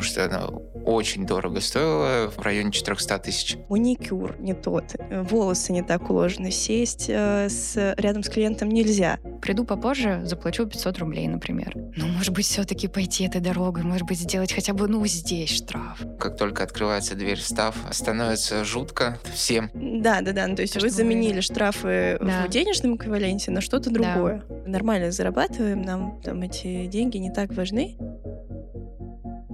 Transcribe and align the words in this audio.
потому 0.00 0.12
что 0.12 0.24
она 0.24 0.46
очень 0.84 1.26
дорого 1.26 1.60
стоила, 1.60 2.30
в 2.30 2.40
районе 2.40 2.72
400 2.72 3.18
тысяч. 3.18 3.56
Маникюр 3.68 4.36
не 4.38 4.54
тот, 4.54 4.94
волосы 5.10 5.72
не 5.72 5.82
так 5.82 6.08
уложены, 6.08 6.50
сесть 6.50 7.06
э, 7.08 7.48
с, 7.50 7.94
рядом 7.98 8.22
с 8.22 8.30
клиентом 8.30 8.70
нельзя. 8.70 9.18
Приду 9.42 9.64
попозже, 9.64 10.22
заплачу 10.24 10.66
500 10.66 10.98
рублей, 10.98 11.28
например. 11.28 11.74
Ну, 11.96 12.06
может 12.06 12.32
быть, 12.32 12.46
все-таки 12.46 12.88
пойти 12.88 13.24
этой 13.24 13.40
дорогой, 13.40 13.82
может 13.82 14.06
быть, 14.06 14.18
сделать 14.18 14.52
хотя 14.52 14.72
бы, 14.72 14.88
ну, 14.88 15.04
здесь 15.06 15.50
штраф. 15.50 16.00
Как 16.18 16.36
только 16.36 16.64
открывается 16.64 17.14
дверь 17.14 17.38
в 17.38 17.42
став, 17.42 17.76
становится 17.90 18.64
жутко 18.64 19.18
всем. 19.34 19.70
Да, 19.74 20.22
да, 20.22 20.32
да. 20.32 20.46
Ну, 20.46 20.56
то 20.56 20.62
есть 20.62 20.74
То, 20.74 20.80
вы 20.80 20.88
заменили 20.88 21.36
мы... 21.36 21.42
штрафы 21.42 22.16
да. 22.20 22.46
в 22.46 22.50
денежном 22.50 22.96
эквиваленте 22.96 23.50
на 23.50 23.60
что-то 23.60 23.90
другое. 23.90 24.42
Да. 24.48 24.70
Нормально 24.70 25.10
зарабатываем, 25.10 25.82
нам 25.82 26.20
там 26.22 26.40
эти 26.40 26.86
деньги 26.86 27.18
не 27.18 27.30
так 27.30 27.52
важны. 27.52 27.98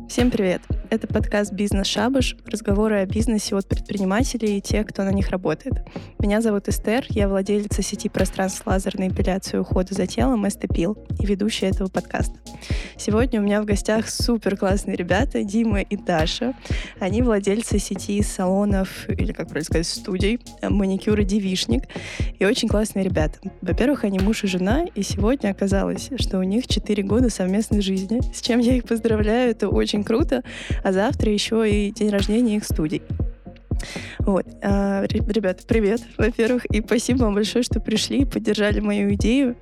Всем 0.09 0.31
привет! 0.31 0.63
Это 0.89 1.09
подкаст 1.09 1.53
«Бизнес 1.53 1.89
Шабаш», 1.89 2.37
разговоры 2.47 3.01
о 3.01 3.07
бизнесе 3.07 3.57
от 3.57 3.67
предпринимателей 3.67 4.59
и 4.59 4.61
тех, 4.61 4.87
кто 4.87 5.03
на 5.03 5.11
них 5.11 5.31
работает. 5.31 5.75
Меня 6.21 6.41
зовут 6.41 6.69
Эстер, 6.69 7.05
я 7.09 7.29
владелица 7.29 7.83
сети 7.83 8.09
пространств 8.09 8.65
лазерной 8.67 9.09
эпиляции 9.09 9.59
ухода 9.59 9.95
за 9.95 10.07
телом 10.07 10.47
Эстепил 10.47 10.97
и 11.19 11.27
ведущая 11.27 11.69
этого 11.69 11.89
подкаста. 11.89 12.37
Сегодня 12.97 13.41
у 13.41 13.43
меня 13.43 13.61
в 13.61 13.65
гостях 13.65 14.09
супер 14.09 14.57
классные 14.57 14.97
ребята 14.97 15.43
Дима 15.43 15.81
и 15.81 15.97
Даша. 15.97 16.55
Они 17.01 17.21
владельцы 17.21 17.79
сети 17.79 18.23
салонов, 18.23 19.09
или 19.09 19.33
как 19.33 19.49
правильно 19.49 19.65
сказать, 19.65 19.87
студий, 19.87 20.41
маникюр 20.63 21.21
и 21.21 21.25
девишник. 21.25 21.85
И 22.39 22.45
очень 22.45 22.69
классные 22.69 23.05
ребята. 23.05 23.39
Во-первых, 23.61 24.05
они 24.05 24.19
муж 24.19 24.45
и 24.45 24.47
жена, 24.47 24.87
и 24.95 25.03
сегодня 25.03 25.51
оказалось, 25.51 26.11
что 26.19 26.39
у 26.39 26.43
них 26.43 26.67
4 26.67 27.03
года 27.03 27.29
совместной 27.29 27.81
жизни, 27.81 28.21
с 28.35 28.41
чем 28.41 28.61
я 28.61 28.77
их 28.77 28.85
поздравляю, 28.85 29.51
это 29.51 29.69
очень 29.69 30.05
круто 30.05 30.43
а 30.83 30.93
завтра 30.93 31.33
еще 31.33 31.69
и 31.69 31.91
день 31.91 32.11
рождения 32.11 32.57
их 32.57 32.65
студий. 32.65 33.03
Вот. 34.19 34.47
А, 34.63 35.05
ребята, 35.07 35.65
привет, 35.67 36.01
во-первых, 36.17 36.65
и 36.67 36.81
спасибо 36.81 37.25
вам 37.25 37.35
большое, 37.35 37.63
что 37.63 37.81
пришли 37.81 38.23
и 38.23 38.25
поддержали 38.25 38.81
мою 38.81 39.15
идею. 39.15 39.57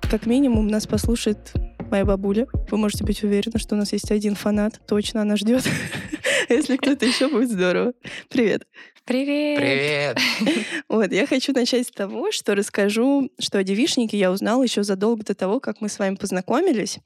Как 0.00 0.26
минимум 0.26 0.68
нас 0.68 0.86
послушает 0.86 1.52
моя 1.90 2.04
бабуля. 2.04 2.46
Вы 2.70 2.78
можете 2.78 3.04
быть 3.04 3.22
уверены, 3.22 3.58
что 3.58 3.74
у 3.74 3.78
нас 3.78 3.92
есть 3.92 4.10
один 4.10 4.34
фанат. 4.34 4.80
Точно 4.86 5.22
она 5.22 5.36
ждет. 5.36 5.64
Если 6.48 6.76
кто-то 6.76 7.06
еще, 7.06 7.28
будет 7.28 7.50
здорово. 7.50 7.92
Привет. 8.28 8.66
Привет! 9.10 9.58
Привет! 9.58 10.18
Вот, 10.88 11.10
я 11.10 11.26
хочу 11.26 11.52
начать 11.52 11.88
с 11.88 11.90
того, 11.90 12.30
что 12.30 12.54
расскажу, 12.54 13.30
что 13.40 13.58
о 13.58 13.64
девишнике 13.64 14.16
я 14.16 14.30
узнала 14.30 14.62
еще 14.62 14.82
задолго 14.84 15.24
до 15.24 15.34
того, 15.34 15.58
как 15.58 15.80
мы 15.80 15.88
с 15.88 15.98
вами 15.98 16.14
познакомились, 16.14 16.98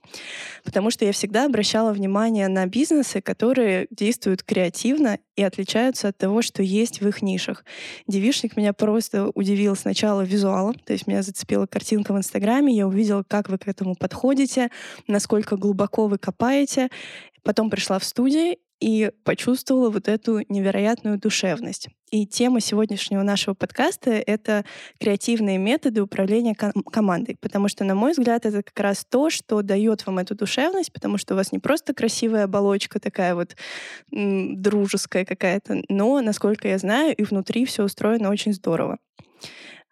потому 0.63 0.91
что 0.91 1.05
я 1.05 1.11
всегда 1.13 1.45
обращала 1.45 1.93
внимание 1.93 2.47
на 2.47 2.67
бизнесы, 2.67 3.21
которые 3.21 3.87
действуют 3.89 4.43
креативно 4.43 5.17
и 5.35 5.43
отличаются 5.43 6.09
от 6.09 6.17
того, 6.17 6.41
что 6.41 6.61
есть 6.61 7.01
в 7.01 7.07
их 7.07 7.21
нишах. 7.21 7.65
Девишник 8.07 8.55
меня 8.55 8.73
просто 8.73 9.29
удивил 9.33 9.75
сначала 9.75 10.21
визуалом, 10.21 10.75
то 10.75 10.93
есть 10.93 11.07
меня 11.07 11.23
зацепила 11.23 11.65
картинка 11.65 12.13
в 12.13 12.17
Инстаграме, 12.17 12.75
я 12.75 12.87
увидела, 12.87 13.23
как 13.27 13.49
вы 13.49 13.57
к 13.57 13.67
этому 13.67 13.95
подходите, 13.95 14.69
насколько 15.07 15.57
глубоко 15.57 16.07
вы 16.07 16.17
копаете. 16.19 16.89
Потом 17.43 17.69
пришла 17.69 17.99
в 17.99 18.03
студию 18.03 18.57
и 18.79 19.11
почувствовала 19.23 19.89
вот 19.89 20.07
эту 20.07 20.41
невероятную 20.49 21.17
душевность. 21.17 21.87
И 22.11 22.25
тема 22.27 22.59
сегодняшнего 22.59 23.23
нашего 23.23 23.53
подкаста— 23.53 24.11
это 24.27 24.63
креативные 24.99 25.57
методы 25.57 26.01
управления 26.01 26.55
ком- 26.55 26.83
командой, 26.83 27.37
потому 27.39 27.67
что, 27.67 27.83
на 27.83 27.95
мой 27.95 28.11
взгляд, 28.11 28.45
это 28.45 28.63
как 28.63 28.79
раз 28.79 29.05
то, 29.05 29.29
что 29.29 29.61
дает 29.61 30.05
вам 30.05 30.19
эту 30.19 30.35
душевность, 30.35 30.93
потому 30.93 31.17
что 31.17 31.33
у 31.33 31.37
вас 31.37 31.51
не 31.51 31.59
просто 31.59 31.93
красивая 31.93 32.43
оболочка 32.43 32.99
такая 32.99 33.33
вот 33.35 33.55
дружеская 34.11 35.25
какая-то, 35.25 35.81
но, 35.89 36.21
насколько 36.21 36.67
я 36.67 36.77
знаю, 36.77 37.15
и 37.15 37.23
внутри 37.23 37.65
все 37.65 37.83
устроено 37.83 38.29
очень 38.29 38.53
здорово. 38.53 38.97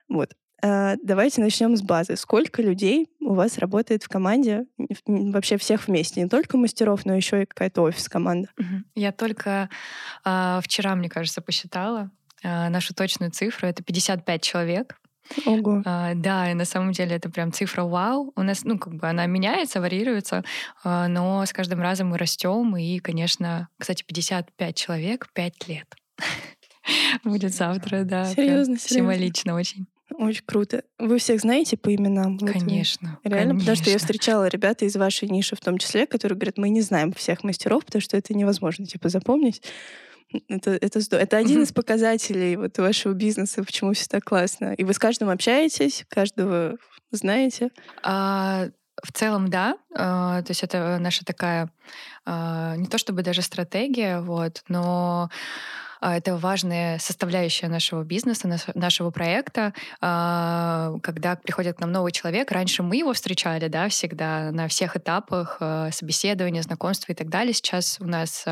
Вот. 0.08 0.34
А, 0.63 0.96
давайте 1.03 1.41
начнем 1.41 1.75
с 1.75 1.81
базы. 1.81 2.16
Сколько 2.16 2.62
людей 2.62 3.09
у 3.19 3.34
вас 3.34 3.57
работает 3.57 4.03
в 4.03 4.07
команде, 4.07 4.66
вообще 5.06 5.57
всех 5.57 5.88
вместе, 5.88 6.22
не 6.22 6.29
только 6.29 6.57
мастеров, 6.57 7.06
но 7.06 7.13
еще 7.13 7.44
и 7.44 7.46
какая-то 7.46 7.81
офис-команда? 7.81 8.47
Я 8.96 9.12
только 9.12 9.69
э, 10.23 10.59
вчера, 10.63 10.96
мне 10.96 11.09
кажется, 11.09 11.41
посчитала 11.41 12.12
э, 12.44 12.69
нашу 12.69 12.96
точную 12.96 13.31
цифру. 13.31 13.68
Это 13.68 13.84
55 13.84 14.41
человек. 14.41 14.97
Ого. 15.46 15.81
А, 15.85 16.13
да, 16.16 16.50
и 16.50 16.53
на 16.53 16.66
самом 16.66 16.94
деле 16.94 17.18
это 17.18 17.29
прям 17.29 17.52
цифра 17.52 17.84
вау. 17.84 18.31
У 18.38 18.41
нас, 18.41 18.63
ну, 18.63 18.79
как 18.79 18.94
бы 18.94 19.09
она 19.09 19.25
меняется, 19.25 19.81
варьируется, 19.81 20.46
но 20.84 21.46
с 21.46 21.52
каждым 21.52 21.81
разом 21.81 22.09
мы 22.09 22.18
растем. 22.18 22.78
И, 22.78 23.00
конечно, 23.00 23.68
кстати, 23.78 24.03
55 24.03 24.75
человек 24.75 25.28
5 25.34 25.68
лет. 25.68 25.94
Будет 27.25 27.53
завтра, 27.53 28.03
да. 28.03 28.25
Серьезно, 28.25 28.78
серьезно. 28.78 28.79
Символично 28.79 29.56
очень. 29.56 29.88
Очень 30.18 30.44
круто. 30.46 30.84
Вы 31.00 31.18
всех 31.18 31.41
знаете 31.41 31.78
по 31.78 31.94
именам? 31.94 32.38
Конечно. 32.38 33.19
Вот 33.24 33.31
реально, 33.31 33.53
конечно. 33.53 33.59
потому 33.59 33.75
что 33.78 33.90
я 33.90 33.97
встречала 33.97 34.47
ребята 34.47 34.85
из 34.85 34.96
вашей 34.96 35.29
ниши 35.29 35.56
в 35.56 35.59
том 35.59 35.78
числе, 35.78 36.06
которые 36.06 36.38
говорят, 36.38 36.57
мы 36.57 36.69
не 36.69 36.81
знаем 36.81 37.13
всех 37.13 37.44
мастеров, 37.44 37.85
потому 37.85 38.01
что 38.01 38.18
это 38.18 38.34
невозможно 38.34 38.85
типа 38.85 39.09
запомнить. 39.09 39.62
Это, 40.47 40.72
это, 40.72 41.00
это 41.18 41.38
один 41.38 41.62
из 41.62 41.72
показателей 41.72 42.56
вот 42.56 42.78
вашего 42.78 43.13
бизнеса, 43.13 43.63
почему 43.63 43.94
все 43.94 44.07
так 44.07 44.23
классно. 44.23 44.73
И 44.73 44.84
вы 44.84 44.94
с 44.94 45.00
каждым 45.00 45.29
общаетесь, 45.29 46.06
каждого 46.09 46.78
знаете? 47.12 47.69
А, 48.02 48.69
в 49.02 49.12
целом, 49.12 49.50
да. 49.50 49.78
А, 49.96 50.41
то 50.41 50.52
есть 50.52 50.63
это 50.63 50.97
наша 51.00 51.25
такая 51.25 51.69
а, 52.25 52.75
не 52.78 52.88
то 52.88 52.97
чтобы 52.97 53.22
даже 53.22 53.41
стратегия, 53.41 54.22
вот, 54.22 54.63
но 54.68 55.29
это 56.12 56.36
важная 56.36 57.00
составляющая 57.00 57.68
нашего 57.68 58.03
бизнеса, 58.03 58.50
нашего 58.75 59.09
проекта. 59.09 59.74
А, 60.02 60.96
когда 61.02 61.36
приходит 61.36 61.78
к 61.78 61.80
нам 61.80 61.91
новый 61.91 62.12
человек, 62.12 62.52
раньше 62.52 62.84
мы 62.84 62.97
его 62.97 63.14
встречали, 63.14 63.69
да, 63.69 63.88
всегда 63.88 64.52
на 64.52 64.68
всех 64.68 64.97
этапах 64.97 65.58
а, 65.62 65.91
собеседования, 65.91 66.62
знакомства 66.62 67.14
и 67.14 67.16
так 67.16 67.30
далее. 67.30 67.53
Сейчас 67.53 67.97
у 68.02 68.06
нас 68.06 68.46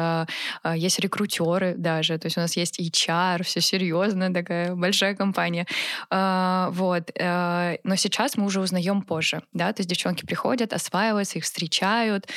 есть 0.75 0.99
рекрутеры 0.99 1.75
даже, 1.75 2.17
то 2.17 2.27
есть 2.27 2.37
у 2.37 2.41
нас 2.41 2.55
есть 2.55 2.79
HR, 2.79 3.43
все 3.43 3.59
серьезно, 3.61 4.33
такая 4.33 4.73
большая 4.75 5.15
компания. 5.15 5.67
Вот. 6.09 7.11
Но 7.19 7.95
сейчас 7.95 8.37
мы 8.37 8.45
уже 8.45 8.61
узнаем 8.61 9.01
позже, 9.01 9.41
да, 9.53 9.73
то 9.73 9.81
есть 9.81 9.89
девчонки 9.89 10.25
приходят, 10.25 10.73
осваиваются, 10.73 11.39
их 11.39 11.43
встречают, 11.43 12.27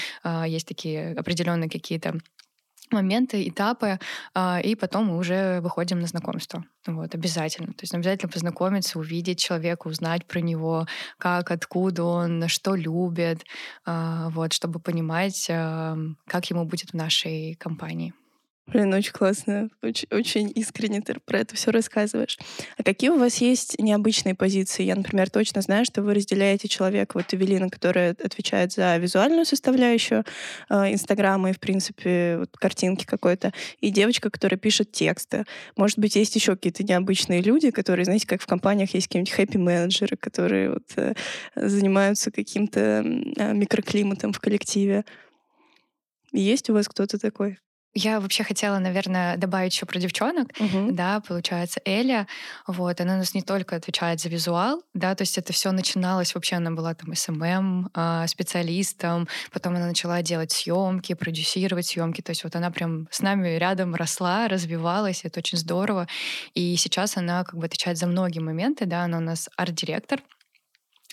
есть 0.47 0.67
такие 0.67 1.15
определенные 1.15 1.71
какие-то 1.71 2.19
моменты, 2.95 3.47
этапы, 3.49 3.99
а, 4.35 4.61
и 4.61 4.75
потом 4.75 5.07
мы 5.07 5.17
уже 5.19 5.61
выходим 5.61 6.01
на 6.01 6.07
знакомство. 6.07 6.65
Вот, 6.87 7.15
обязательно. 7.15 7.69
То 7.69 7.83
есть 7.83 7.95
обязательно 7.95 8.33
познакомиться, 8.33 8.99
увидеть 8.99 9.39
человека, 9.39 9.89
узнать 9.89 10.27
про 10.27 10.41
него, 10.41 10.87
как, 11.19 11.51
откуда 11.51 12.05
он, 12.05 12.49
что 12.49 12.75
любит, 12.75 13.45
а, 13.85 14.31
вот, 14.31 14.53
чтобы 14.53 14.81
понимать, 14.81 15.47
как 15.47 16.51
ему 16.51 16.65
будет 16.65 16.91
в 16.91 16.95
нашей 16.95 17.55
компании. 17.55 18.15
Блин, 18.67 18.95
очень 18.95 19.13
классно. 19.13 19.69
Очень, 19.83 20.09
очень 20.11 20.53
искренне 20.55 21.03
ты 21.03 21.15
про 21.23 21.41
это 21.41 21.55
все 21.55 21.71
рассказываешь. 21.71 22.39
А 22.79 22.83
какие 22.83 23.11
у 23.11 23.19
вас 23.19 23.37
есть 23.37 23.79
необычные 23.79 24.35
позиции? 24.35 24.85
Я, 24.85 24.97
например, 24.97 25.29
точно 25.29 25.61
знаю, 25.61 25.85
что 25.85 26.03
вы 26.03 26.15
разделяете 26.15 26.67
человека, 26.67 27.13
вот 27.19 27.35
Эвелина, 27.35 27.69
которая 27.69 28.13
отвечает 28.13 28.73
за 28.73 28.97
визуальную 28.97 29.45
составляющую 29.45 30.25
э, 30.71 30.93
Инстаграма 30.95 31.51
и, 31.51 31.53
в 31.53 31.61
принципе, 31.61 32.39
вот, 32.39 32.57
картинки 32.57 33.05
какой-то, 33.05 33.53
и 33.81 33.91
девочка, 33.91 34.31
которая 34.31 34.59
пишет 34.59 34.93
тексты. 34.93 35.45
Может 35.77 35.99
быть, 35.99 36.17
есть 36.17 36.35
еще 36.35 36.57
какие-то 36.57 36.85
необычные 36.85 37.43
люди, 37.43 37.71
которые, 37.71 38.07
знаете, 38.07 38.27
как 38.27 38.41
в 38.41 38.47
компаниях 38.47 38.95
есть 38.95 39.09
какие-нибудь 39.09 39.35
хэппи-менеджеры, 39.35 40.17
которые 40.17 40.71
вот, 40.71 40.85
э, 40.97 41.13
занимаются 41.55 42.31
каким-то 42.31 42.81
э, 43.37 43.53
микроклиматом 43.53 44.33
в 44.33 44.41
коллективе. 44.41 45.05
Есть 46.33 46.71
у 46.71 46.73
вас 46.73 46.89
кто-то 46.89 47.19
такой? 47.19 47.59
Я 47.95 48.19
вообще 48.19 48.43
хотела, 48.43 48.79
наверное, 48.79 49.37
добавить 49.37 49.73
еще 49.73 49.87
про 49.87 50.01
девчонок. 50.01 50.49
Угу. 50.59 50.93
Да, 50.93 51.21
получается, 51.21 51.81
Эля, 51.85 52.27
вот, 52.67 53.01
она 53.01 53.15
у 53.15 53.19
нас 53.19 53.35
не 53.35 53.43
только 53.43 53.77
отвечает 53.77 54.21
за 54.21 54.29
визуал, 54.29 54.83
да, 54.95 55.15
то 55.15 55.23
есть 55.23 55.39
это 55.39 55.53
все 55.53 55.71
начиналось, 55.71 56.35
вообще 56.35 56.57
она 56.57 56.73
была 56.73 56.95
там 56.95 57.15
SMM 57.15 57.91
э, 57.95 58.27
специалистом, 58.27 59.29
потом 59.53 59.77
она 59.77 59.87
начала 59.87 60.23
делать 60.23 60.51
съемки, 60.51 61.15
продюсировать 61.15 61.87
съемки, 61.87 62.21
то 62.21 62.31
есть 62.31 62.43
вот 62.43 62.57
она 62.57 62.73
прям 62.73 63.07
с 63.13 63.21
нами 63.23 63.57
рядом 63.59 63.95
росла, 63.95 64.49
развивалась, 64.49 65.21
это 65.25 65.39
очень 65.39 65.59
здорово. 65.59 66.09
И 66.55 66.75
сейчас 66.77 67.17
она 67.17 67.45
как 67.45 67.61
бы 67.61 67.67
отвечает 67.67 67.97
за 67.97 68.09
многие 68.09 68.41
моменты, 68.41 68.87
да, 68.87 69.05
она 69.05 69.19
у 69.19 69.21
нас 69.23 69.49
арт-директор, 69.57 70.21
А, 70.21 70.34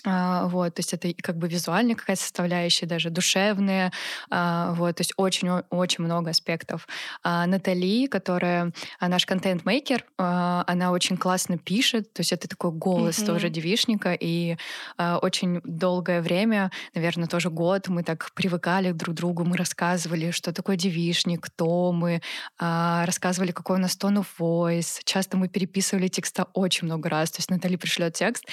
вот, 0.04 0.74
то 0.74 0.80
есть 0.80 0.94
это 0.94 1.12
как 1.22 1.36
бы 1.36 1.48
визуальная 1.48 1.94
какая-то 1.94 2.22
составляющая, 2.22 2.86
даже 2.86 3.10
душевная, 3.10 3.92
а, 4.30 4.72
вот, 4.74 4.96
то 4.96 5.00
есть 5.00 5.12
очень-очень 5.16 6.04
много 6.04 6.30
аспектов. 6.30 6.86
А 7.22 7.46
Натали, 7.46 8.06
которая 8.06 8.72
а, 8.98 9.08
наш 9.08 9.26
контент-мейкер, 9.26 10.04
а, 10.18 10.64
она 10.66 10.90
очень 10.90 11.16
классно 11.16 11.58
пишет, 11.58 12.12
то 12.12 12.20
есть 12.20 12.32
это 12.32 12.48
такой 12.48 12.72
голос 12.72 13.18
mm-hmm. 13.18 13.26
тоже 13.26 13.48
девишника, 13.48 14.12
и 14.12 14.56
а, 14.96 15.18
очень 15.18 15.60
долгое 15.64 16.20
время, 16.20 16.70
наверное, 16.94 17.28
тоже 17.28 17.50
год, 17.50 17.88
мы 17.88 18.02
так 18.02 18.32
привыкали 18.34 18.92
друг 18.92 19.14
к 19.14 19.18
другу, 19.18 19.44
мы 19.44 19.56
рассказывали, 19.56 20.30
что 20.30 20.52
такое 20.52 20.76
девишник, 20.76 21.42
кто 21.42 21.92
мы, 21.92 22.22
а, 22.58 23.06
рассказывали, 23.06 23.52
какой 23.52 23.76
у 23.76 23.80
нас 23.80 23.96
тон 23.96 24.18
of 24.18 24.26
voice, 24.38 25.00
часто 25.04 25.36
мы 25.36 25.48
переписывали 25.48 26.08
текста 26.08 26.48
очень 26.54 26.86
много 26.86 27.08
раз, 27.08 27.30
то 27.30 27.38
есть 27.38 27.50
Натали 27.50 27.76
пришлет 27.76 28.14
текст, 28.14 28.44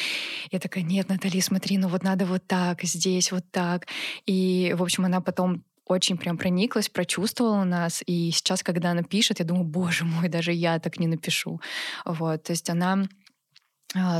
я 0.51 0.59
такая, 0.59 0.83
нет, 0.83 1.09
Натали, 1.09 1.38
смотри, 1.41 1.59
смотри, 1.59 1.77
ну 1.77 1.87
вот 1.89 2.03
надо 2.03 2.25
вот 2.25 2.47
так, 2.47 2.83
здесь 2.83 3.31
вот 3.31 3.43
так. 3.51 3.87
И, 4.25 4.73
в 4.77 4.81
общем, 4.81 5.05
она 5.05 5.21
потом 5.21 5.63
очень 5.85 6.17
прям 6.17 6.37
прониклась, 6.37 6.89
прочувствовала 6.89 7.63
нас. 7.63 8.03
И 8.07 8.31
сейчас, 8.31 8.63
когда 8.63 8.91
она 8.91 9.03
пишет, 9.03 9.39
я 9.39 9.45
думаю, 9.45 9.65
боже 9.65 10.05
мой, 10.05 10.29
даже 10.29 10.51
я 10.53 10.79
так 10.79 10.99
не 10.99 11.07
напишу. 11.07 11.59
Вот, 12.05 12.43
то 12.43 12.53
есть 12.53 12.69
она 12.69 13.07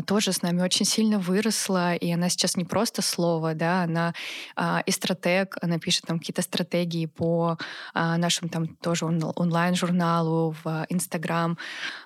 тоже 0.08 0.34
с 0.34 0.42
нами 0.42 0.62
очень 0.62 0.86
сильно 0.86 1.20
выросла, 1.20 1.94
и 1.94 2.12
она 2.12 2.30
сейчас 2.30 2.58
не 2.58 2.66
просто 2.66 3.04
слово, 3.04 3.54
да, 3.54 3.84
она 3.84 4.14
а, 4.56 4.82
и 4.86 4.92
стратег, 4.92 5.58
она 5.62 5.78
пишет 5.78 6.06
там 6.08 6.18
какие-то 6.18 6.42
стратегии 6.42 7.06
по 7.06 7.58
а, 7.94 8.18
нашему 8.18 8.50
там 8.50 8.68
тоже 8.68 9.06
он, 9.06 9.22
онлайн-журналу, 9.36 10.56
в 10.64 10.86
Инстаграм, 10.90 11.58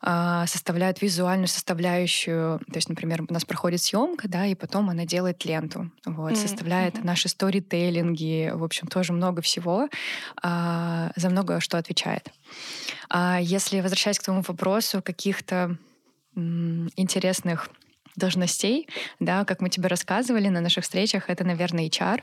а, 0.02 0.46
составляет 0.48 1.02
визуальную 1.02 1.48
составляющую, 1.48 2.60
то 2.60 2.76
есть, 2.76 2.90
например, 2.90 3.24
у 3.28 3.34
нас 3.34 3.46
проходит 3.46 3.82
съемка, 3.82 4.28
да, 4.28 4.46
и 4.46 4.56
потом 4.56 4.90
она 4.90 5.06
делает 5.06 5.46
ленту, 5.46 5.90
вот, 6.06 6.34
mm-hmm. 6.34 6.36
составляет 6.36 6.96
mm-hmm. 6.96 7.06
наши 7.06 7.30
сторителлинги, 7.30 8.52
в 8.54 8.64
общем, 8.64 8.88
тоже 8.88 9.14
много 9.14 9.42
всего, 9.42 9.88
а, 10.42 11.12
за 11.16 11.30
много 11.30 11.62
что 11.62 11.78
отвечает. 11.78 12.30
А 13.10 13.40
если 13.40 13.80
возвращаясь 13.80 14.20
к 14.20 14.24
твоему 14.24 14.44
вопросу, 14.46 15.02
каких-то 15.02 15.78
интересных 16.36 17.70
должностей, 18.16 18.88
да, 19.20 19.46
как 19.46 19.62
мы 19.62 19.70
тебе 19.70 19.88
рассказывали 19.88 20.48
на 20.48 20.62
наших 20.62 20.84
встречах, 20.84 21.30
это, 21.30 21.44
наверное, 21.44 21.88
HR. 21.88 22.22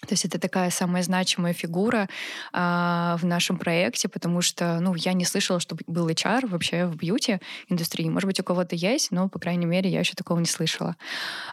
То 0.00 0.12
есть 0.12 0.24
это 0.26 0.38
такая 0.38 0.70
самая 0.70 1.02
значимая 1.02 1.54
фигура 1.54 2.08
а, 2.52 3.16
в 3.18 3.24
нашем 3.24 3.56
проекте, 3.56 4.08
потому 4.08 4.42
что, 4.42 4.78
ну, 4.80 4.94
я 4.94 5.14
не 5.14 5.24
слышала, 5.24 5.60
что 5.60 5.76
был 5.86 6.08
HR 6.08 6.46
вообще 6.46 6.86
в 6.86 6.96
бьюти 6.96 7.38
индустрии. 7.68 8.08
Может 8.08 8.26
быть, 8.26 8.40
у 8.40 8.44
кого-то 8.44 8.76
есть, 8.76 9.10
но, 9.12 9.28
по 9.28 9.38
крайней 9.38 9.66
мере, 9.66 9.90
я 9.90 10.00
еще 10.00 10.14
такого 10.14 10.38
не 10.38 10.46
слышала. 10.46 10.96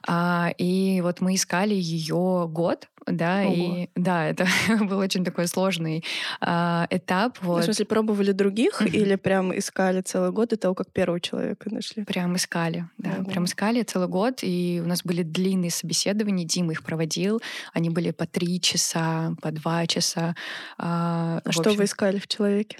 А, 0.05 0.51
и 0.57 0.99
вот 1.01 1.21
мы 1.21 1.35
искали 1.35 1.75
ее 1.75 2.47
год, 2.49 2.89
да, 3.05 3.43
Ого. 3.43 3.53
и 3.53 3.89
да, 3.95 4.27
это 4.27 4.47
был 4.81 4.97
очень 4.97 5.23
такой 5.23 5.47
сложный 5.47 6.03
а, 6.39 6.87
этап. 6.89 7.37
Вот. 7.41 7.61
В 7.61 7.65
смысле, 7.65 7.85
пробовали 7.85 8.31
других 8.31 8.81
или 8.81 9.15
прям 9.15 9.57
искали 9.57 10.01
целый 10.01 10.31
год 10.31 10.49
до 10.49 10.57
того, 10.57 10.75
как 10.75 10.91
первого 10.91 11.19
человека 11.19 11.69
нашли? 11.73 12.03
Прям 12.03 12.35
искали, 12.35 12.87
да, 12.97 13.15
Ого. 13.19 13.29
прям 13.29 13.45
искали 13.45 13.83
целый 13.83 14.07
год, 14.07 14.39
и 14.41 14.81
у 14.83 14.87
нас 14.87 15.03
были 15.03 15.23
длинные 15.23 15.71
собеседования, 15.71 16.45
Дима 16.45 16.73
их 16.73 16.83
проводил, 16.83 17.41
они 17.73 17.89
были 17.89 18.11
по 18.11 18.25
три 18.25 18.59
часа, 18.61 19.33
по 19.41 19.51
два 19.51 19.87
часа. 19.87 20.35
А, 20.77 21.41
а 21.43 21.51
что 21.51 21.61
общем... 21.61 21.77
вы 21.77 21.83
искали 21.85 22.19
в 22.19 22.27
человеке? 22.27 22.77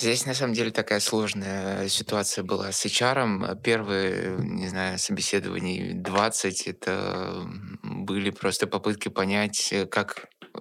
Здесь 0.00 0.24
на 0.24 0.32
самом 0.32 0.54
деле 0.54 0.70
такая 0.70 0.98
сложная 0.98 1.86
ситуация 1.88 2.42
была 2.42 2.72
с 2.72 2.86
HR. 2.86 3.60
Первые, 3.60 4.38
не 4.38 4.66
знаю, 4.66 4.98
собеседований 4.98 5.92
20 5.92 6.68
это 6.68 7.46
были 7.82 8.30
просто 8.30 8.66
попытки 8.66 9.10
понять, 9.10 9.68
э, 9.72 9.84
как 9.84 10.28
э, 10.54 10.58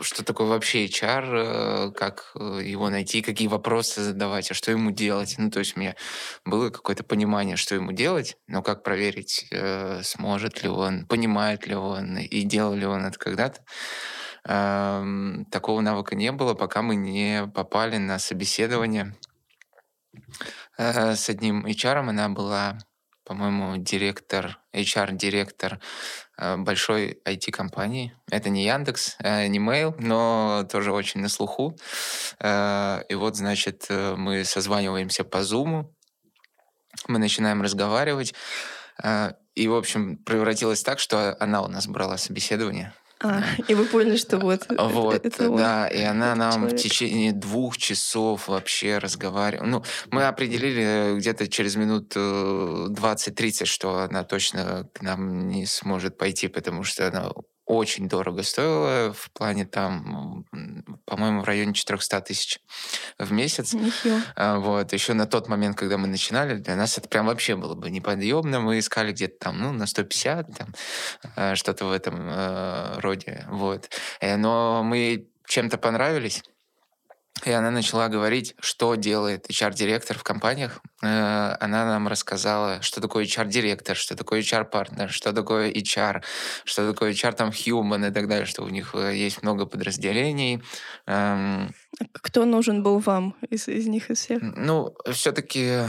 что 0.00 0.22
такое 0.26 0.46
вообще 0.46 0.84
HR, 0.84 1.24
э, 1.24 1.92
как 1.92 2.32
его 2.34 2.90
найти, 2.90 3.22
какие 3.22 3.48
вопросы 3.48 4.02
задавать, 4.02 4.50
а 4.50 4.54
что 4.54 4.70
ему 4.70 4.90
делать. 4.90 5.36
Ну, 5.38 5.50
то 5.50 5.60
есть 5.60 5.74
у 5.74 5.80
меня 5.80 5.96
было 6.44 6.68
какое-то 6.68 7.02
понимание, 7.02 7.56
что 7.56 7.74
ему 7.74 7.92
делать, 7.92 8.36
но 8.46 8.62
как 8.62 8.82
проверить, 8.82 9.48
сможет 10.02 10.62
ли 10.62 10.68
он, 10.68 11.06
понимает 11.06 11.66
ли 11.66 11.74
он 11.74 12.18
и 12.18 12.42
делал 12.42 12.74
ли 12.74 12.84
он 12.84 13.06
это 13.06 13.18
когда-то 13.18 13.62
такого 14.44 15.80
навыка 15.80 16.16
не 16.16 16.32
было, 16.32 16.54
пока 16.54 16.82
мы 16.82 16.96
не 16.96 17.46
попали 17.54 17.98
на 17.98 18.18
собеседование 18.18 19.14
э, 20.76 21.14
с 21.14 21.28
одним 21.28 21.64
HR. 21.64 22.08
Она 22.08 22.28
была, 22.28 22.78
по-моему, 23.24 23.76
директор, 23.76 24.58
HR-директор 24.72 25.78
э, 26.38 26.56
большой 26.56 27.20
IT-компании. 27.24 28.16
Это 28.30 28.50
не 28.50 28.64
Яндекс, 28.64 29.16
э, 29.20 29.46
не 29.46 29.60
Mail, 29.60 29.94
но 29.98 30.66
тоже 30.70 30.92
очень 30.92 31.20
на 31.20 31.28
слуху. 31.28 31.76
И 32.42 33.14
вот, 33.14 33.36
значит, 33.36 33.86
мы 33.90 34.44
созваниваемся 34.44 35.22
по 35.22 35.38
Zoom, 35.38 35.86
мы 37.06 37.18
начинаем 37.18 37.62
разговаривать, 37.62 38.34
и, 39.54 39.68
в 39.68 39.74
общем, 39.74 40.16
превратилось 40.18 40.82
так, 40.82 40.98
что 40.98 41.36
она 41.38 41.62
у 41.62 41.68
нас 41.68 41.86
брала 41.86 42.16
собеседование. 42.16 42.92
А, 43.22 43.42
и 43.68 43.74
вы 43.74 43.84
поняли, 43.84 44.16
что 44.16 44.38
вот. 44.38 44.66
Вот, 44.92 45.24
это 45.24 45.48
да. 45.50 45.88
и 45.88 46.02
она 46.02 46.34
нам 46.34 46.52
человек. 46.52 46.78
в 46.78 46.82
течение 46.82 47.32
двух 47.32 47.76
часов 47.76 48.48
вообще 48.48 48.98
разговаривала. 48.98 49.66
Ну, 49.66 49.84
мы 50.10 50.24
определили 50.24 51.16
где-то 51.18 51.48
через 51.48 51.76
минут 51.76 52.16
20-30, 52.16 53.62
э, 53.62 53.64
что 53.64 53.98
она 54.00 54.24
точно 54.24 54.88
к 54.92 55.02
нам 55.02 55.48
не 55.48 55.66
сможет 55.66 56.18
пойти, 56.18 56.48
потому 56.48 56.84
что 56.84 57.06
она 57.06 57.30
очень 57.72 58.08
дорого 58.08 58.42
стоило 58.42 59.12
в 59.12 59.30
плане 59.32 59.64
там, 59.64 60.44
по-моему, 61.04 61.42
в 61.42 61.44
районе 61.44 61.74
400 61.74 62.20
тысяч 62.20 62.58
в 63.18 63.32
месяц. 63.32 63.72
Ничего. 63.72 64.18
А, 64.36 64.58
вот. 64.58 64.92
Еще 64.92 65.14
на 65.14 65.26
тот 65.26 65.48
момент, 65.48 65.76
когда 65.76 65.98
мы 65.98 66.08
начинали, 66.08 66.56
для 66.56 66.76
нас 66.76 66.98
это 66.98 67.08
прям 67.08 67.26
вообще 67.26 67.56
было 67.56 67.74
бы 67.74 67.90
неподъемно. 67.90 68.60
Мы 68.60 68.78
искали 68.78 69.12
где-то 69.12 69.38
там, 69.38 69.58
ну, 69.60 69.72
на 69.72 69.86
150, 69.86 70.56
там, 70.56 70.74
а, 71.36 71.54
что-то 71.54 71.86
в 71.86 71.92
этом 71.92 72.28
э, 72.30 73.00
роде. 73.00 73.46
Вот. 73.48 73.90
Э, 74.20 74.36
но 74.36 74.82
мы 74.82 75.28
чем-то 75.46 75.78
понравились. 75.78 76.42
И 77.44 77.50
она 77.50 77.70
начала 77.70 78.08
говорить, 78.08 78.54
что 78.60 78.94
делает 78.94 79.50
HR-директор 79.50 80.16
в 80.16 80.22
компаниях. 80.22 80.80
Э, 81.02 81.56
она 81.58 81.86
нам 81.86 82.06
рассказала, 82.06 82.80
что 82.82 83.00
такое 83.00 83.24
HR-директор, 83.24 83.96
что 83.96 84.16
такое 84.16 84.40
HR-партнер, 84.42 85.10
что 85.10 85.32
такое 85.32 85.72
HR, 85.72 86.22
что 86.64 86.92
такое 86.92 87.12
HR 87.12 87.32
там 87.32 87.48
human 87.48 88.08
и 88.08 88.12
так 88.12 88.28
далее, 88.28 88.46
что 88.46 88.62
у 88.62 88.68
них 88.68 88.94
э, 88.94 89.16
есть 89.16 89.42
много 89.42 89.66
подразделений. 89.66 90.62
Эм, 91.06 91.74
Кто 92.12 92.44
нужен 92.44 92.82
был 92.84 92.98
вам 92.98 93.34
из, 93.50 93.66
из 93.66 93.86
них, 93.88 94.10
из 94.10 94.18
всех? 94.18 94.38
Ну, 94.40 94.94
все-таки 95.10 95.80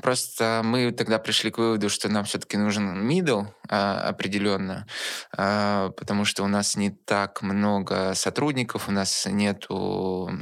Просто 0.00 0.62
мы 0.64 0.90
тогда 0.92 1.18
пришли 1.18 1.50
к 1.50 1.58
выводу, 1.58 1.90
что 1.90 2.08
нам 2.08 2.24
все-таки 2.24 2.56
нужен 2.56 3.08
middle 3.08 3.46
а, 3.68 4.08
определенно, 4.08 4.86
а, 5.36 5.90
потому 5.90 6.24
что 6.24 6.44
у 6.44 6.48
нас 6.48 6.76
не 6.76 6.90
так 6.90 7.42
много 7.42 8.14
сотрудников, 8.14 8.88
у 8.88 8.92
нас 8.92 9.26
нет 9.26 9.66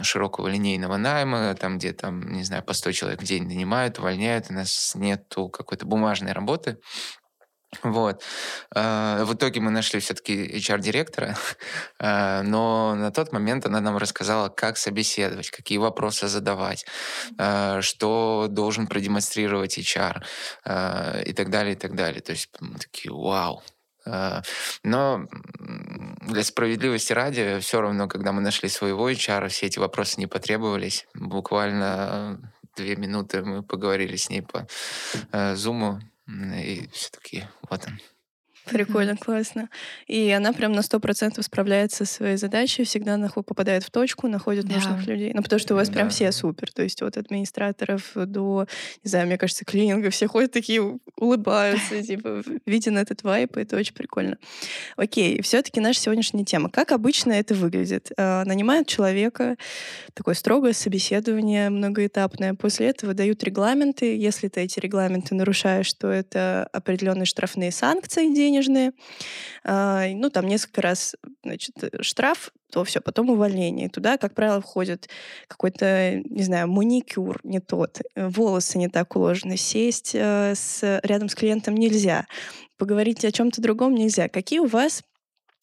широкого 0.02 0.47
линейного 0.47 0.96
найма, 0.96 1.55
там 1.55 1.79
где 1.79 1.93
там, 1.93 2.32
не 2.32 2.44
знаю, 2.44 2.63
по 2.63 2.74
100 2.74 2.93
человек 2.93 3.22
в 3.22 3.24
день 3.24 3.46
нанимают, 3.46 3.98
увольняют, 3.98 4.46
у 4.51 4.55
нас 4.55 4.94
нету 4.94 5.48
какой-то 5.48 5.84
бумажной 5.84 6.32
работы. 6.32 6.79
Вот. 7.82 8.22
А, 8.74 9.24
в 9.24 9.34
итоге 9.34 9.60
мы 9.60 9.70
нашли 9.70 10.00
все-таки 10.00 10.58
HR-директора, 10.58 11.36
а, 11.98 12.43
но 12.43 12.94
на 12.96 13.10
тот 13.12 13.32
момент 13.32 13.65
она 13.67 13.81
нам 13.81 13.96
рассказала, 13.96 14.48
как 14.48 14.77
собеседовать, 14.77 15.50
какие 15.50 15.79
вопросы 15.79 16.27
задавать, 16.27 16.84
а, 17.39 17.81
что 17.81 18.48
должен 18.50 18.86
продемонстрировать 18.86 19.79
HR 19.79 20.24
и 21.24 21.32
так 21.32 21.50
далее, 21.50 21.74
и 21.74 21.77
так 21.77 21.94
далее. 21.94 22.20
То 22.20 22.32
есть 22.32 22.50
мы 22.60 22.79
такие, 22.79 23.12
вау, 23.12 23.62
но 24.82 25.27
для 26.22 26.43
справедливости 26.43 27.12
ради, 27.12 27.60
все 27.60 27.81
равно, 27.81 28.08
когда 28.08 28.32
мы 28.32 28.41
нашли 28.41 28.69
своего 28.69 29.10
HR, 29.10 29.48
все 29.48 29.67
эти 29.67 29.79
вопросы 29.79 30.19
не 30.19 30.27
потребовались. 30.27 31.06
Буквально 31.15 32.41
две 32.77 32.96
минуты 32.96 33.43
мы 33.43 33.62
поговорили 33.62 34.17
с 34.17 34.31
ней 34.31 34.43
по 34.43 34.67
зуму, 35.55 36.00
и 36.31 36.89
все-таки 36.93 37.44
вот 37.69 37.87
он. 37.87 38.01
Прикольно, 38.72 39.17
классно. 39.17 39.69
И 40.06 40.31
она 40.31 40.53
прям 40.53 40.72
на 40.72 40.82
сто 40.82 41.00
процентов 41.00 41.44
справляется 41.44 42.05
со 42.05 42.15
своей 42.15 42.36
задачей, 42.36 42.84
всегда 42.84 43.19
попадает 43.29 43.84
в 43.84 43.91
точку, 43.91 44.29
находит 44.29 44.67
да. 44.67 44.77
нужных 44.77 45.06
людей. 45.06 45.32
Ну, 45.34 45.43
потому 45.43 45.60
что 45.60 45.74
у 45.74 45.77
вас 45.77 45.89
да. 45.89 45.94
прям 45.94 46.10
все 46.10 46.32
супер. 46.32 46.72
То 46.72 46.82
есть 46.82 47.03
от 47.03 47.17
администраторов 47.17 48.12
до, 48.15 48.67
не 49.05 49.08
знаю, 49.08 49.27
мне 49.27 49.39
кажется, 49.39 49.65
клининга, 49.65 50.10
все 50.10 50.27
ходят 50.27 50.53
такие, 50.53 50.98
улыбаются, 51.17 52.03
типа, 52.03 52.43
виден 52.67 52.98
этот 52.98 53.22
вайп, 53.22 53.56
это 53.56 53.77
очень 53.77 53.94
прикольно. 53.94 54.39
Окей, 54.96 55.41
все 55.43 55.62
таки 55.62 55.81
наша 55.81 56.00
сегодняшняя 56.00 56.44
тема. 56.44 56.70
Как 56.70 56.93
обычно 56.93 57.32
это 57.32 57.55
выглядит? 57.55 58.10
А, 58.17 58.44
нанимают 58.44 58.89
человека, 58.89 59.56
такое 60.15 60.34
строгое 60.34 60.72
собеседование, 60.72 61.70
многоэтапное. 61.70 62.55
После 62.55 62.89
этого 62.89 63.15
дают 63.15 63.43
регламенты. 63.44 64.17
Если 64.17 64.48
ты 64.48 64.62
эти 64.62 64.79
регламенты 64.81 65.34
нарушаешь, 65.34 65.93
то 65.94 66.08
это 66.08 66.69
определенные 66.72 67.27
штрафные 67.27 67.72
санкции 67.72 68.32
денежные, 68.34 68.59
денежные, 68.60 68.93
а, 69.64 70.06
ну, 70.08 70.31
там 70.31 70.46
несколько 70.46 70.82
раз, 70.82 71.17
значит, 71.43 71.74
штраф, 72.00 72.52
то 72.70 72.84
все, 72.84 73.00
потом 73.00 73.31
увольнение. 73.31 73.88
Туда, 73.88 74.17
как 74.17 74.34
правило, 74.34 74.60
входит 74.60 75.08
какой-то, 75.48 76.20
не 76.24 76.43
знаю, 76.43 76.69
маникюр 76.69 77.40
не 77.43 77.60
тот, 77.60 78.00
волосы 78.14 78.79
не 78.79 78.88
так 78.88 79.17
уложены, 79.17 79.56
сесть 79.56 80.14
э, 80.14 80.55
с, 80.55 81.00
рядом 81.02 81.29
с 81.29 81.34
клиентом 81.34 81.74
нельзя, 81.74 82.26
поговорить 82.76 83.24
о 83.24 83.32
чем-то 83.32 83.60
другом 83.60 83.94
нельзя. 83.94 84.29
Какие 84.29 84.60
у 84.60 84.67
вас 84.67 85.02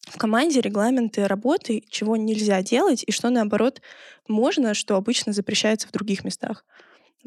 в 0.02 0.18
команде 0.18 0.60
регламенты 0.60 1.26
работы, 1.26 1.82
чего 1.88 2.16
нельзя 2.16 2.62
делать 2.62 3.04
и 3.06 3.12
что, 3.12 3.30
наоборот, 3.30 3.80
можно, 4.26 4.74
что 4.74 4.96
обычно 4.96 5.32
запрещается 5.32 5.88
в 5.88 5.92
других 5.92 6.24
местах? 6.24 6.64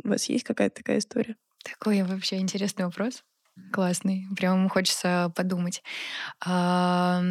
У 0.03 0.09
вас 0.09 0.25
есть 0.29 0.43
какая-то 0.43 0.77
такая 0.77 0.99
история? 0.99 1.35
Такой 1.63 2.01
вообще 2.03 2.37
интересный 2.37 2.85
вопрос. 2.85 3.23
Классный. 3.72 4.27
Прям 4.36 4.70
хочется 4.70 5.31
подумать. 5.36 5.84
А, 6.46 7.22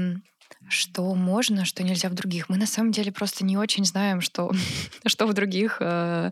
что 0.69 1.15
можно, 1.15 1.65
что 1.65 1.83
нельзя 1.83 2.09
в 2.09 2.15
других. 2.15 2.49
Мы 2.49 2.57
на 2.57 2.67
самом 2.67 2.93
деле 2.93 3.12
просто 3.12 3.45
не 3.45 3.57
очень 3.57 3.85
знаем, 3.85 4.21
что, 4.21 4.53
что 5.07 5.27
в 5.27 5.35
других 5.35 5.79
э, 5.81 6.31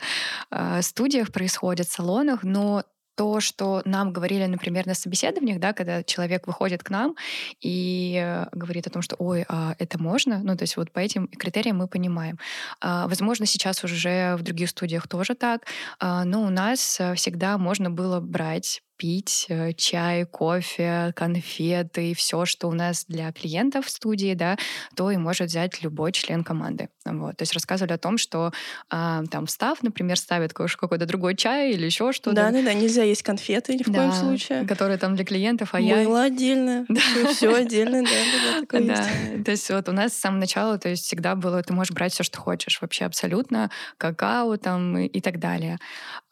э, 0.50 0.82
студиях 0.82 1.32
происходит, 1.32 1.88
салонах, 1.88 2.42
но 2.42 2.84
то, 3.18 3.40
что 3.40 3.82
нам 3.84 4.12
говорили, 4.12 4.46
например, 4.46 4.86
на 4.86 4.94
собеседованиях, 4.94 5.58
да, 5.58 5.72
когда 5.72 6.04
человек 6.04 6.46
выходит 6.46 6.84
к 6.84 6.90
нам 6.90 7.16
и 7.60 8.16
э, 8.16 8.46
говорит 8.52 8.86
о 8.86 8.90
том, 8.90 9.02
что, 9.02 9.16
ой, 9.18 9.44
а 9.48 9.74
это 9.80 10.00
можно, 10.00 10.38
ну, 10.38 10.56
то 10.56 10.62
есть 10.62 10.76
вот 10.76 10.92
по 10.92 11.00
этим 11.00 11.26
критериям 11.26 11.78
мы 11.78 11.88
понимаем. 11.88 12.38
А, 12.80 13.08
возможно, 13.08 13.44
сейчас 13.44 13.82
уже 13.82 14.36
в 14.36 14.42
других 14.42 14.70
студиях 14.70 15.08
тоже 15.08 15.34
так, 15.34 15.66
а, 15.98 16.24
но 16.24 16.44
у 16.44 16.50
нас 16.50 17.00
э, 17.00 17.16
всегда 17.16 17.58
можно 17.58 17.90
было 17.90 18.20
брать 18.20 18.82
пить 18.98 19.46
э, 19.48 19.72
чай, 19.74 20.26
кофе, 20.26 21.12
конфеты, 21.16 22.14
все, 22.14 22.44
что 22.44 22.68
у 22.68 22.72
нас 22.72 23.04
для 23.06 23.32
клиентов 23.32 23.86
в 23.86 23.90
студии, 23.90 24.34
да, 24.34 24.58
то 24.96 25.10
и 25.10 25.16
может 25.16 25.48
взять 25.48 25.82
любой 25.82 26.12
член 26.12 26.44
команды. 26.44 26.88
Вот. 27.04 27.36
То 27.36 27.42
есть 27.42 27.54
рассказывали 27.54 27.92
о 27.92 27.98
том, 27.98 28.18
что 28.18 28.52
а, 28.90 29.22
там 29.30 29.46
став, 29.46 29.82
например, 29.82 30.18
ставит 30.18 30.52
какой-то 30.52 31.06
другой 31.06 31.36
чай 31.36 31.70
или 31.70 31.86
еще 31.86 32.12
что-то. 32.12 32.36
Да, 32.36 32.50
да, 32.50 32.62
да, 32.62 32.74
нельзя 32.74 33.04
есть 33.04 33.22
конфеты 33.22 33.74
ни 33.74 33.82
в 33.82 33.86
да, 33.86 34.00
коем 34.00 34.12
случае. 34.12 34.66
Которые 34.66 34.98
там 34.98 35.14
для 35.14 35.24
клиентов, 35.24 35.70
а 35.72 35.78
Мыло 35.78 36.18
я... 36.18 36.24
отдельно, 36.24 36.84
да. 36.88 37.00
все 37.32 37.54
отдельно, 37.54 38.02
да, 38.02 38.80
да. 38.80 39.06
То 39.44 39.50
есть 39.52 39.70
вот 39.70 39.88
у 39.88 39.92
нас 39.92 40.12
с 40.12 40.18
самого 40.18 40.40
начала, 40.40 40.78
то 40.78 40.88
есть 40.88 41.04
всегда 41.04 41.36
было, 41.36 41.62
ты 41.62 41.72
можешь 41.72 41.92
брать 41.92 42.12
все, 42.12 42.24
что 42.24 42.40
хочешь, 42.40 42.80
вообще 42.82 43.04
абсолютно, 43.04 43.70
какао 43.96 44.56
там 44.56 44.98
и, 44.98 45.06
и 45.06 45.20
так 45.20 45.38
далее. 45.38 45.78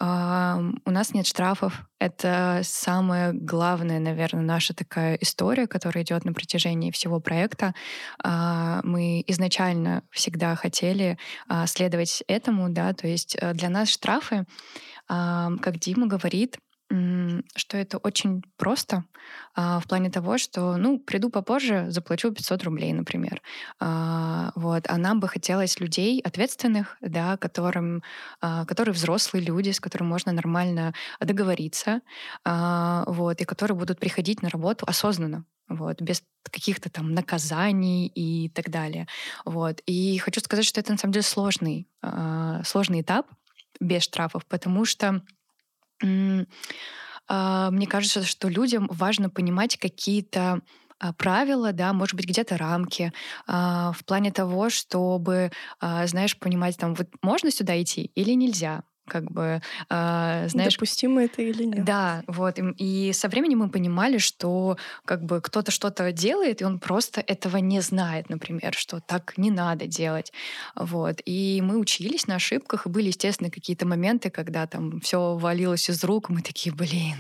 У 0.00 0.90
нас 0.90 1.14
нет 1.14 1.26
штрафов, 1.26 1.86
это 1.98 2.60
самая 2.62 3.32
главная, 3.32 3.98
наверное, 3.98 4.42
наша 4.42 4.74
такая 4.74 5.14
история, 5.16 5.66
которая 5.66 6.04
идет 6.04 6.24
на 6.24 6.32
протяжении 6.32 6.90
всего 6.90 7.20
проекта. 7.20 7.74
А, 8.22 8.80
мы 8.84 9.24
изначально 9.26 10.02
всегда 10.10 10.54
хотели 10.56 11.18
а, 11.48 11.66
следовать 11.66 12.22
этому, 12.28 12.68
да, 12.68 12.92
то 12.92 13.06
есть 13.06 13.36
э, 13.40 13.54
для 13.54 13.68
нас 13.68 13.88
штрафы, 13.88 14.44
как 15.08 15.78
Дима 15.78 16.08
говорит, 16.08 16.58
что 16.88 17.76
это 17.76 17.98
очень 17.98 18.44
просто 18.56 19.04
а, 19.54 19.80
в 19.80 19.88
плане 19.88 20.10
того, 20.10 20.38
что, 20.38 20.76
ну, 20.76 20.98
приду 20.98 21.30
попозже, 21.30 21.86
заплачу 21.90 22.30
500 22.30 22.62
рублей, 22.62 22.92
например. 22.92 23.42
А, 23.80 24.52
вот. 24.54 24.84
А 24.88 24.96
нам 24.96 25.18
бы 25.18 25.28
хотелось 25.28 25.80
людей 25.80 26.20
ответственных, 26.20 26.96
да, 27.00 27.36
которым, 27.36 28.02
а, 28.40 28.64
которые 28.66 28.94
взрослые 28.94 29.44
люди, 29.44 29.70
с 29.70 29.80
которыми 29.80 30.08
можно 30.08 30.32
нормально 30.32 30.94
договориться, 31.20 32.02
вот, 32.44 33.40
и 33.40 33.44
которые 33.44 33.76
будут 33.76 33.98
приходить 33.98 34.42
на 34.42 34.48
работу 34.48 34.86
осознанно, 34.86 35.44
вот, 35.68 36.00
без 36.00 36.22
каких-то 36.42 36.88
там 36.90 37.12
наказаний 37.12 38.06
и 38.06 38.48
так 38.50 38.70
далее. 38.70 39.08
Вот. 39.44 39.80
И 39.86 40.18
хочу 40.18 40.40
сказать, 40.40 40.64
что 40.64 40.80
это 40.80 40.92
на 40.92 40.98
самом 40.98 41.12
деле 41.12 41.24
сложный, 41.24 41.88
сложный 42.64 43.00
этап 43.00 43.26
без 43.80 44.02
штрафов, 44.02 44.46
потому 44.46 44.84
что 44.84 45.22
мне 46.02 47.86
кажется, 47.88 48.22
что 48.24 48.48
людям 48.48 48.88
важно 48.90 49.30
понимать 49.30 49.76
какие-то 49.78 50.60
а, 50.98 51.12
правила, 51.12 51.72
да, 51.72 51.92
может 51.92 52.14
быть, 52.16 52.26
где-то 52.26 52.56
рамки, 52.56 53.12
а, 53.46 53.92
в 53.92 54.04
плане 54.04 54.32
того, 54.32 54.70
чтобы, 54.70 55.50
знаешь, 55.80 56.38
понимать, 56.38 56.76
там, 56.78 56.94
вот 56.94 57.08
можно 57.22 57.50
сюда 57.50 57.80
идти 57.82 58.10
или 58.14 58.32
нельзя, 58.32 58.82
как 59.06 59.30
бы, 59.30 59.62
э, 59.88 60.48
знаешь... 60.48 60.74
Допустимо 60.74 61.24
это 61.24 61.42
или 61.42 61.64
нет. 61.64 61.84
Да, 61.84 62.22
вот. 62.26 62.58
И, 62.58 63.08
и 63.08 63.12
со 63.12 63.28
временем 63.28 63.58
мы 63.58 63.68
понимали, 63.68 64.18
что 64.18 64.76
как 65.04 65.22
бы 65.24 65.40
кто-то 65.40 65.70
что-то 65.70 66.12
делает, 66.12 66.62
и 66.62 66.64
он 66.64 66.78
просто 66.78 67.20
этого 67.20 67.58
не 67.58 67.80
знает, 67.80 68.28
например, 68.28 68.74
что 68.74 69.00
так 69.00 69.38
не 69.38 69.50
надо 69.50 69.86
делать. 69.86 70.32
Вот. 70.74 71.20
И 71.24 71.60
мы 71.62 71.78
учились 71.78 72.26
на 72.26 72.36
ошибках, 72.36 72.86
и 72.86 72.88
были, 72.88 73.08
естественно, 73.08 73.50
какие-то 73.50 73.86
моменты, 73.86 74.30
когда 74.30 74.66
там 74.66 75.00
все 75.00 75.36
валилось 75.36 75.88
из 75.88 76.02
рук, 76.04 76.28
мы 76.28 76.42
такие, 76.42 76.74
блин, 76.74 77.16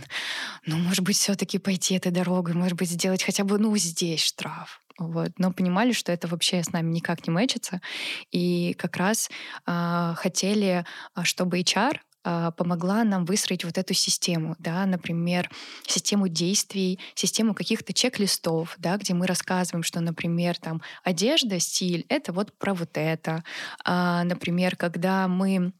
ну, 0.64 0.76
может 0.76 1.04
быть, 1.04 1.16
все 1.16 1.34
таки 1.34 1.58
пойти 1.58 1.94
этой 1.94 2.12
дорогой, 2.12 2.54
может 2.54 2.76
быть, 2.76 2.90
сделать 2.90 3.22
хотя 3.22 3.44
бы, 3.44 3.58
ну, 3.58 3.76
здесь 3.76 4.22
штраф. 4.22 4.80
Вот. 4.98 5.32
Но 5.38 5.52
понимали, 5.52 5.92
что 5.92 6.12
это 6.12 6.28
вообще 6.28 6.62
с 6.62 6.72
нами 6.72 6.92
никак 6.92 7.26
не 7.26 7.32
мэчится. 7.32 7.80
И 8.30 8.74
как 8.74 8.96
раз 8.96 9.30
э, 9.66 10.14
хотели, 10.16 10.84
чтобы 11.22 11.60
HR 11.60 11.98
помогла 12.56 13.04
нам 13.04 13.24
выстроить 13.24 13.64
вот 13.64 13.78
эту 13.78 13.94
систему, 13.94 14.56
да, 14.58 14.84
например, 14.84 15.48
систему 15.86 16.26
действий, 16.26 16.98
систему 17.14 17.54
каких-то 17.54 17.92
чек-листов, 17.92 18.74
да, 18.78 18.96
где 18.96 19.14
мы 19.14 19.28
рассказываем, 19.28 19.84
что, 19.84 20.00
например, 20.00 20.58
там 20.58 20.82
одежда, 21.04 21.60
стиль— 21.60 22.04
это 22.08 22.32
вот 22.32 22.52
про 22.58 22.74
вот 22.74 22.90
это. 22.94 23.44
А, 23.84 24.24
например, 24.24 24.74
когда 24.74 25.28
мы 25.28 25.72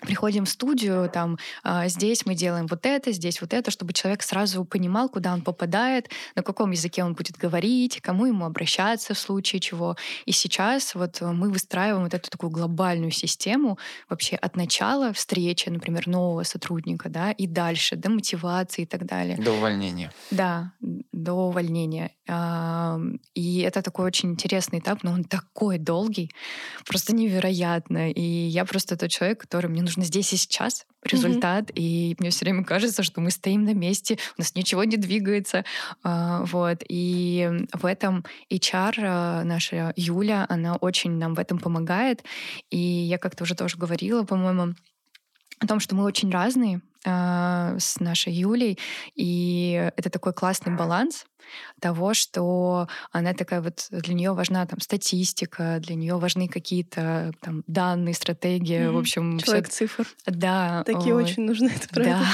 приходим 0.00 0.44
в 0.44 0.48
студию, 0.48 1.08
там, 1.08 1.38
э, 1.64 1.88
здесь 1.88 2.26
мы 2.26 2.34
делаем 2.34 2.66
вот 2.66 2.86
это, 2.86 3.12
здесь 3.12 3.40
вот 3.40 3.52
это, 3.52 3.70
чтобы 3.70 3.92
человек 3.92 4.22
сразу 4.22 4.64
понимал, 4.64 5.08
куда 5.08 5.32
он 5.32 5.42
попадает, 5.42 6.10
на 6.34 6.42
каком 6.42 6.70
языке 6.70 7.04
он 7.04 7.14
будет 7.14 7.36
говорить, 7.36 8.00
кому 8.00 8.26
ему 8.26 8.44
обращаться 8.44 9.14
в 9.14 9.18
случае 9.18 9.60
чего. 9.60 9.96
И 10.26 10.32
сейчас 10.32 10.94
вот 10.94 11.20
мы 11.20 11.50
выстраиваем 11.50 12.04
вот 12.04 12.14
эту 12.14 12.30
такую 12.30 12.50
глобальную 12.50 13.10
систему 13.10 13.78
вообще 14.08 14.36
от 14.36 14.56
начала 14.56 15.12
встречи, 15.12 15.68
например, 15.68 16.08
нового 16.08 16.42
сотрудника, 16.42 17.08
да, 17.08 17.32
и 17.32 17.46
дальше, 17.46 17.96
до 17.96 18.10
мотивации 18.10 18.82
и 18.82 18.86
так 18.86 19.06
далее. 19.06 19.36
До 19.36 19.52
увольнения. 19.52 20.12
Да, 20.30 20.72
до 20.80 21.34
увольнения. 21.34 22.10
И 22.28 23.60
это 23.66 23.82
такой 23.82 24.06
очень 24.06 24.30
интересный 24.30 24.78
этап, 24.78 25.02
но 25.02 25.10
он 25.10 25.24
такой 25.24 25.78
долгий, 25.78 26.30
просто 26.86 27.14
невероятно. 27.14 28.12
И 28.12 28.20
я 28.20 28.64
просто 28.64 28.96
тот 28.96 29.10
человек, 29.10 29.40
который 29.40 29.68
мне 29.68 29.82
нужно 29.82 30.04
здесь 30.04 30.32
и 30.32 30.36
сейчас 30.36 30.86
результат, 31.02 31.70
mm-hmm. 31.70 31.74
и 31.74 32.16
мне 32.20 32.30
все 32.30 32.44
время 32.44 32.64
кажется, 32.64 33.02
что 33.02 33.20
мы 33.20 33.32
стоим 33.32 33.64
на 33.64 33.74
месте, 33.74 34.18
у 34.38 34.40
нас 34.40 34.54
ничего 34.54 34.84
не 34.84 34.96
двигается, 34.96 35.64
а, 36.04 36.44
вот. 36.44 36.84
И 36.88 37.50
в 37.72 37.84
этом 37.84 38.24
HR 38.50 38.94
а, 38.98 39.42
наша 39.42 39.92
Юля, 39.96 40.46
она 40.48 40.76
очень 40.76 41.18
нам 41.18 41.34
в 41.34 41.40
этом 41.40 41.58
помогает, 41.58 42.22
и 42.70 42.78
я 42.78 43.18
как-то 43.18 43.42
уже 43.42 43.56
тоже 43.56 43.76
говорила, 43.76 44.22
по-моему, 44.22 44.74
о 45.58 45.66
том, 45.66 45.80
что 45.80 45.96
мы 45.96 46.04
очень 46.04 46.30
разные 46.30 46.82
с 47.04 48.00
нашей 48.00 48.32
Юлей, 48.32 48.78
и 49.14 49.90
это 49.96 50.10
такой 50.10 50.32
классный 50.32 50.74
баланс 50.76 51.26
того, 51.80 52.14
что 52.14 52.88
она 53.10 53.34
такая 53.34 53.60
вот 53.60 53.88
для 53.90 54.14
нее 54.14 54.32
важна 54.32 54.66
там 54.66 54.80
статистика, 54.80 55.78
для 55.80 55.94
нее 55.94 56.16
важны 56.18 56.48
какие-то 56.48 57.32
там 57.40 57.64
данные, 57.66 58.14
стратегии, 58.14 58.80
mm-hmm. 58.80 58.92
в 58.92 58.98
общем, 58.98 59.38
человек 59.38 59.68
все... 59.68 59.86
цифр. 59.86 60.06
Да, 60.26 60.84
такие 60.84 61.14
вот. 61.14 61.24
очень 61.24 61.44
нужны, 61.44 61.72
это 61.76 61.88
правда. 61.88 62.20
Да, 62.20 62.26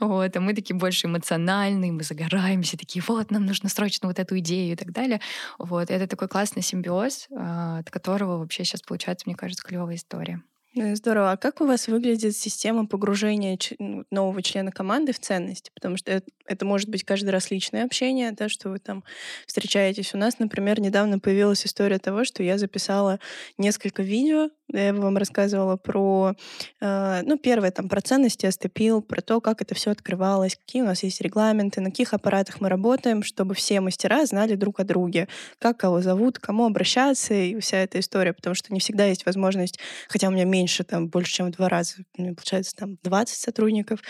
вот, 0.06 0.36
а 0.36 0.40
мы 0.40 0.54
такие 0.54 0.76
больше 0.76 1.06
эмоциональные, 1.06 1.92
мы 1.92 2.02
загораемся, 2.02 2.76
такие, 2.76 3.02
вот, 3.06 3.30
нам 3.30 3.44
нужно 3.46 3.68
срочно 3.68 4.08
вот 4.08 4.18
эту 4.18 4.38
идею 4.38 4.72
и 4.72 4.76
так 4.76 4.92
далее. 4.92 5.20
Вот, 5.58 5.90
это 5.90 6.06
такой 6.06 6.28
классный 6.28 6.62
симбиоз, 6.62 7.28
а, 7.36 7.78
от 7.78 7.90
которого 7.90 8.38
вообще 8.38 8.64
сейчас 8.64 8.82
получается, 8.82 9.24
мне 9.26 9.36
кажется, 9.36 9.64
клевая 9.64 9.96
история. 9.96 10.42
Ну, 10.76 10.96
здорово. 10.96 11.32
А 11.32 11.36
как 11.36 11.60
у 11.60 11.66
вас 11.66 11.86
выглядит 11.86 12.36
система 12.36 12.86
погружения 12.86 13.56
ну, 13.78 14.04
нового 14.10 14.42
члена 14.42 14.72
команды 14.72 15.12
в 15.12 15.20
ценности? 15.20 15.70
Потому 15.72 15.96
что 15.96 16.10
это, 16.10 16.26
это 16.46 16.64
может 16.64 16.88
быть 16.88 17.04
каждый 17.04 17.30
раз 17.30 17.52
личное 17.52 17.84
общение, 17.84 18.32
да, 18.32 18.48
что 18.48 18.70
вы 18.70 18.80
там 18.80 19.04
встречаетесь. 19.46 20.14
У 20.14 20.18
нас, 20.18 20.40
например, 20.40 20.80
недавно 20.80 21.20
появилась 21.20 21.64
история 21.64 21.98
того, 22.00 22.24
что 22.24 22.42
я 22.42 22.58
записала 22.58 23.20
несколько 23.56 24.02
видео 24.02 24.50
Я 24.72 24.94
вам 24.94 25.16
рассказывала 25.18 25.76
про, 25.76 26.34
э, 26.80 27.20
ну, 27.24 27.36
первое, 27.36 27.70
там, 27.70 27.88
про 27.88 28.00
ценности 28.00 28.46
STPIL, 28.46 29.02
про 29.02 29.20
то, 29.20 29.40
как 29.40 29.60
это 29.60 29.74
все 29.74 29.90
открывалось, 29.90 30.56
какие 30.56 30.82
у 30.82 30.86
нас 30.86 31.02
есть 31.02 31.20
регламенты, 31.20 31.80
на 31.80 31.90
каких 31.90 32.14
аппаратах 32.14 32.60
мы 32.60 32.68
работаем, 32.68 33.22
чтобы 33.22 33.54
все 33.54 33.80
мастера 33.80 34.24
знали 34.24 34.54
друг 34.54 34.80
о 34.80 34.84
друге, 34.84 35.28
как 35.58 35.76
кого 35.76 36.00
зовут, 36.00 36.38
кому 36.38 36.64
обращаться 36.64 37.34
и 37.34 37.58
вся 37.60 37.78
эта 37.78 38.00
история, 38.00 38.32
потому 38.32 38.54
что 38.54 38.72
не 38.72 38.80
всегда 38.80 39.04
есть 39.04 39.26
возможность, 39.26 39.78
хотя 40.08 40.28
у 40.28 40.30
меня 40.30 40.44
меньше, 40.44 40.82
там, 40.82 41.08
больше, 41.08 41.34
чем 41.34 41.46
в 41.48 41.50
два 41.50 41.68
раза, 41.68 41.96
у 42.16 42.22
меня 42.22 42.34
получается, 42.34 42.74
там, 42.74 42.96
20 43.02 43.36
сотрудников, 43.36 44.00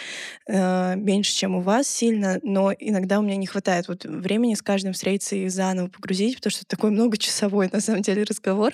э, 0.47 0.95
меньше, 0.97 1.35
чем 1.35 1.57
у 1.57 1.61
вас 1.61 1.89
сильно, 1.89 2.39
но 2.43 2.73
иногда 2.79 3.19
у 3.19 3.23
меня 3.23 3.37
не 3.37 3.47
хватает 3.47 3.89
вот 3.89 4.05
времени 4.05 4.55
с 4.55 4.63
каждым 4.63 4.93
встретиться 4.93 5.35
и 5.35 5.49
заново 5.49 5.89
погрузить, 5.89 6.37
потому 6.37 6.53
что 6.53 6.65
такой 6.65 6.91
многочасовой, 6.91 7.69
на 7.73 7.81
самом 7.81 8.03
деле, 8.03 8.23
разговор. 8.23 8.73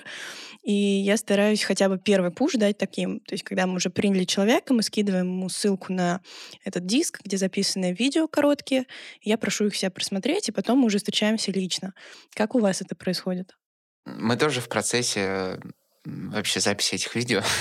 И 0.63 0.73
я 0.73 1.17
стараюсь 1.17 1.63
хотя 1.71 1.87
бы 1.87 1.97
первый 1.97 2.31
пуш 2.31 2.55
дать 2.55 2.77
таким. 2.77 3.21
То 3.21 3.33
есть, 3.33 3.45
когда 3.45 3.65
мы 3.65 3.75
уже 3.75 3.89
приняли 3.89 4.25
человека, 4.25 4.73
мы 4.73 4.83
скидываем 4.83 5.27
ему 5.27 5.47
ссылку 5.47 5.93
на 5.93 6.19
этот 6.65 6.85
диск, 6.85 7.21
где 7.23 7.37
записаны 7.37 7.93
видео 7.93 8.27
короткие. 8.27 8.87
Я 9.21 9.37
прошу 9.37 9.67
их 9.67 9.73
все 9.73 9.89
просмотреть, 9.89 10.49
и 10.49 10.51
потом 10.51 10.79
мы 10.79 10.87
уже 10.87 10.97
встречаемся 10.97 11.49
лично. 11.53 11.93
Как 12.33 12.55
у 12.55 12.59
вас 12.59 12.81
это 12.81 12.93
происходит? 12.93 13.55
Мы 14.05 14.35
тоже 14.35 14.59
в 14.59 14.67
процессе 14.67 15.61
вообще 16.03 16.59
записи 16.59 16.95
этих 16.95 17.15
видео. 17.15 17.41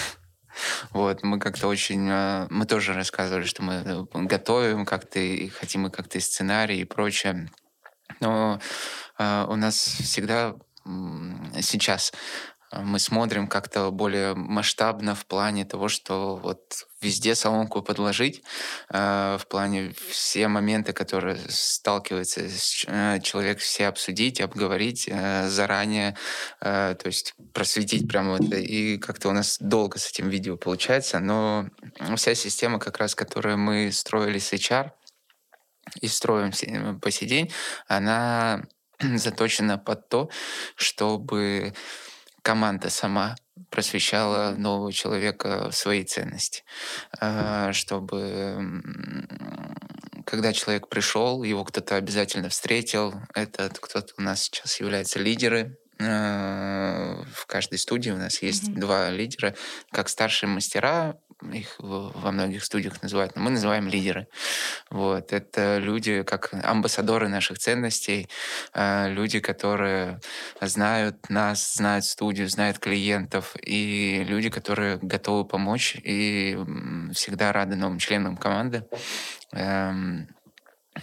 Вот, 0.90 1.22
мы 1.22 1.38
как-то 1.38 1.68
очень... 1.68 2.08
А, 2.10 2.48
мы 2.50 2.66
тоже 2.66 2.92
рассказывали, 2.92 3.44
что 3.44 3.62
мы 3.62 3.74
э, 3.74 4.04
готовим 4.26 4.84
как-то 4.84 5.20
и 5.20 5.46
хотим 5.46 5.86
и 5.86 5.90
как-то 5.90 6.18
и 6.18 6.20
сценарий 6.20 6.80
и 6.80 6.84
прочее. 6.84 7.48
Но 8.18 8.60
э, 9.16 9.46
у 9.48 9.54
нас 9.54 9.76
всегда 9.76 10.56
сейчас 11.60 12.12
мы 12.72 12.98
смотрим 12.98 13.48
как-то 13.48 13.90
более 13.90 14.34
масштабно 14.34 15.14
в 15.14 15.26
плане 15.26 15.64
того, 15.64 15.88
что 15.88 16.36
вот 16.36 16.86
везде 17.00 17.34
соломку 17.34 17.82
подложить, 17.82 18.42
э, 18.90 19.38
в 19.40 19.46
плане 19.48 19.92
все 20.10 20.46
моменты, 20.48 20.92
которые 20.92 21.36
сталкивается 21.48 22.42
э, 22.86 23.20
человек, 23.20 23.58
все 23.58 23.88
обсудить, 23.88 24.40
обговорить 24.40 25.08
э, 25.10 25.48
заранее, 25.48 26.16
то 26.60 27.00
есть 27.04 27.34
просветить 27.52 28.08
прямо 28.08 28.36
вот, 28.36 28.52
и 28.52 28.98
как-то 28.98 29.30
у 29.30 29.32
нас 29.32 29.56
долго 29.60 29.98
с 29.98 30.10
этим 30.10 30.28
видео 30.28 30.56
получается, 30.56 31.18
но 31.18 31.66
вся 32.16 32.34
система 32.34 32.78
как 32.78 32.98
раз, 32.98 33.14
которую 33.14 33.58
мы 33.58 33.90
строили 33.92 34.38
с 34.38 34.52
HR 34.52 34.90
и 36.00 36.08
строим 36.08 37.00
по 37.00 37.10
сей 37.10 37.26
день, 37.26 37.52
она 37.88 38.62
заточена 39.00 39.78
под 39.78 40.08
то, 40.08 40.30
чтобы 40.76 41.74
команда 42.42 42.90
сама 42.90 43.36
просвещала 43.70 44.54
нового 44.56 44.92
человека 44.92 45.70
в 45.70 45.76
свои 45.76 46.04
ценности, 46.04 46.64
а, 47.18 47.72
чтобы 47.72 48.84
когда 50.26 50.52
человек 50.52 50.88
пришел, 50.88 51.42
его 51.42 51.64
кто-то 51.64 51.96
обязательно 51.96 52.48
встретил. 52.48 53.14
Этот 53.34 53.78
кто-то 53.80 54.14
у 54.16 54.22
нас 54.22 54.44
сейчас 54.44 54.78
является 54.78 55.18
лидеры 55.18 55.76
а, 56.00 57.22
в 57.34 57.46
каждой 57.46 57.78
студии 57.78 58.10
у 58.10 58.16
нас 58.16 58.42
есть 58.42 58.68
mm-hmm. 58.68 58.80
два 58.80 59.10
лидера, 59.10 59.54
как 59.90 60.08
старшие 60.08 60.48
мастера, 60.48 61.16
их 61.52 61.76
во 61.78 62.30
многих 62.30 62.64
студиях 62.64 63.02
называют, 63.02 63.36
но 63.36 63.42
мы 63.42 63.50
называем 63.50 63.88
лидеры. 63.88 64.28
Вот. 64.90 65.32
Это 65.32 65.78
люди, 65.78 66.22
как 66.22 66.50
амбассадоры 66.52 67.28
наших 67.28 67.58
ценностей, 67.58 68.28
а, 68.72 69.08
люди, 69.08 69.40
которые 69.40 70.20
знают 70.60 71.30
нас, 71.30 71.74
знают 71.74 72.04
студию, 72.04 72.48
знают 72.48 72.78
клиентов, 72.78 73.56
и 73.62 74.24
люди, 74.26 74.50
которые 74.50 74.98
готовы 75.00 75.44
помочь 75.44 75.96
и 76.02 76.58
всегда 77.12 77.52
рады 77.52 77.76
новым 77.76 77.98
членам 77.98 78.36
команды. 78.36 78.84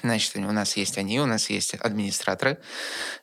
Значит, 0.03 0.35
у 0.35 0.51
нас 0.51 0.75
есть 0.75 0.97
они, 0.97 1.21
у 1.21 1.25
нас 1.25 1.49
есть 1.49 1.73
администраторы, 1.75 2.59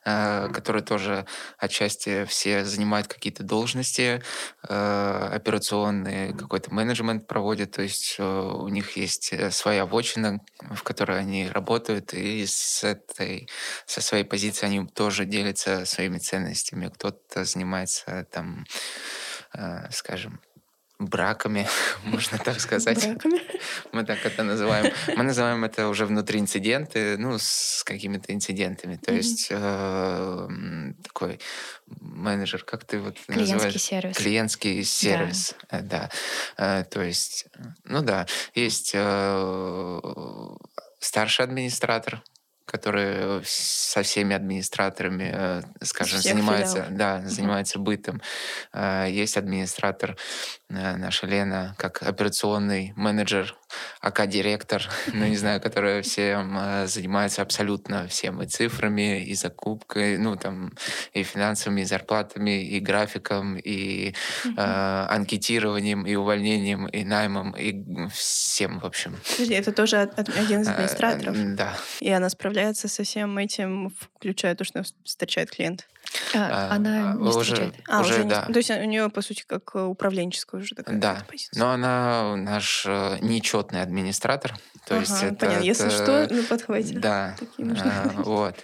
э, 0.03 0.49
которые 0.51 0.83
тоже 0.83 1.27
отчасти 1.59 2.25
все 2.25 2.65
занимают 2.65 3.07
какие-то 3.07 3.43
должности, 3.43 4.23
э, 4.67 5.29
операционные, 5.33 6.33
какой-то 6.33 6.73
менеджмент 6.73 7.27
проводят, 7.27 7.71
то 7.71 7.83
есть 7.83 8.15
э, 8.17 8.23
у 8.23 8.67
них 8.69 8.97
есть 8.97 9.31
своя 9.53 9.85
вотчина, 9.85 10.39
в 10.59 10.81
которой 10.81 11.19
они 11.19 11.47
работают, 11.47 12.15
и 12.15 12.43
с 12.47 12.83
этой, 12.83 13.47
со 13.85 14.01
своей 14.01 14.23
позиции 14.23 14.65
они 14.65 14.87
тоже 14.87 15.25
делятся 15.25 15.85
своими 15.85 16.17
ценностями. 16.17 16.87
Кто-то 16.87 17.45
занимается 17.45 18.25
там, 18.31 18.65
скажем, 19.91 20.41
браками, 20.99 21.67
можно 22.03 22.37
так 22.37 22.59
сказать. 22.59 23.05
Браками? 23.05 23.41
Мы 23.91 24.05
так 24.05 24.25
это 24.25 24.43
называем. 24.43 24.93
Мы 25.15 25.23
называем 25.23 25.63
это 25.63 25.87
уже 25.87 26.05
внутри 26.05 26.39
инциденты, 26.39 27.17
ну, 27.17 27.37
с 27.37 27.83
какими-то 27.83 28.33
инцидентами. 28.33 28.95
То 28.95 29.11
mm-hmm. 29.11 29.17
есть 29.17 29.47
э, 29.49 30.47
такой 31.03 31.39
менеджер, 31.87 32.63
как 32.63 32.85
ты 32.85 32.99
вот 32.99 33.17
Клиентский 33.25 33.53
называешь? 33.53 33.81
сервис. 33.81 34.17
Клиентский 34.17 34.83
сервис, 34.83 35.55
да. 35.69 35.77
Э, 35.77 35.81
да. 35.81 36.09
Э, 36.57 36.83
то 36.83 37.01
есть, 37.01 37.47
ну 37.83 38.01
да, 38.01 38.25
есть 38.53 38.91
э, 38.93 40.01
старший 40.99 41.45
администратор, 41.45 42.23
который 42.65 43.43
со 43.45 44.01
всеми 44.01 44.35
администраторами, 44.35 45.63
скажем, 45.83 46.19
занимается, 46.19 46.87
да, 46.89 47.21
занимается 47.21 47.77
бытом. 47.77 48.21
Есть 48.73 49.37
администратор, 49.37 50.17
наша 50.97 51.27
Лена, 51.27 51.75
как 51.77 52.03
операционный 52.03 52.93
менеджер, 52.95 53.55
АК-директор, 54.01 54.83
ну, 55.13 55.25
не 55.25 55.37
знаю, 55.37 55.61
которая 55.61 56.01
всем 56.01 56.57
занимается 56.85 57.41
абсолютно 57.41 58.07
всем, 58.07 58.41
и 58.41 58.47
цифрами, 58.47 59.23
и 59.23 59.33
закупкой, 59.35 60.17
ну, 60.17 60.35
там, 60.35 60.71
и 61.13 61.23
финансовыми, 61.23 61.81
и 61.81 61.85
зарплатами, 61.85 62.63
и 62.63 62.79
графиком, 62.79 63.57
и 63.57 64.13
э, 64.45 64.51
анкетированием, 64.55 66.05
и 66.05 66.15
увольнением, 66.15 66.87
и 66.87 67.03
наймом, 67.03 67.51
и 67.51 68.07
всем, 68.09 68.79
в 68.79 68.85
общем. 68.85 69.17
Подожди, 69.31 69.53
это 69.53 69.71
тоже 69.71 69.97
один 69.97 70.61
из 70.61 70.67
администраторов? 70.67 71.55
Да. 71.55 71.75
И 71.99 72.09
она 72.09 72.29
справляется 72.29 72.87
со 72.87 73.03
всем 73.03 73.37
этим, 73.37 73.93
включая 74.15 74.55
то, 74.55 74.63
что 74.63 74.83
встречает 75.03 75.51
клиент? 75.51 75.87
А, 76.33 76.69
а, 76.69 76.75
она 76.75 77.13
не 77.13 77.29
уже. 77.29 77.73
А, 77.87 78.01
уже, 78.01 78.13
уже 78.13 78.23
да. 78.23 78.45
Не, 78.47 78.53
то 78.53 78.59
есть 78.59 78.69
у 78.69 78.83
нее, 78.83 79.09
по 79.09 79.21
сути, 79.21 79.43
как 79.47 79.75
управленческая 79.75 80.61
уже 80.61 80.75
такая 80.75 80.97
да. 80.97 81.25
позиция. 81.27 81.59
Но 81.59 81.71
она 81.71 82.35
наш 82.35 82.85
э, 82.85 83.17
нечетный 83.21 83.81
администратор. 83.81 84.55
То 84.87 84.95
ага, 84.95 84.99
есть 84.99 85.23
это, 85.23 85.35
понятно. 85.35 85.45
это, 85.57 85.63
Если 85.65 85.89
что, 85.89 86.27
ну 86.29 86.43
подхватите. 86.43 86.99
Да. 86.99 87.35
А, 87.59 88.11
вот. 88.15 88.55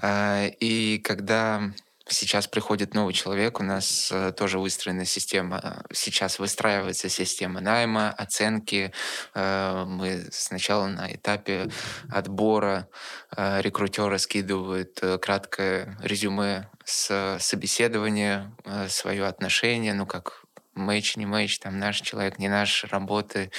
А, 0.00 0.46
и 0.60 0.98
когда 0.98 1.72
Сейчас 2.08 2.46
приходит 2.46 2.94
новый 2.94 3.12
человек, 3.12 3.58
у 3.58 3.64
нас 3.64 4.10
э, 4.12 4.30
тоже 4.30 4.60
выстроена 4.60 5.04
система, 5.04 5.82
сейчас 5.92 6.38
выстраивается 6.38 7.08
система 7.08 7.60
найма, 7.60 8.10
оценки. 8.10 8.92
Э, 9.34 9.84
мы 9.88 10.28
сначала 10.30 10.86
на 10.86 11.12
этапе 11.12 11.68
отбора 12.08 12.88
э, 13.36 13.60
рекрутеры 13.60 14.20
скидывают 14.20 15.00
э, 15.02 15.18
краткое 15.18 15.98
резюме 16.00 16.70
с 16.86 17.38
собеседования, 17.40 18.52
э, 18.64 18.88
свое 18.88 19.26
отношение, 19.26 19.94
ну 19.94 20.06
как 20.06 20.45
мэч, 20.76 21.16
не 21.16 21.26
мэч, 21.26 21.58
там 21.58 21.78
наш 21.78 22.00
человек, 22.00 22.38
не 22.38 22.48
наш, 22.48 22.84
работы 22.84 23.50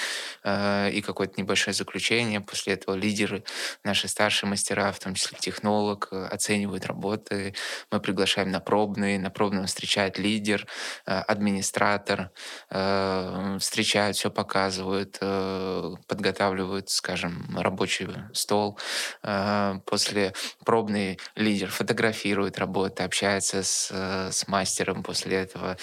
э, 0.44 0.90
и 0.90 1.00
какое-то 1.02 1.40
небольшое 1.40 1.74
заключение. 1.74 2.40
После 2.40 2.74
этого 2.74 2.94
лидеры, 2.94 3.44
наши 3.84 4.08
старшие 4.08 4.48
мастера, 4.48 4.92
в 4.92 4.98
том 4.98 5.14
числе 5.14 5.38
технолог, 5.38 6.08
э, 6.10 6.26
оценивают 6.26 6.86
работы. 6.86 7.54
Мы 7.90 8.00
приглашаем 8.00 8.50
на 8.50 8.60
пробные, 8.60 9.18
на 9.18 9.30
пробном 9.30 9.66
встречает 9.66 10.18
лидер, 10.18 10.66
э, 11.06 11.12
администратор, 11.12 12.30
э, 12.70 13.58
встречают, 13.60 14.16
все 14.16 14.30
показывают, 14.30 15.18
э, 15.20 15.94
подготавливают, 16.06 16.90
скажем, 16.90 17.56
рабочий 17.58 18.08
стол. 18.32 18.78
Э, 19.22 19.80
после 19.84 20.32
пробный 20.64 21.18
лидер 21.34 21.68
фотографирует 21.68 22.58
работы, 22.58 23.02
общается 23.02 23.62
с, 23.62 23.90
э, 23.90 24.30
с 24.32 24.48
мастером 24.48 25.02
после 25.02 25.36
этого. 25.36 25.76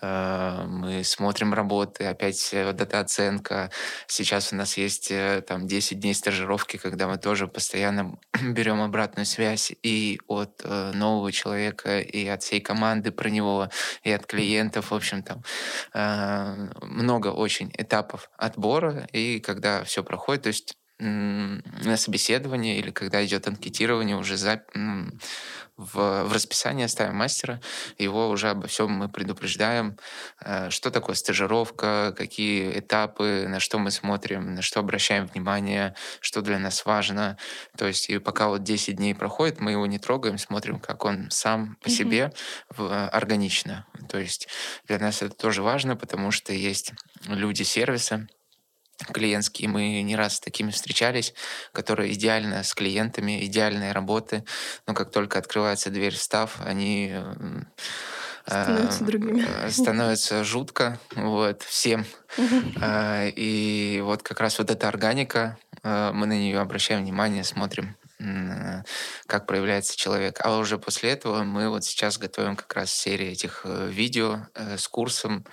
Э, 0.00 0.64
мы 0.82 1.04
смотрим 1.04 1.54
работы, 1.54 2.04
опять 2.06 2.52
э, 2.52 2.66
вот 2.66 2.80
эта 2.80 2.98
оценка. 2.98 3.70
Сейчас 4.08 4.52
у 4.52 4.56
нас 4.56 4.76
есть 4.76 5.12
э, 5.12 5.42
там 5.46 5.68
10 5.68 6.00
дней 6.00 6.12
стажировки, 6.12 6.76
когда 6.76 7.06
мы 7.06 7.18
тоже 7.18 7.46
постоянно 7.46 8.18
берем 8.42 8.80
обратную 8.80 9.24
связь 9.24 9.72
и 9.84 10.20
от 10.26 10.60
э, 10.64 10.90
нового 10.92 11.30
человека, 11.30 12.00
и 12.00 12.26
от 12.26 12.42
всей 12.42 12.60
команды 12.60 13.12
про 13.12 13.28
него, 13.30 13.68
и 14.02 14.10
от 14.10 14.26
клиентов, 14.26 14.90
в 14.90 14.94
общем, 14.94 15.22
там 15.22 15.44
э, 15.94 16.68
много 16.82 17.28
очень 17.28 17.70
этапов 17.78 18.28
отбора, 18.36 19.06
и 19.12 19.38
когда 19.38 19.84
все 19.84 20.02
проходит, 20.02 20.42
то 20.42 20.48
есть 20.48 20.74
на 21.02 21.96
собеседование 21.96 22.78
или 22.78 22.90
когда 22.90 23.24
идет 23.24 23.48
анкетирование 23.48 24.16
уже 24.16 24.36
за, 24.36 24.62
в, 25.92 26.24
в 26.24 26.32
расписание 26.32 26.88
ставим 26.88 27.16
мастера, 27.16 27.60
его 27.98 28.28
уже 28.28 28.50
обо 28.50 28.66
всем 28.66 28.90
мы 28.90 29.08
предупреждаем, 29.08 29.98
э, 30.40 30.70
что 30.70 30.90
такое 30.90 31.16
стажировка, 31.16 32.14
какие 32.16 32.78
этапы, 32.78 33.46
на 33.48 33.60
что 33.60 33.78
мы 33.78 33.90
смотрим, 33.90 34.54
на 34.54 34.62
что 34.62 34.80
обращаем 34.80 35.26
внимание, 35.26 35.94
что 36.20 36.42
для 36.42 36.58
нас 36.58 36.84
важно. 36.84 37.36
То 37.76 37.86
есть 37.86 38.08
и 38.10 38.18
пока 38.18 38.48
вот 38.48 38.62
10 38.62 38.96
дней 38.96 39.14
проходит, 39.14 39.60
мы 39.60 39.72
его 39.72 39.86
не 39.86 39.98
трогаем, 39.98 40.38
смотрим, 40.38 40.78
как 40.78 41.04
он 41.04 41.30
сам 41.30 41.76
по 41.82 41.90
себе 41.90 42.32
в, 42.70 43.08
органично. 43.08 43.86
То 44.08 44.18
есть 44.18 44.48
для 44.86 44.98
нас 44.98 45.22
это 45.22 45.34
тоже 45.34 45.62
важно, 45.62 45.96
потому 45.96 46.30
что 46.30 46.52
есть 46.52 46.92
люди 47.26 47.62
сервиса, 47.62 48.26
клиентские. 49.10 49.68
Мы 49.68 50.02
не 50.02 50.16
раз 50.16 50.36
с 50.36 50.40
такими 50.40 50.70
встречались, 50.70 51.34
которые 51.72 52.12
идеально 52.12 52.62
с 52.62 52.74
клиентами, 52.74 53.44
идеальные 53.46 53.92
работы. 53.92 54.44
Но 54.86 54.94
как 54.94 55.10
только 55.10 55.38
открывается 55.38 55.90
дверь 55.90 56.14
в 56.14 56.22
став, 56.22 56.60
они 56.60 57.12
э, 57.12 57.62
становятся 58.46 59.04
другими. 59.04 59.46
Э, 59.46 59.70
становится 59.70 60.44
жутко 60.44 60.98
вот, 61.14 61.62
всем. 61.62 62.04
А, 62.80 63.26
и 63.26 64.00
вот 64.02 64.22
как 64.22 64.40
раз 64.40 64.58
вот 64.58 64.70
эта 64.70 64.88
органика, 64.88 65.58
э, 65.82 66.10
мы 66.12 66.26
на 66.26 66.38
нее 66.38 66.60
обращаем 66.60 67.02
внимание, 67.02 67.44
смотрим, 67.44 67.96
как 69.26 69.46
проявляется 69.46 69.96
человек. 69.96 70.38
А 70.40 70.58
уже 70.58 70.78
после 70.78 71.10
этого 71.10 71.42
мы 71.42 71.68
вот 71.68 71.84
сейчас 71.84 72.18
готовим 72.18 72.56
как 72.56 72.72
раз 72.74 72.92
серию 72.92 73.32
этих 73.32 73.64
видео 73.64 74.46
с 74.54 74.86
курсом 74.88 75.44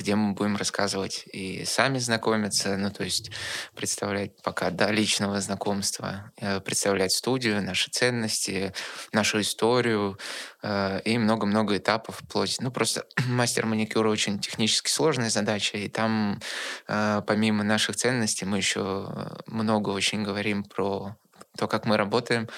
где 0.00 0.14
мы 0.14 0.32
будем 0.32 0.56
рассказывать 0.56 1.24
и 1.32 1.64
сами 1.64 1.98
знакомиться, 1.98 2.76
ну, 2.76 2.90
то 2.90 3.04
есть 3.04 3.30
представлять 3.74 4.32
пока 4.42 4.70
до 4.70 4.90
личного 4.90 5.40
знакомства, 5.40 6.32
э, 6.36 6.60
представлять 6.60 7.12
студию, 7.12 7.62
наши 7.62 7.90
ценности, 7.90 8.72
нашу 9.12 9.40
историю 9.40 10.18
э, 10.62 11.00
и 11.04 11.18
много-много 11.18 11.76
этапов 11.76 12.20
вплоть. 12.20 12.56
Ну, 12.60 12.70
просто 12.70 13.06
мастер 13.28 13.66
маникюра 13.66 14.08
очень 14.08 14.38
технически 14.38 14.90
сложная 14.90 15.30
задача, 15.30 15.76
и 15.78 15.88
там 15.88 16.40
э, 16.88 17.22
помимо 17.26 17.62
наших 17.62 17.96
ценностей 17.96 18.46
мы 18.46 18.58
еще 18.58 19.36
много 19.46 19.90
очень 19.90 20.09
говорим 20.18 20.64
про 20.64 21.16
то, 21.56 21.68
как 21.68 21.86
мы 21.86 21.96
работаем, 21.96 22.48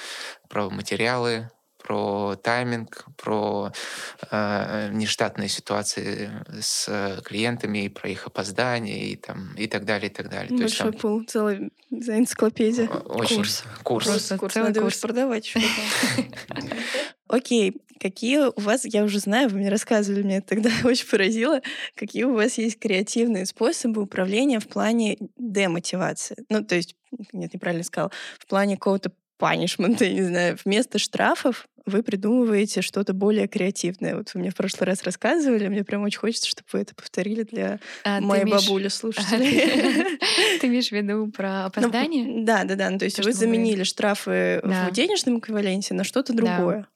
про 0.49 0.71
материалы, 0.71 1.51
про 1.83 2.37
тайминг, 2.37 3.07
про 3.17 3.73
э, 4.31 4.91
нештатные 4.93 5.49
ситуации 5.49 6.31
с 6.61 7.21
клиентами, 7.25 7.89
про 7.89 8.09
их 8.09 8.27
опоздание 8.27 9.07
и, 9.07 9.17
там, 9.17 9.55
и 9.57 9.67
так 9.67 9.85
далее, 9.85 10.11
и 10.11 10.15
так 10.15 10.31
далее. 10.31 10.57
Большой 10.57 10.79
То 10.79 10.87
есть, 10.87 11.01
пул, 11.01 11.25
целая 11.25 11.71
энциклопедия. 11.91 12.89
Очень. 12.89 13.37
Курс. 13.37 13.65
Курс. 13.83 14.07
Просто 14.07 14.39
курс. 14.39 14.55
Надо 14.55 14.81
курс. 14.81 14.99
продавать. 14.99 15.55
Окей, 17.29 17.81
какие 18.03 18.49
у 18.49 18.61
вас, 18.61 18.85
я 18.85 19.05
уже 19.05 19.21
знаю, 19.21 19.49
вы 19.49 19.59
мне 19.59 19.69
рассказывали, 19.69 20.23
мне 20.23 20.41
тогда 20.41 20.71
очень 20.85 21.07
поразило, 21.07 21.61
какие 21.95 22.25
у 22.25 22.35
вас 22.35 22.59
есть 22.59 22.79
креативные 22.81 23.47
способы 23.47 24.03
управления 24.03 24.59
в 24.59 24.67
плане 24.67 25.17
демотивации. 25.37 26.37
Ну, 26.49 26.65
то 26.65 26.75
есть, 26.75 26.97
нет, 27.33 27.55
неправильно 27.55 27.85
сказал, 27.85 28.11
в 28.41 28.47
плане 28.47 28.77
какого-то 28.77 29.13
панишмента, 29.39 30.05
я 30.05 30.13
не 30.13 30.23
знаю, 30.23 30.59
вместо 30.65 30.99
штрафов 30.99 31.67
вы 31.85 32.03
придумываете 32.03 32.81
что-то 32.81 33.13
более 33.13 33.49
креативное. 33.49 34.17
Вот 34.17 34.33
вы 34.35 34.41
мне 34.41 34.51
в 34.51 34.55
прошлый 34.55 34.87
раз 34.87 35.03
рассказывали, 35.03 35.67
мне 35.67 35.83
прям 35.83 36.03
очень 36.03 36.21
хочется, 36.21 36.49
чтобы 36.49 36.69
вы 36.73 36.81
это 36.81 36.95
повторили 36.95 37.43
для 37.43 37.81
а, 38.05 38.21
моей 38.21 38.45
имеешь... 38.45 38.67
бабули 38.67 38.89
слушателей. 38.89 40.19
Ты 40.61 40.67
имеешь 40.69 40.89
в 40.89 40.93
виду 40.93 41.29
про 41.29 41.63
ну, 41.63 41.67
опоздание? 41.67 42.45
Да, 42.45 42.65
да, 42.65 42.77
да. 42.77 42.91
Ну, 42.91 42.99
то 42.99 43.05
есть 43.05 43.25
вы 43.25 43.33
заменили 43.33 43.83
штрафы 43.83 44.61
в 44.63 44.93
денежном 44.93 45.39
эквиваленте 45.39 45.95
на 45.95 46.05
что-то 46.05 46.33
другое. 46.33 46.87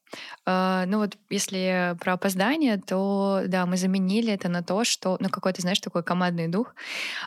Uh, 0.46 0.84
ну 0.86 0.98
вот 0.98 1.16
если 1.30 1.96
про 2.00 2.14
опоздание, 2.14 2.78
то 2.78 3.42
да, 3.46 3.66
мы 3.66 3.76
заменили 3.76 4.32
это 4.32 4.48
на 4.48 4.62
то, 4.62 4.84
что, 4.84 5.16
ну 5.20 5.28
какой-то, 5.28 5.62
знаешь, 5.62 5.80
такой 5.80 6.02
командный 6.02 6.48
дух. 6.48 6.74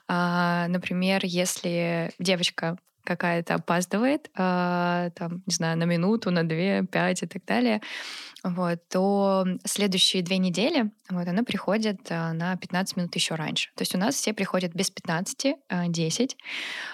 Uh, 0.07 0.67
например, 0.67 1.21
если 1.23 2.11
девочка 2.19 2.77
какая-то 3.09 3.55
опаздывает, 3.55 4.29
э, 4.37 5.09
там, 5.15 5.41
не 5.47 5.53
знаю, 5.53 5.77
на 5.77 5.85
минуту, 5.85 6.29
на 6.31 6.47
две, 6.47 6.83
пять 6.83 7.23
и 7.23 7.27
так 7.27 7.43
далее, 7.45 7.81
вот, 8.43 8.87
то 8.89 9.45
следующие 9.65 10.23
две 10.23 10.37
недели 10.37 10.91
вот, 11.09 11.27
она 11.27 11.43
приходит 11.43 11.99
э, 12.09 12.31
на 12.31 12.55
15 12.55 12.97
минут 12.97 13.15
еще 13.15 13.35
раньше. 13.35 13.69
То 13.75 13.81
есть 13.81 13.93
у 13.95 13.97
нас 13.97 14.15
все 14.15 14.33
приходят 14.33 14.73
без 14.73 14.89
15, 14.91 15.45
э, 15.45 15.87
10. 15.87 16.37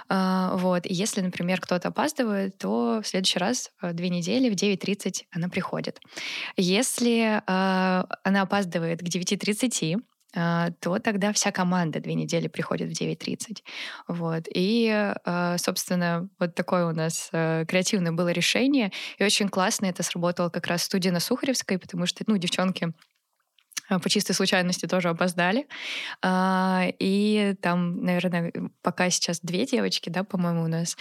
Э, 0.10 0.50
вот, 0.54 0.86
и 0.86 0.94
если, 0.94 1.22
например, 1.22 1.62
кто-то 1.62 1.90
опаздывает, 1.90 2.58
то 2.58 3.02
в 3.04 3.08
следующий 3.08 3.40
раз 3.40 3.72
э, 3.82 3.94
две 3.94 4.10
недели 4.10 4.50
в 4.50 4.54
9.30 4.54 5.26
она 5.32 5.50
приходит. 5.50 6.00
Если 6.58 7.42
она 7.46 8.42
опаздывает 8.42 9.00
к 9.00 9.04
9.30, 9.04 9.98
а, 9.98 10.15
то 10.36 11.00
тогда 11.00 11.32
вся 11.32 11.52
команда 11.52 12.00
две 12.00 12.14
недели 12.14 12.48
приходит 12.48 12.90
в 12.90 13.02
9.30. 13.02 13.64
Вот. 14.08 14.48
И, 14.54 14.90
а, 15.26 15.58
собственно, 15.58 16.30
вот 16.40 16.56
такое 16.56 16.88
у 16.88 16.92
нас 16.92 17.30
э, 17.32 17.66
креативное 17.68 18.12
было 18.12 18.30
решение. 18.30 18.92
И 19.18 19.24
очень 19.24 19.48
классно 19.48 19.86
это 19.86 20.04
сработало 20.04 20.50
как 20.50 20.68
раз 20.68 20.82
в 20.82 20.86
студии 20.86 21.10
на 21.10 21.20
Сухаревской, 21.20 21.80
потому 21.80 22.06
что, 22.06 22.24
ну, 22.28 22.38
девчонки 22.38 22.92
а, 23.88 24.00
по 24.00 24.10
чистой 24.10 24.34
случайности 24.34 24.88
тоже 24.88 25.10
опоздали. 25.10 25.68
И 26.24 27.56
там, 27.62 28.04
наверное, 28.04 28.52
пока 28.82 29.10
сейчас 29.10 29.40
две 29.42 29.66
девочки, 29.66 30.10
да, 30.10 30.24
по-моему, 30.24 30.64
у 30.64 30.68
нас. 30.68 30.98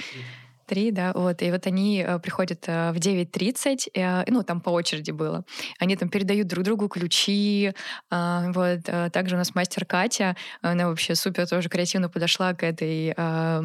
Три, 0.66 0.90
да, 0.90 1.12
вот. 1.14 1.42
И 1.42 1.50
вот 1.50 1.66
они 1.66 2.03
э, 2.07 2.18
приходят 2.18 2.64
э, 2.66 2.92
в 2.92 2.96
9.30, 2.96 3.88
э, 3.94 4.24
ну, 4.31 4.42
там 4.42 4.61
по 4.61 4.70
очереди 4.70 5.11
было. 5.11 5.44
Они 5.79 5.96
там 5.96 6.09
передают 6.09 6.46
друг 6.46 6.64
другу 6.64 6.88
ключи. 6.88 7.72
А, 8.11 8.50
вот. 8.53 8.81
Также 9.12 9.35
у 9.35 9.38
нас 9.38 9.55
мастер 9.55 9.85
Катя, 9.85 10.37
она 10.62 10.88
вообще 10.88 11.14
супер 11.14 11.46
тоже 11.46 11.68
креативно 11.68 12.09
подошла 12.09 12.55
к 12.55 12.62
этой, 12.62 13.14
а, 13.16 13.61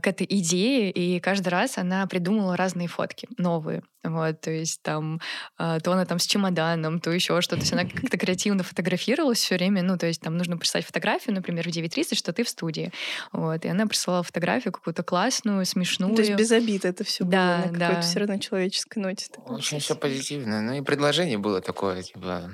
к 0.00 0.06
этой 0.06 0.26
идее, 0.28 0.90
и 0.90 1.20
каждый 1.20 1.48
раз 1.48 1.78
она 1.78 2.06
придумала 2.06 2.56
разные 2.56 2.88
фотки, 2.88 3.28
новые. 3.36 3.82
Вот, 4.04 4.40
то 4.40 4.50
есть 4.50 4.80
там 4.82 5.20
то 5.56 5.92
она 5.92 6.06
там 6.06 6.18
с 6.18 6.26
чемоданом, 6.26 7.00
то 7.00 7.10
еще 7.10 7.40
что-то. 7.40 7.56
То 7.56 7.62
есть 7.62 7.72
она 7.72 7.84
как-то 7.84 8.16
креативно 8.16 8.62
фотографировалась 8.62 9.38
все 9.38 9.56
время. 9.56 9.82
Ну, 9.82 9.98
то 9.98 10.06
есть 10.06 10.20
там 10.20 10.36
нужно 10.36 10.56
прислать 10.56 10.86
фотографию, 10.86 11.34
например, 11.34 11.64
в 11.64 11.72
9.30, 11.72 12.14
что 12.14 12.32
ты 12.32 12.44
в 12.44 12.48
студии. 12.48 12.92
Вот, 13.32 13.64
и 13.64 13.68
она 13.68 13.86
присылала 13.86 14.22
фотографию 14.22 14.72
какую-то 14.72 15.02
классную, 15.02 15.57
забавную, 15.58 15.66
смешную. 15.66 16.14
То 16.14 16.22
есть 16.22 16.34
без 16.34 16.50
обид 16.52 16.84
это 16.84 17.04
все 17.04 17.24
да, 17.24 17.62
было 17.62 17.72
на 17.72 17.78
какой-то 17.78 18.02
все 18.02 18.18
равно 18.20 18.38
человеческой 18.38 18.98
ноте. 18.98 19.26
Очень 19.46 19.80
все 19.80 19.94
позитивно. 19.94 20.62
Ну 20.62 20.74
и 20.74 20.82
предложение 20.82 21.38
было 21.38 21.60
такое, 21.60 22.02
типа... 22.02 22.50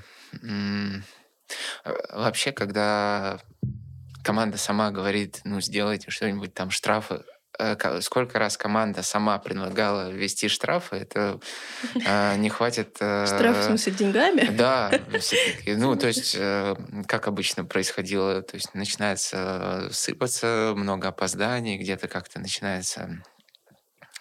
Вообще, 2.11 2.53
когда 2.53 3.39
команда 4.25 4.57
сама 4.57 4.91
говорит, 4.91 5.43
ну, 5.45 5.61
сделайте 5.61 6.11
что-нибудь 6.11 6.55
там, 6.55 6.71
штрафы, 6.71 7.23
сколько 8.01 8.39
раз 8.39 8.57
команда 8.57 9.03
сама 9.03 9.39
предлагала 9.39 10.11
ввести 10.11 10.49
штрафы, 10.49 10.97
это 10.97 11.41
э, 11.95 12.37
не 12.37 12.51
хватит... 12.51 12.97
Э, 13.01 13.27
Штраф, 13.27 13.59
в 13.59 13.63
смысле, 13.65 13.93
деньгами? 13.93 14.51
Да, 14.51 14.91
ну, 15.67 15.97
то 15.97 16.09
есть, 16.09 16.37
э, 16.39 16.75
как 17.07 17.29
обычно 17.29 17.65
происходило, 17.65 18.43
то 18.43 18.57
есть 18.57 18.75
начинается 18.75 19.89
сыпаться, 19.93 20.75
много 20.77 21.09
опозданий, 21.09 21.79
где-то 21.79 22.09
как-то 22.09 22.41
начинается 22.41 22.95
Э, 23.05 23.34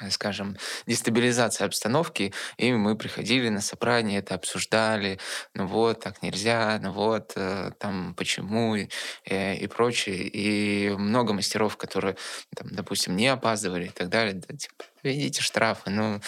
скажем, 0.10 0.58
дестабилизация 0.88 1.66
обстановки, 1.66 2.34
и 2.58 2.74
мы 2.74 2.96
приходили 2.98 3.50
на 3.50 3.62
собрание, 3.62 4.20
это 4.20 4.36
обсуждали, 4.36 5.20
ну 5.54 5.68
вот, 5.68 6.02
так 6.02 6.22
нельзя, 6.24 6.80
ну 6.82 6.92
вот, 6.92 7.34
э, 7.36 7.72
там, 7.80 8.16
почему, 8.16 8.76
и, 8.76 8.90
э, 9.26 9.56
и 9.56 9.68
прочее. 9.68 10.28
И 10.28 10.90
много 10.90 11.34
мастеров, 11.34 11.78
которые, 11.78 12.18
там, 12.56 12.68
допустим, 12.72 13.16
не 13.16 13.28
опаздывали 13.28 13.86
и 13.86 13.90
так 13.90 14.10
далее, 14.10 14.34
да, 14.34 14.58
типа, 14.58 14.84
видите 15.04 15.42
штрафы, 15.42 15.90
ну, 15.90 16.20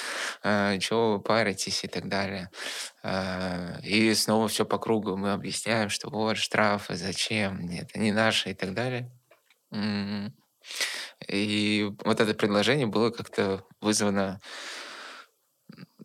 э, 0.44 0.78
чего 0.80 1.14
вы 1.14 1.20
паритесь 1.20 1.84
и 1.84 1.88
так 1.88 2.08
далее. 2.08 2.50
Э, 3.04 3.80
и 3.82 4.14
снова 4.14 4.48
все 4.48 4.66
по 4.66 4.78
кругу 4.78 5.18
мы 5.18 5.34
объясняем, 5.34 5.90
что 5.90 6.10
вот 6.10 6.38
штрафы, 6.38 6.96
зачем, 6.96 7.66
нет, 7.66 7.90
они 7.94 8.12
наши 8.12 8.52
и 8.52 8.54
так 8.54 8.74
далее. 8.74 9.10
Mm-hmm. 9.72 10.32
И 11.28 11.90
вот 12.04 12.20
это 12.20 12.34
предложение 12.34 12.88
было 12.88 13.10
как-то 13.10 13.64
вызвано 13.82 14.40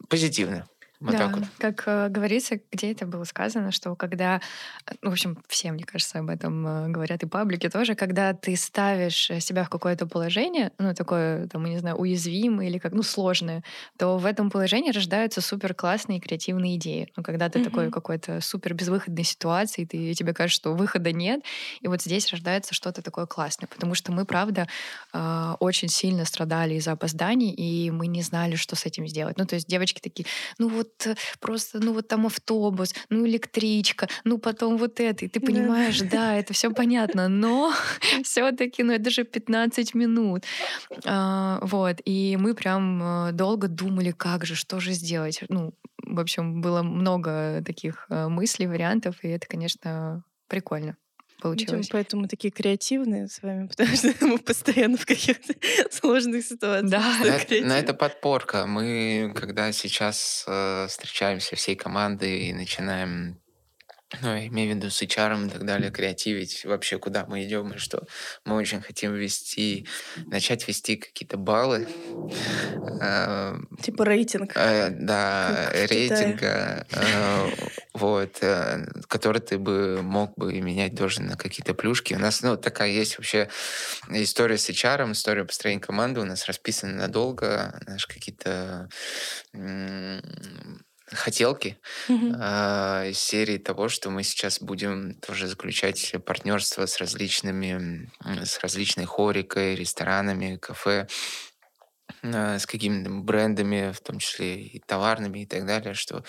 позитивно. 0.09 0.67
Вот 1.01 1.13
да, 1.13 1.19
так 1.19 1.37
вот. 1.39 1.45
как 1.59 1.85
э, 1.87 2.09
говорится, 2.11 2.61
где 2.71 2.93
это 2.93 3.07
было 3.07 3.25
сказано, 3.25 3.73
что 3.73 3.97
когда, 3.97 4.43
э, 4.87 4.93
ну, 5.01 5.09
в 5.09 5.13
общем, 5.15 5.39
все, 5.49 5.73
мне 5.73 5.85
кажется, 5.85 6.19
об 6.19 6.29
этом 6.29 6.67
э, 6.67 6.89
говорят 6.89 7.23
и 7.23 7.27
паблики 7.27 7.71
тоже, 7.71 7.95
когда 7.95 8.35
ты 8.35 8.55
ставишь 8.55 9.31
себя 9.41 9.65
в 9.65 9.71
какое-то 9.71 10.07
положение, 10.07 10.73
ну, 10.79 10.95
такое, 10.95 11.47
там, 11.49 11.65
не 11.65 11.79
знаю, 11.79 11.97
уязвимое 11.97 12.69
или 12.69 12.77
как, 12.77 12.93
ну, 12.93 13.03
сложное, 13.03 13.65
то 13.97 14.19
в 14.19 14.27
этом 14.27 14.51
положении 14.51 14.91
рождаются 14.91 15.41
супер 15.41 15.73
классные 15.73 16.21
креативные 16.21 16.77
идеи. 16.77 17.11
Ну, 17.17 17.23
когда 17.23 17.49
ты 17.49 17.61
mm-hmm. 17.61 17.65
такой 17.65 17.91
какой-то 17.91 18.43
супер 18.43 18.75
безвыходной 18.75 19.25
ситуации, 19.25 19.87
ты, 19.87 20.13
тебе 20.13 20.35
кажется, 20.35 20.61
что 20.61 20.75
выхода 20.75 21.13
нет, 21.13 21.41
и 21.81 21.89
вот 21.89 22.03
здесь 22.03 22.31
рождается 22.31 22.75
что-то 22.75 23.01
такое 23.01 23.25
классное, 23.25 23.69
потому 23.69 23.95
что 23.95 24.13
мы, 24.13 24.27
правда, 24.27 24.69
э, 25.15 25.55
очень 25.61 25.89
сильно 25.89 26.27
страдали 26.27 26.75
из-за 26.75 26.93
опозданий, 26.93 27.53
и 27.53 27.91
мы 27.91 28.07
не 28.07 28.21
знали, 28.21 28.57
что 28.57 28.77
с 28.77 28.85
этим 28.85 29.09
сделать. 29.09 29.39
Ну, 29.39 29.47
то 29.47 29.55
есть 29.55 29.67
девочки 29.67 30.01
такие, 30.01 30.27
ну, 30.59 30.69
вот 30.69 30.90
вот 30.91 31.17
просто, 31.41 31.81
ну 31.81 31.93
вот 31.93 32.09
там 32.09 32.27
автобус, 32.27 32.95
ну 33.09 33.27
электричка, 33.27 34.09
ну 34.25 34.39
потом 34.39 34.77
вот 34.77 35.01
это. 35.01 35.25
И 35.25 35.29
ты 35.29 35.41
понимаешь, 35.41 36.01
да, 36.01 36.09
да 36.11 36.37
это 36.37 36.53
все 36.53 36.71
понятно, 36.71 37.29
но 37.29 37.73
все-таки, 38.23 38.83
ну 38.83 38.93
это 38.93 39.11
же 39.11 39.25
15 39.25 39.95
минут. 39.95 40.45
А, 41.05 41.59
вот. 41.63 41.97
И 42.05 42.37
мы 42.41 42.55
прям 42.55 43.03
э, 43.03 43.33
долго 43.33 43.69
думали, 43.69 44.11
как 44.11 44.45
же, 44.45 44.55
что 44.55 44.81
же 44.81 44.93
сделать. 44.93 45.43
Ну, 45.49 45.75
в 46.05 46.21
общем, 46.21 46.61
было 46.61 46.83
много 46.83 47.63
таких 47.65 48.07
э, 48.11 48.29
мыслей, 48.29 48.67
вариантов, 48.67 49.17
и 49.23 49.29
это, 49.29 49.47
конечно, 49.47 50.25
прикольно 50.49 50.97
получилось. 51.41 51.87
Видимо, 51.87 51.93
поэтому 51.93 52.23
мы 52.23 52.29
такие 52.29 52.51
креативные 52.51 53.29
с 53.29 53.43
вами, 53.43 53.67
потому 53.77 53.97
что 53.97 54.15
мы 54.21 54.39
постоянно 54.39 54.97
в 54.97 55.07
каких-то 55.07 55.55
сложных 55.91 56.45
ситуациях. 56.45 56.91
Да. 56.91 57.25
На, 57.25 57.37
это, 57.37 57.67
на 57.67 57.79
это 57.79 57.95
подпорка. 57.95 58.67
Мы, 58.67 59.33
когда 59.35 59.73
сейчас 59.73 60.45
э, 60.47 60.87
встречаемся 60.89 61.57
всей 61.57 61.77
командой 61.77 62.49
и 62.49 62.53
начинаем 62.53 63.41
ну, 64.23 64.37
имею 64.47 64.73
в 64.73 64.77
виду 64.77 64.91
с 64.91 65.03
HR 65.03 65.47
и 65.47 65.51
так 65.51 65.65
далее, 65.65 65.91
креативить 65.91 66.65
вообще, 66.65 66.99
куда 66.99 67.27
мы 67.27 67.45
идем, 67.45 67.73
и 67.73 67.79
что 67.79 68.07
мы 68.45 68.57
очень 68.57 68.81
хотим 68.81 69.15
вести, 69.15 69.87
начать 70.27 70.67
вести 70.67 70.97
какие-то 70.97 71.37
баллы. 71.37 71.87
Э, 73.01 73.57
типа 73.81 74.05
рейтинг. 74.05 74.53
Э, 74.57 74.91
да, 74.91 75.71
рейтинга, 75.73 76.87
э, 76.91 77.51
вот, 77.95 78.39
э, 78.41 78.87
который 79.09 79.41
ты 79.41 79.59
бы 79.59 80.03
мог 80.03 80.35
бы 80.37 80.53
менять 80.61 80.97
тоже 80.97 81.23
на 81.23 81.37
какие-то 81.37 81.75
плюшки. 81.75 82.15
У 82.15 82.19
нас, 82.19 82.43
ну, 82.43 82.57
такая 82.57 82.91
есть 82.91 83.17
вообще 83.19 83.49
история 84.09 84.59
с 84.59 84.69
HR, 84.69 85.13
история 85.13 85.45
построения 85.45 85.81
команды 85.81 86.21
у 86.21 86.25
нас 86.25 86.47
расписана 86.47 86.95
надолго, 86.95 87.81
наши 87.87 88.09
какие-то 88.09 88.89
хотелки 91.13 91.79
mm-hmm. 92.09 93.05
э, 93.07 93.11
из 93.11 93.19
серии 93.19 93.59
того, 93.59 93.89
что 93.89 94.11
мы 94.11 94.23
сейчас 94.23 94.61
будем 94.61 95.15
тоже 95.15 95.47
заключать 95.47 96.15
партнерство 96.25 96.87
с 96.87 96.99
различными, 96.99 98.11
с 98.25 98.59
различной 98.61 99.05
хорикой, 99.05 99.75
ресторанами, 99.75 100.57
кафе, 100.57 101.09
э, 102.23 102.59
с 102.59 102.67
какими-то 102.67 103.11
брендами, 103.11 103.93
в 103.93 104.01
том 104.01 104.19
числе 104.19 104.63
и 104.63 104.79
товарными 104.81 105.41
и 105.41 105.47
так 105.47 105.67
далее, 105.67 105.95
что 105.95 106.25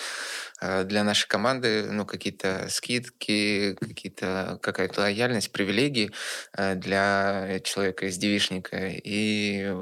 э, 0.61 0.83
для 0.83 1.03
нашей 1.03 1.27
команды 1.27 1.87
ну, 1.91 2.05
какие-то 2.05 2.67
скидки, 2.69 3.75
какие-то, 3.79 4.59
какая-то 4.61 5.01
лояльность, 5.01 5.51
привилегии 5.51 6.11
э, 6.53 6.75
для 6.75 7.59
человека 7.63 8.07
из 8.07 8.17
девишника. 8.17 8.87
И 8.87 9.73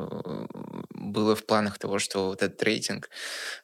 было 1.10 1.36
в 1.36 1.46
планах 1.46 1.78
того, 1.78 2.00
что 2.00 2.28
вот 2.28 2.42
этот 2.42 2.62
рейтинг 2.64 3.10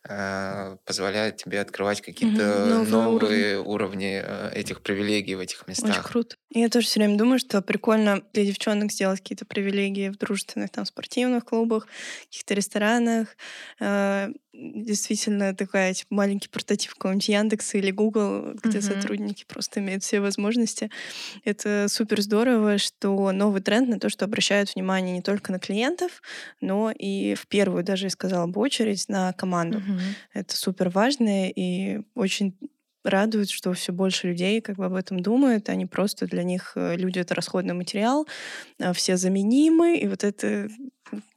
э, 0.08 0.78
позволяет 0.86 1.38
тебе 1.38 1.62
открывать 1.62 2.02
какие-то 2.02 2.44
mm-hmm. 2.44 2.90
новые, 2.90 2.92
новые 2.92 3.60
уровни, 3.60 4.22
э, 4.24 4.52
этих 4.54 4.82
привилегий 4.82 5.36
в 5.36 5.40
этих 5.40 5.68
местах. 5.68 5.92
Очень 5.92 6.04
круто. 6.04 6.36
Я 6.52 6.70
тоже 6.70 6.88
все 6.88 7.00
время 7.00 7.18
думаю, 7.18 7.40
что 7.40 7.62
прикольно 7.62 8.22
для 8.34 8.46
девчонок 8.46 8.92
сделать 8.92 9.20
какие-то 9.20 9.46
привилегии 9.46 10.10
в 10.10 10.18
дружественных 10.18 10.72
там 10.72 10.86
спортивных 10.86 11.46
клубах, 11.46 11.88
каких-то 12.30 12.54
ресторанах. 12.54 13.36
Э, 13.80 14.30
действительно 14.58 15.56
такая 15.56 15.94
типа, 15.94 16.14
маленький 16.16 16.48
прототип 16.48 16.92
какого-нибудь 16.92 17.30
Яндекса 17.30 17.78
или 17.78 17.92
Google, 17.92 18.54
где 18.64 18.78
mm-hmm. 18.78 18.82
сотрудники 18.82 19.46
просто 19.48 19.80
имеют 19.80 20.04
все 20.04 20.20
возможности. 20.20 20.90
Это 21.44 21.88
супер 21.90 22.22
здорово, 22.22 22.78
что 22.78 23.32
новый 23.32 23.62
тренд 23.62 23.90
на 23.90 24.00
то, 24.00 24.10
что 24.10 24.26
обращают 24.26 24.74
внимание 24.74 25.16
не 25.16 25.22
только 25.22 25.52
на 25.52 25.60
клиентов, 25.60 26.22
но 26.62 26.92
и 26.92 27.36
в 27.36 27.48
первую, 27.48 27.84
даже 27.84 28.06
я 28.06 28.10
сказала 28.10 28.48
бы, 28.48 28.62
очередь 28.62 29.08
на 29.10 29.34
команду. 29.34 29.80
Mm-hmm. 29.80 30.00
Это 30.34 30.56
супер 30.56 30.90
важно 30.90 31.50
и 31.50 32.02
очень 32.16 32.56
радует, 33.06 33.50
что 33.50 33.74
все 33.74 33.94
больше 33.94 34.28
людей 34.28 34.62
как 34.62 34.78
бы 34.78 34.86
об 34.86 34.94
этом 34.94 35.22
думают. 35.22 35.70
Они 35.70 35.86
просто 35.86 36.26
для 36.26 36.44
них 36.44 36.74
э, 36.76 36.96
люди 36.98 37.20
это 37.20 37.36
расходный 37.36 37.74
материал, 37.74 38.28
а 38.80 38.94
все 38.94 39.18
заменимы, 39.18 39.98
и 39.98 40.08
вот 40.08 40.24
это 40.24 40.68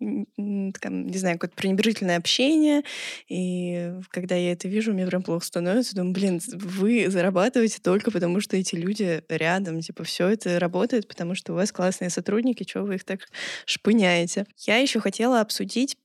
не 0.00 1.18
знаю, 1.18 1.38
какое-то 1.38 1.56
пренебрежительное 1.56 2.16
общение. 2.16 2.82
И 3.28 3.92
когда 4.10 4.34
я 4.34 4.52
это 4.52 4.68
вижу, 4.68 4.92
мне 4.92 5.06
прям 5.06 5.22
плохо 5.22 5.44
становится. 5.44 5.94
Думаю, 5.94 6.14
блин, 6.14 6.40
вы 6.52 7.08
зарабатываете 7.10 7.78
только 7.82 8.10
потому, 8.10 8.40
что 8.40 8.56
эти 8.56 8.74
люди 8.74 9.22
рядом. 9.28 9.80
Типа, 9.80 10.04
все 10.04 10.28
это 10.28 10.58
работает, 10.58 11.06
потому 11.06 11.34
что 11.34 11.52
у 11.52 11.56
вас 11.56 11.72
классные 11.72 12.10
сотрудники, 12.10 12.64
чего 12.64 12.84
вы 12.84 12.96
их 12.96 13.04
так 13.04 13.28
шпыняете. 13.66 14.46
Я 14.58 14.78
еще 14.78 15.00
хотела 15.00 15.40
обсудить 15.40 15.96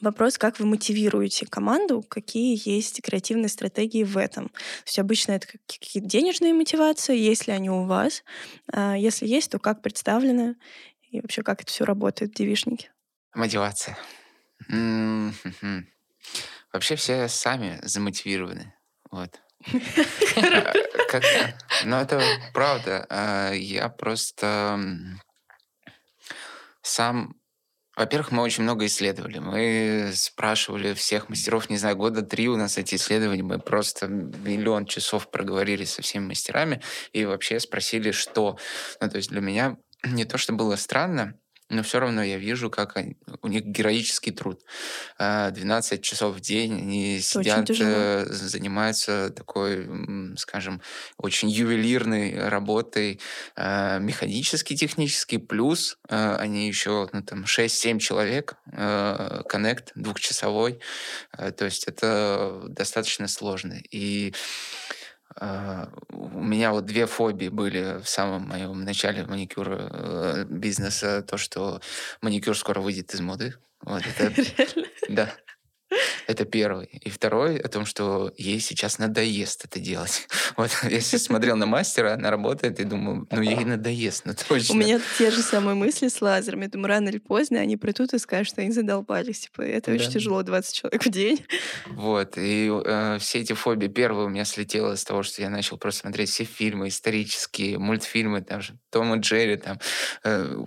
Вопрос, 0.00 0.36
как 0.36 0.58
вы 0.58 0.66
мотивируете 0.66 1.46
команду, 1.46 2.04
какие 2.06 2.60
есть 2.68 3.00
креативные 3.02 3.48
стратегии 3.48 4.04
в 4.04 4.18
этом. 4.18 4.48
То 4.48 4.86
есть 4.86 4.98
обычно 4.98 5.32
это 5.32 5.46
какие-то 5.46 6.08
денежные 6.08 6.52
мотивации, 6.52 7.16
есть 7.16 7.46
ли 7.46 7.54
они 7.54 7.70
у 7.70 7.84
вас. 7.84 8.22
А 8.72 8.94
если 8.96 9.26
есть, 9.26 9.50
то 9.50 9.58
как 9.58 9.80
представлены 9.82 10.56
и 11.10 11.20
вообще 11.20 11.42
как 11.42 11.62
это 11.62 11.72
все 11.72 11.84
работает 11.84 12.32
в 12.32 12.34
девишнике? 12.34 12.92
Мотивация. 13.34 13.96
Вообще 16.72 16.96
все 16.96 17.28
сами 17.28 17.78
замотивированы. 17.82 18.74
Вот. 19.10 19.40
Но 21.84 22.00
это 22.00 22.20
правда. 22.52 23.06
А, 23.08 23.52
я 23.52 23.88
просто 23.88 24.90
сам 26.82 27.34
во-первых, 27.96 28.30
мы 28.30 28.42
очень 28.42 28.62
много 28.62 28.84
исследовали. 28.86 29.38
Мы 29.38 30.10
спрашивали 30.14 30.92
всех 30.92 31.30
мастеров, 31.30 31.70
не 31.70 31.78
знаю, 31.78 31.96
года 31.96 32.20
три 32.20 32.46
у 32.48 32.56
нас 32.56 32.76
эти 32.76 32.96
исследования. 32.96 33.42
Мы 33.42 33.58
просто 33.58 34.06
миллион 34.06 34.84
часов 34.84 35.30
проговорили 35.30 35.84
со 35.84 36.02
всеми 36.02 36.26
мастерами 36.26 36.82
и 37.12 37.24
вообще 37.24 37.58
спросили, 37.58 38.10
что. 38.10 38.58
Ну, 39.00 39.08
то 39.08 39.16
есть 39.16 39.30
для 39.30 39.40
меня 39.40 39.78
не 40.04 40.26
то, 40.26 40.36
что 40.36 40.52
было 40.52 40.76
странно, 40.76 41.38
но 41.68 41.82
все 41.82 41.98
равно 41.98 42.22
я 42.22 42.38
вижу, 42.38 42.70
как 42.70 42.96
они, 42.96 43.16
у 43.42 43.48
них 43.48 43.64
героический 43.64 44.30
труд. 44.30 44.60
12 45.18 45.92
а, 45.92 46.02
часов 46.02 46.36
в 46.36 46.40
день 46.40 46.74
они 46.74 47.20
сидят, 47.20 47.68
э, 47.70 48.26
занимаются 48.28 49.30
такой, 49.30 49.88
скажем, 50.36 50.80
очень 51.18 51.48
ювелирной 51.48 52.48
работой, 52.48 53.20
а, 53.56 53.98
механически, 53.98 54.76
технически, 54.76 55.38
плюс 55.38 55.98
а, 56.08 56.36
они 56.36 56.68
еще 56.68 57.08
ну, 57.12 57.22
там 57.22 57.44
6-7 57.44 57.98
человек, 57.98 58.56
коннект 59.48 59.92
двухчасовой, 59.94 60.80
то 61.32 61.64
есть 61.64 61.84
это 61.84 62.62
достаточно 62.68 63.28
сложно. 63.28 63.80
И 63.90 64.34
у 65.38 66.42
меня 66.42 66.72
вот 66.72 66.86
две 66.86 67.06
фобии 67.06 67.48
были 67.48 68.00
в 68.02 68.08
самом 68.08 68.48
моем 68.48 68.84
начале 68.84 69.24
маникюра 69.26 69.90
э, 69.92 70.44
бизнеса. 70.48 71.22
То, 71.22 71.36
что 71.36 71.80
маникюр 72.22 72.56
скоро 72.56 72.80
выйдет 72.80 73.12
из 73.14 73.20
моды. 73.20 73.54
Вот 73.82 74.02
это? 74.06 74.32
Да. 75.08 75.30
Это 76.26 76.44
первый. 76.44 76.86
И 76.86 77.10
второй 77.10 77.58
о 77.58 77.68
том, 77.68 77.86
что 77.86 78.32
ей 78.36 78.58
сейчас 78.58 78.98
надоест 78.98 79.64
это 79.64 79.78
делать. 79.80 80.26
Вот 80.56 80.70
я 80.84 81.00
сейчас 81.00 81.24
смотрел 81.24 81.56
на 81.56 81.66
мастера, 81.66 82.14
она 82.14 82.30
работает, 82.30 82.80
и 82.80 82.84
думаю, 82.84 83.26
ну 83.30 83.42
ей 83.42 83.62
надоест, 83.64 84.24
ну 84.24 84.32
точно. 84.48 84.74
У 84.74 84.78
меня 84.78 84.98
те 85.18 85.30
же 85.30 85.42
самые 85.42 85.74
мысли 85.74 86.08
с 86.08 86.22
лазером. 86.22 86.62
Я 86.62 86.68
думаю, 86.68 86.88
рано 86.88 87.08
или 87.10 87.18
поздно 87.18 87.60
они 87.60 87.76
придут 87.76 88.14
и 88.14 88.18
скажут, 88.18 88.48
что 88.48 88.62
они 88.62 88.70
задолбались. 88.70 89.40
Типа, 89.40 89.60
это 89.60 89.90
да. 89.90 89.96
очень 89.96 90.12
тяжело, 90.12 90.42
20 90.42 90.74
человек 90.74 91.04
в 91.04 91.10
день. 91.10 91.44
Вот. 91.86 92.38
И 92.38 92.70
э, 92.72 93.18
все 93.20 93.40
эти 93.40 93.52
фобии. 93.52 93.88
Первое 93.88 94.26
у 94.26 94.28
меня 94.28 94.46
слетело 94.46 94.94
с 94.96 95.04
того, 95.04 95.22
что 95.22 95.42
я 95.42 95.50
начал 95.50 95.76
просто 95.76 96.00
смотреть 96.00 96.30
все 96.30 96.44
фильмы 96.44 96.88
исторические, 96.88 97.78
мультфильмы, 97.78 98.40
там 98.40 98.62
же 98.62 98.78
Том 98.90 99.14
и 99.14 99.20
Джерри, 99.20 99.56
там, 99.56 99.78
э, 100.24 100.64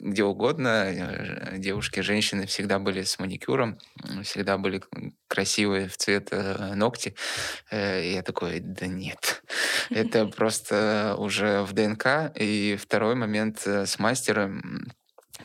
где 0.00 0.24
угодно. 0.24 0.84
Э, 0.86 1.58
девушки, 1.58 2.00
женщины 2.00 2.46
всегда 2.46 2.80
были 2.80 3.02
с 3.02 3.18
маникюром, 3.18 3.78
всегда 4.24 4.57
были 4.58 4.82
красивые 5.28 5.88
в 5.88 5.96
цвет 5.96 6.28
э, 6.30 6.74
ногти. 6.74 7.14
Э, 7.70 8.12
я 8.12 8.22
такой, 8.22 8.60
да 8.60 8.86
нет, 8.86 9.42
это 9.90 10.26
просто 10.36 11.14
уже 11.18 11.62
в 11.62 11.72
ДНК. 11.72 12.32
И 12.34 12.76
второй 12.80 13.14
момент 13.14 13.66
э, 13.66 13.86
с 13.86 13.98
мастером, 13.98 14.86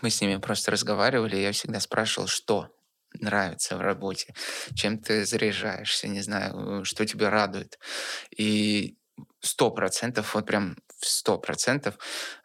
мы 0.02 0.10
с 0.10 0.21
ними 0.21 0.38
просто 0.38 0.71
разговаривали, 0.71 1.38
я 1.38 1.52
всегда 1.52 1.80
спрашивал, 1.80 2.28
что 2.28 2.69
нравится 3.19 3.78
в 3.78 3.82
работе, 3.82 4.34
чем 4.76 4.97
ты 4.97 5.26
заряжаешься, 5.26 6.08
не 6.08 6.21
знаю, 6.21 6.84
что 6.84 7.06
тебя 7.06 7.30
радует. 7.30 7.78
И 8.36 8.97
сто 9.39 9.69
процентов, 9.71 10.34
вот 10.34 10.45
прям 10.45 10.78
сто 11.04 11.38
процентов, 11.38 11.96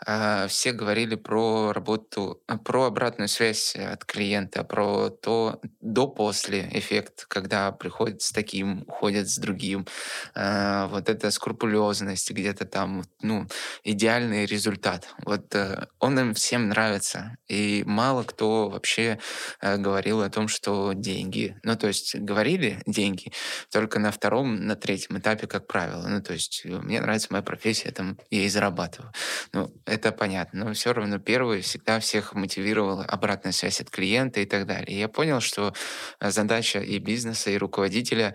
а, 0.05 0.47
все 0.49 0.73
говорили 0.73 1.15
про 1.15 1.73
работу, 1.73 2.43
а, 2.47 2.59
про 2.59 2.85
обратную 2.85 3.29
связь 3.29 3.77
от 3.77 4.05
клиента, 4.05 4.65
про 4.65 5.11
то 5.11 5.61
до-после 5.81 6.69
эффект, 6.73 7.27
когда 7.29 7.73
приходят 7.73 8.23
с 8.23 8.33
таким, 8.33 8.83
уходят 8.83 9.29
с 9.29 9.39
другим. 9.39 9.87
А, 10.35 10.87
вот 10.89 11.09
эта 11.09 11.31
скрупулезность, 11.31 12.31
где-то 12.31 12.65
там, 12.65 13.05
ну, 13.23 13.47
идеальный 13.85 14.47
результат. 14.47 15.09
Вот 15.25 15.55
э, 15.55 15.87
он 15.99 16.19
им 16.19 16.35
всем 16.35 16.69
нравится. 16.69 17.37
И 17.49 17.83
мало 17.87 18.23
кто 18.23 18.69
вообще 18.69 19.19
э, 19.61 19.77
говорил 19.77 20.23
о 20.23 20.31
том, 20.31 20.49
что 20.49 20.93
деньги, 20.93 21.57
ну, 21.63 21.77
то 21.77 21.87
есть 21.89 22.17
говорили 22.17 22.83
деньги 22.87 23.33
только 23.71 23.99
на 23.99 24.11
втором, 24.11 24.67
на 24.67 24.77
третьем 24.77 25.19
этапе, 25.19 25.47
как 25.47 25.67
правило. 25.67 26.07
Ну, 26.09 26.23
то 26.23 26.33
есть 26.33 26.63
э, 26.65 26.69
мне 26.69 27.01
нравится 27.01 27.29
моя 27.31 27.43
профессия, 27.43 27.91
там, 27.91 28.19
я 28.31 28.47
и 28.49 28.51
зарабатываю. 28.51 29.13
Ну, 29.53 29.73
это 29.87 30.13
понятно. 30.13 30.65
Но 30.65 30.73
все 30.73 30.93
равно 30.93 31.19
первый 31.19 31.61
всегда 31.61 32.01
всех 32.01 32.35
мотивировала 32.35 33.05
обратная 33.05 33.53
связь 33.53 33.81
от 33.81 33.91
клиента 33.91 34.41
и 34.41 34.47
так 34.47 34.67
далее. 34.67 34.97
И 34.97 34.99
я 34.99 35.09
понял, 35.09 35.41
что 35.41 35.73
э, 36.21 36.31
задача 36.31 36.81
и 36.81 36.99
бизнеса, 36.99 37.51
и 37.51 37.59
руководителя 37.59 38.35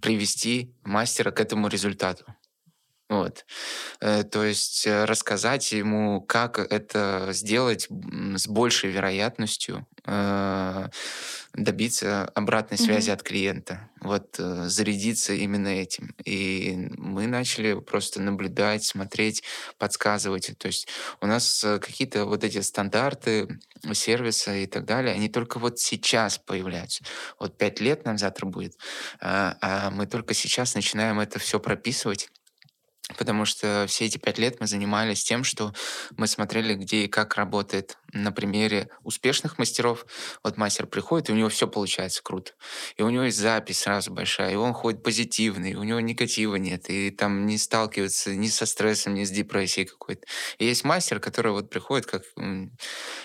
привести 0.00 0.74
мастера 0.84 1.30
к 1.30 1.40
этому 1.40 1.68
результату. 1.68 2.24
Вот. 3.08 3.46
Э, 4.00 4.22
то 4.22 4.44
есть 4.44 4.86
э, 4.86 5.06
рассказать 5.06 5.72
ему, 5.72 6.20
как 6.20 6.58
это 6.58 7.28
сделать 7.32 7.88
с 7.88 8.46
большей 8.46 8.90
вероятностью, 8.90 9.86
э, 10.04 10.88
добиться 11.54 12.26
обратной 12.34 12.76
связи 12.76 13.08
mm-hmm. 13.08 13.14
от 13.14 13.22
клиента, 13.22 13.90
вот 14.00 14.36
зарядиться 14.36 15.32
именно 15.32 15.68
этим. 15.68 16.14
И 16.24 16.90
мы 16.98 17.26
начали 17.26 17.80
просто 17.80 18.20
наблюдать, 18.20 18.84
смотреть, 18.84 19.42
подсказывать. 19.78 20.52
То 20.58 20.66
есть 20.66 20.86
у 21.20 21.26
нас 21.26 21.64
какие-то 21.80 22.26
вот 22.26 22.44
эти 22.44 22.60
стандарты 22.60 23.58
сервиса 23.92 24.54
и 24.54 24.66
так 24.66 24.84
далее, 24.84 25.14
они 25.14 25.28
только 25.28 25.58
вот 25.58 25.80
сейчас 25.80 26.38
появляются. 26.38 27.02
Вот 27.40 27.56
пять 27.56 27.80
лет 27.80 28.04
нам 28.04 28.18
завтра 28.18 28.46
будет, 28.46 28.76
а, 29.20 29.56
а 29.60 29.90
мы 29.90 30.06
только 30.06 30.34
сейчас 30.34 30.74
начинаем 30.74 31.18
это 31.18 31.38
все 31.38 31.58
прописывать 31.58 32.28
потому 33.16 33.44
что 33.44 33.86
все 33.88 34.04
эти 34.04 34.18
пять 34.18 34.38
лет 34.38 34.60
мы 34.60 34.66
занимались 34.66 35.24
тем, 35.24 35.44
что 35.44 35.72
мы 36.16 36.26
смотрели, 36.26 36.74
где 36.74 37.04
и 37.04 37.08
как 37.08 37.36
работает 37.36 37.96
на 38.12 38.32
примере 38.32 38.90
успешных 39.02 39.58
мастеров. 39.58 40.06
Вот 40.42 40.56
мастер 40.56 40.86
приходит, 40.86 41.28
и 41.28 41.32
у 41.32 41.36
него 41.36 41.48
все 41.48 41.66
получается 41.66 42.22
круто. 42.22 42.52
И 42.96 43.02
у 43.02 43.10
него 43.10 43.24
есть 43.24 43.38
запись 43.38 43.80
сразу 43.80 44.12
большая, 44.12 44.52
и 44.52 44.56
он 44.56 44.72
ходит 44.72 45.02
позитивный, 45.02 45.72
и 45.72 45.76
у 45.76 45.82
него 45.82 46.00
негатива 46.00 46.56
нет, 46.56 46.90
и 46.90 47.10
там 47.10 47.46
не 47.46 47.58
сталкивается 47.58 48.34
ни 48.34 48.48
со 48.48 48.66
стрессом, 48.66 49.14
ни 49.14 49.24
с 49.24 49.30
депрессией 49.30 49.86
какой-то. 49.86 50.26
И 50.58 50.66
есть 50.66 50.84
мастер, 50.84 51.20
который 51.20 51.52
вот 51.52 51.70
приходит 51.70 52.06
как 52.06 52.22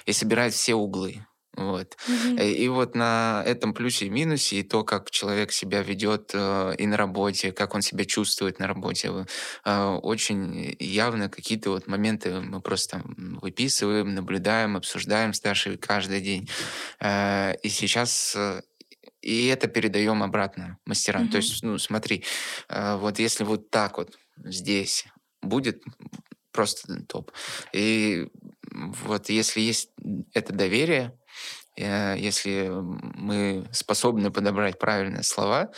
и 0.05 0.13
собирает 0.13 0.53
все 0.53 0.75
углы. 0.75 1.25
Вот. 1.55 1.97
Мгм. 2.07 2.37
Э, 2.37 2.51
И 2.51 2.67
вот 2.67 2.95
на 2.95 3.43
этом 3.45 3.73
плюсе 3.73 4.07
и 4.07 4.09
минусе, 4.09 4.57
и 4.57 4.63
то, 4.63 4.83
как 4.83 5.11
человек 5.11 5.51
себя 5.51 5.83
ведет 5.83 6.31
э, 6.33 6.75
и 6.77 6.87
на 6.87 6.97
работе, 6.97 7.51
как 7.51 7.75
он 7.75 7.81
себя 7.81 8.05
чувствует 8.05 8.59
на 8.59 8.67
работе, 8.67 9.25
э, 9.65 9.85
очень 10.01 10.75
явно 10.79 11.29
какие-то 11.29 11.69
вот 11.71 11.87
моменты 11.87 12.41
мы 12.41 12.61
просто 12.61 13.03
выписываем, 13.41 14.15
наблюдаем, 14.15 14.75
обсуждаем 14.77 15.33
с 15.33 15.41
Дашей 15.41 15.77
каждый 15.77 16.21
день. 16.21 16.49
Э, 16.99 17.53
И 17.61 17.69
сейчас 17.69 18.35
э, 18.35 18.61
и 19.21 19.47
это 19.47 19.67
передаем 19.67 20.21
обратно 20.21 20.77
мастерам. 20.85 21.29
То 21.29 21.37
есть, 21.37 21.63
ну, 21.63 21.77
смотри, 21.77 22.25
э, 22.67 22.97
вот 22.97 23.19
если 23.19 23.45
вот 23.45 23.69
так 23.69 23.97
вот 23.97 24.17
здесь 24.43 25.05
будет 25.41 25.81
просто 26.51 27.03
топ. 27.05 27.31
И 27.73 28.27
вот 28.71 29.29
если 29.29 29.61
есть 29.61 29.89
это 30.33 30.53
доверие, 30.53 31.17
если 31.75 32.69
мы 32.71 33.67
способны 33.71 34.31
подобрать 34.31 34.77
правильные 34.77 35.23
слова, 35.23 35.71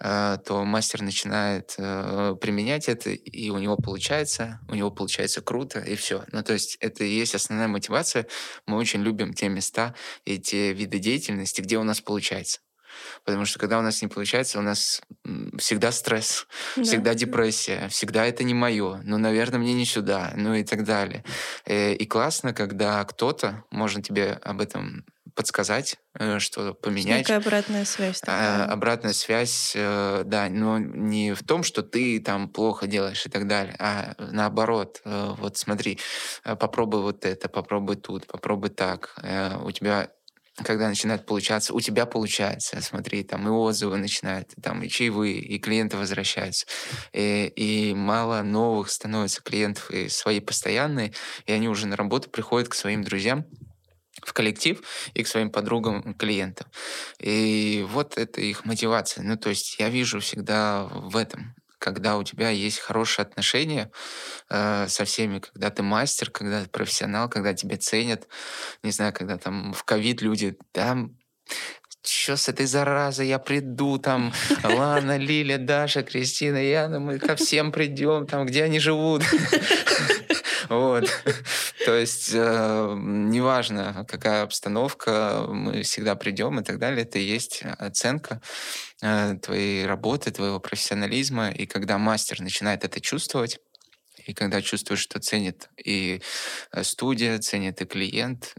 э, 0.00 0.38
то 0.44 0.64
мастер 0.64 1.02
начинает 1.02 1.74
э, 1.78 2.34
применять 2.40 2.88
это, 2.88 3.10
и 3.10 3.50
у 3.50 3.58
него 3.58 3.76
получается, 3.76 4.60
у 4.68 4.74
него 4.74 4.90
получается 4.90 5.42
круто, 5.42 5.78
и 5.78 5.94
все. 5.94 6.24
Ну, 6.32 6.42
то 6.42 6.52
есть 6.52 6.76
это 6.80 7.04
и 7.04 7.10
есть 7.10 7.34
основная 7.34 7.68
мотивация. 7.68 8.26
Мы 8.66 8.76
очень 8.76 9.02
любим 9.02 9.34
те 9.34 9.48
места 9.48 9.94
и 10.24 10.38
те 10.38 10.72
виды 10.72 10.98
деятельности, 10.98 11.60
где 11.60 11.78
у 11.78 11.84
нас 11.84 12.00
получается. 12.00 12.60
Потому 13.24 13.44
что 13.44 13.58
когда 13.58 13.78
у 13.78 13.82
нас 13.82 14.00
не 14.00 14.08
получается, 14.08 14.58
у 14.58 14.62
нас 14.62 15.02
всегда 15.58 15.92
стресс, 15.92 16.46
да. 16.76 16.82
всегда 16.82 17.14
депрессия, 17.14 17.88
всегда 17.88 18.24
это 18.24 18.42
не 18.42 18.54
мое, 18.54 19.02
ну, 19.04 19.18
наверное, 19.18 19.60
мне 19.60 19.74
не 19.74 19.84
сюда, 19.84 20.32
ну 20.34 20.54
и 20.54 20.64
так 20.64 20.84
далее. 20.84 21.22
И 21.66 22.06
классно, 22.06 22.54
когда 22.54 23.04
кто-то 23.04 23.64
может 23.70 24.04
тебе 24.06 24.32
об 24.42 24.62
этом 24.62 25.04
подсказать, 25.36 25.98
э, 26.18 26.38
что 26.40 26.74
поменять. 26.74 27.18
Некая 27.18 27.36
обратная 27.36 27.84
связь. 27.84 28.20
Такая. 28.20 28.64
А, 28.64 28.72
обратная 28.72 29.12
связь, 29.12 29.72
э, 29.76 30.22
да, 30.24 30.48
но 30.48 30.78
не 30.78 31.34
в 31.34 31.44
том, 31.44 31.62
что 31.62 31.82
ты 31.82 32.18
там 32.20 32.48
плохо 32.48 32.86
делаешь 32.86 33.24
и 33.26 33.28
так 33.28 33.46
далее, 33.46 33.76
а 33.78 34.14
наоборот, 34.18 35.02
э, 35.04 35.34
вот 35.38 35.58
смотри, 35.58 36.00
попробуй 36.42 37.02
вот 37.02 37.24
это, 37.24 37.48
попробуй 37.48 37.96
тут, 37.96 38.26
попробуй 38.26 38.70
так. 38.70 39.14
У 39.62 39.70
тебя 39.70 40.08
когда 40.64 40.88
начинает 40.88 41.26
получаться, 41.26 41.74
у 41.74 41.80
тебя 41.80 42.06
получается, 42.06 42.80
смотри, 42.80 43.22
там 43.24 43.46
и 43.46 43.50
отзывы 43.50 43.98
начинают, 43.98 44.54
там 44.62 44.82
и 44.82 44.88
чаевые, 44.88 45.38
и 45.38 45.58
клиенты 45.58 45.98
возвращаются. 45.98 46.66
И, 47.12 47.52
и 47.54 47.94
мало 47.94 48.40
новых 48.40 48.90
становится 48.90 49.42
клиентов, 49.42 49.90
и 49.90 50.08
свои 50.08 50.40
постоянные, 50.40 51.12
и 51.44 51.52
они 51.52 51.68
уже 51.68 51.86
на 51.86 51.94
работу 51.94 52.30
приходят 52.30 52.70
к 52.70 52.74
своим 52.74 53.04
друзьям, 53.04 53.44
в 54.26 54.32
коллектив 54.32 54.82
и 55.14 55.22
к 55.22 55.28
своим 55.28 55.50
подругам, 55.50 56.14
клиентам. 56.14 56.66
И 57.20 57.86
вот 57.88 58.18
это 58.18 58.40
их 58.40 58.64
мотивация. 58.64 59.22
Ну, 59.24 59.36
то 59.36 59.48
есть 59.50 59.78
я 59.78 59.88
вижу 59.88 60.20
всегда 60.20 60.84
в 60.84 61.16
этом 61.16 61.54
когда 61.78 62.16
у 62.16 62.24
тебя 62.24 62.48
есть 62.48 62.78
хорошие 62.78 63.22
отношения 63.22 63.92
э, 64.48 64.88
со 64.88 65.04
всеми, 65.04 65.38
когда 65.40 65.70
ты 65.70 65.82
мастер, 65.82 66.30
когда 66.30 66.64
ты 66.64 66.70
профессионал, 66.70 67.28
когда 67.28 67.52
тебя 67.52 67.76
ценят, 67.76 68.26
не 68.82 68.90
знаю, 68.90 69.12
когда 69.12 69.36
там 69.36 69.72
в 69.74 69.84
ковид 69.84 70.22
люди, 70.22 70.56
там 70.72 71.16
что 72.02 72.36
с 72.36 72.48
этой 72.48 72.66
заразой, 72.66 73.26
я 73.26 73.38
приду, 73.38 73.98
там, 73.98 74.32
Лана, 74.64 75.16
Лиля, 75.16 75.58
Даша, 75.58 76.02
Кристина, 76.02 76.56
Яна, 76.56 77.00
мы 77.00 77.18
ко 77.18 77.36
всем 77.36 77.72
придем, 77.72 78.26
там, 78.26 78.46
где 78.46 78.64
они 78.64 78.78
живут. 78.78 79.22
Вот. 80.68 81.04
То 81.84 81.94
есть 81.94 82.30
э, 82.32 82.94
неважно, 82.96 84.04
какая 84.08 84.42
обстановка, 84.42 85.46
мы 85.48 85.82
всегда 85.82 86.14
придем 86.14 86.60
и 86.60 86.64
так 86.64 86.78
далее. 86.78 87.02
Это 87.02 87.18
и 87.18 87.24
есть 87.24 87.62
оценка 87.78 88.40
э, 89.02 89.36
твоей 89.36 89.86
работы, 89.86 90.30
твоего 90.30 90.60
профессионализма. 90.60 91.50
И 91.50 91.66
когда 91.66 91.98
мастер 91.98 92.40
начинает 92.40 92.84
это 92.84 93.00
чувствовать, 93.00 93.58
и 94.26 94.34
когда 94.34 94.60
чувствуешь, 94.60 95.00
что 95.00 95.20
ценит 95.20 95.68
и 95.82 96.20
э, 96.72 96.82
студия, 96.82 97.38
ценит 97.38 97.80
и 97.80 97.84
клиент, 97.84 98.54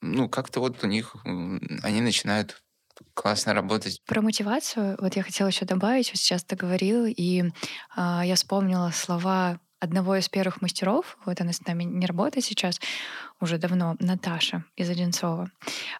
ну, 0.00 0.28
как-то 0.28 0.60
вот 0.60 0.82
у 0.84 0.86
них, 0.86 1.16
они 1.24 2.00
начинают 2.00 2.62
классно 3.14 3.54
работать. 3.54 4.02
Про 4.06 4.22
мотивацию, 4.22 4.96
вот 5.00 5.16
я 5.16 5.22
хотела 5.22 5.48
еще 5.48 5.64
добавить, 5.64 6.10
вот 6.10 6.18
сейчас 6.18 6.44
ты 6.44 6.56
говорил, 6.56 7.06
и 7.06 7.42
э, 7.42 7.50
я 7.96 8.34
вспомнила 8.34 8.90
слова 8.92 9.60
одного 9.84 10.16
из 10.16 10.28
первых 10.28 10.60
мастеров, 10.62 11.16
вот 11.24 11.40
она 11.40 11.52
с 11.52 11.64
нами 11.66 11.84
не 11.84 12.06
работает 12.06 12.44
сейчас 12.44 12.80
уже 13.40 13.58
давно, 13.58 13.96
Наташа 14.00 14.64
из 14.76 14.90
Одинцова. 14.90 15.50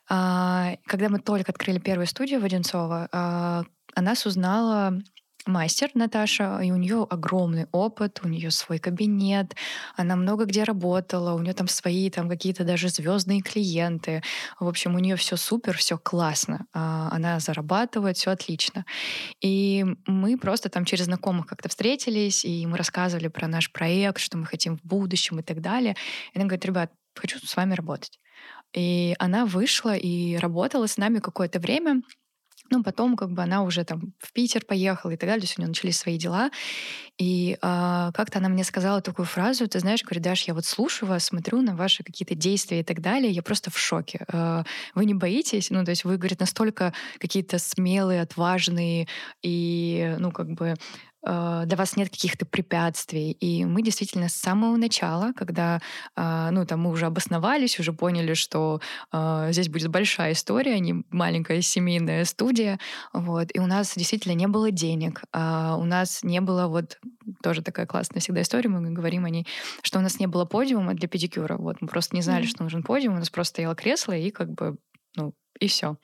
А, 0.08 0.76
когда 0.86 1.08
мы 1.08 1.20
только 1.20 1.52
открыли 1.52 1.78
первую 1.78 2.06
студию 2.06 2.40
в 2.40 2.44
Одинцово, 2.44 3.08
а, 3.12 3.64
она 3.94 4.10
нас 4.10 4.26
узнала 4.26 5.00
мастер 5.46 5.90
Наташа, 5.94 6.60
и 6.62 6.70
у 6.70 6.76
нее 6.76 7.06
огромный 7.08 7.66
опыт, 7.72 8.20
у 8.24 8.28
нее 8.28 8.50
свой 8.50 8.78
кабинет, 8.78 9.54
она 9.96 10.16
много 10.16 10.44
где 10.44 10.64
работала, 10.64 11.34
у 11.34 11.40
нее 11.40 11.54
там 11.54 11.68
свои 11.68 12.10
там 12.10 12.28
какие-то 12.28 12.64
даже 12.64 12.88
звездные 12.88 13.42
клиенты. 13.42 14.22
В 14.58 14.68
общем, 14.68 14.94
у 14.94 14.98
нее 14.98 15.16
все 15.16 15.36
супер, 15.36 15.76
все 15.76 15.98
классно. 15.98 16.66
А, 16.72 17.08
она 17.12 17.40
зарабатывает, 17.40 18.16
все 18.16 18.30
отлично. 18.30 18.84
И 19.40 19.84
мы 20.06 20.38
просто 20.38 20.68
там 20.68 20.84
через 20.84 21.04
знакомых 21.04 21.46
как-то 21.46 21.68
встретились, 21.68 22.44
и 22.44 22.66
мы 22.66 22.76
рассказывали 22.76 23.28
про 23.28 23.48
наш 23.48 23.70
проект, 23.72 24.20
что 24.20 24.38
мы 24.38 24.46
хотим 24.46 24.78
в 24.78 24.82
будущем 24.82 25.40
и 25.40 25.42
так 25.42 25.60
далее. 25.60 25.96
И 26.32 26.38
она 26.38 26.46
говорит, 26.46 26.64
ребят, 26.64 26.92
хочу 27.14 27.38
с 27.38 27.56
вами 27.56 27.74
работать. 27.74 28.18
И 28.72 29.14
она 29.18 29.46
вышла 29.46 29.96
и 29.96 30.36
работала 30.36 30.86
с 30.86 30.96
нами 30.96 31.20
какое-то 31.20 31.60
время, 31.60 32.02
Ну, 32.70 32.82
потом 32.82 33.16
как 33.16 33.30
бы 33.30 33.42
она 33.42 33.62
уже 33.62 33.84
там 33.84 34.14
в 34.18 34.32
Питер 34.32 34.64
поехала 34.64 35.10
и 35.10 35.16
так 35.16 35.28
далее, 35.28 35.40
то 35.40 35.44
есть 35.44 35.58
у 35.58 35.60
нее 35.60 35.68
начались 35.68 35.98
свои 35.98 36.16
дела. 36.16 36.50
И 37.18 37.56
э, 37.60 38.10
как-то 38.14 38.38
она 38.38 38.48
мне 38.48 38.64
сказала 38.64 39.00
такую 39.00 39.26
фразу, 39.26 39.68
ты 39.68 39.78
знаешь, 39.78 40.02
говорит, 40.02 40.22
Даш, 40.22 40.42
я 40.48 40.54
вот 40.54 40.64
слушаю 40.64 41.08
вас, 41.08 41.24
смотрю 41.24 41.60
на 41.60 41.76
ваши 41.76 42.02
какие-то 42.02 42.34
действия 42.34 42.80
и 42.80 42.84
так 42.84 43.00
далее, 43.00 43.30
я 43.30 43.42
просто 43.42 43.70
в 43.70 43.78
шоке. 43.78 44.24
Э, 44.32 44.64
вы 44.94 45.04
не 45.04 45.14
боитесь? 45.14 45.70
Ну, 45.70 45.84
то 45.84 45.90
есть 45.90 46.04
вы, 46.04 46.16
говорит, 46.16 46.40
настолько 46.40 46.92
какие-то 47.18 47.58
смелые, 47.58 48.22
отважные 48.22 49.08
и, 49.42 50.16
ну, 50.18 50.32
как 50.32 50.48
бы 50.50 50.74
для 51.24 51.76
вас 51.76 51.96
нет 51.96 52.10
каких-то 52.10 52.46
препятствий. 52.46 53.32
И 53.32 53.64
мы 53.64 53.82
действительно 53.82 54.28
с 54.28 54.34
самого 54.34 54.76
начала, 54.76 55.32
когда 55.32 55.80
э, 56.16 56.48
ну, 56.50 56.66
там 56.66 56.80
мы 56.80 56.90
уже 56.90 57.06
обосновались, 57.06 57.78
уже 57.80 57.92
поняли, 57.92 58.34
что 58.34 58.80
э, 59.12 59.48
здесь 59.50 59.68
будет 59.68 59.88
большая 59.88 60.32
история, 60.32 60.74
а 60.74 60.78
не 60.78 61.04
маленькая 61.10 61.60
семейная 61.62 62.24
студия, 62.24 62.78
вот, 63.12 63.48
и 63.54 63.60
у 63.60 63.66
нас 63.66 63.94
действительно 63.96 64.34
не 64.34 64.46
было 64.46 64.70
денег, 64.70 65.22
а 65.32 65.76
у 65.76 65.84
нас 65.84 66.22
не 66.22 66.40
было 66.40 66.66
вот 66.66 66.98
тоже 67.42 67.62
такая 67.62 67.86
классная 67.86 68.20
всегда 68.20 68.42
история, 68.42 68.68
мы 68.68 68.90
говорим 68.90 69.24
о 69.24 69.30
ней, 69.30 69.46
что 69.82 69.98
у 69.98 70.02
нас 70.02 70.20
не 70.20 70.26
было 70.26 70.44
подиума 70.44 70.94
для 70.94 71.08
педикюра, 71.08 71.56
вот, 71.56 71.80
мы 71.80 71.88
просто 71.88 72.16
не 72.16 72.22
знали, 72.22 72.44
mm-hmm. 72.44 72.48
что 72.48 72.62
нужен 72.62 72.82
подиум, 72.82 73.14
у 73.14 73.18
нас 73.18 73.30
просто 73.30 73.54
стояло 73.54 73.74
кресло, 73.74 74.12
и 74.12 74.30
как 74.30 74.50
бы 74.50 74.76
ну, 75.16 75.32
и 75.60 75.68
все. 75.68 75.96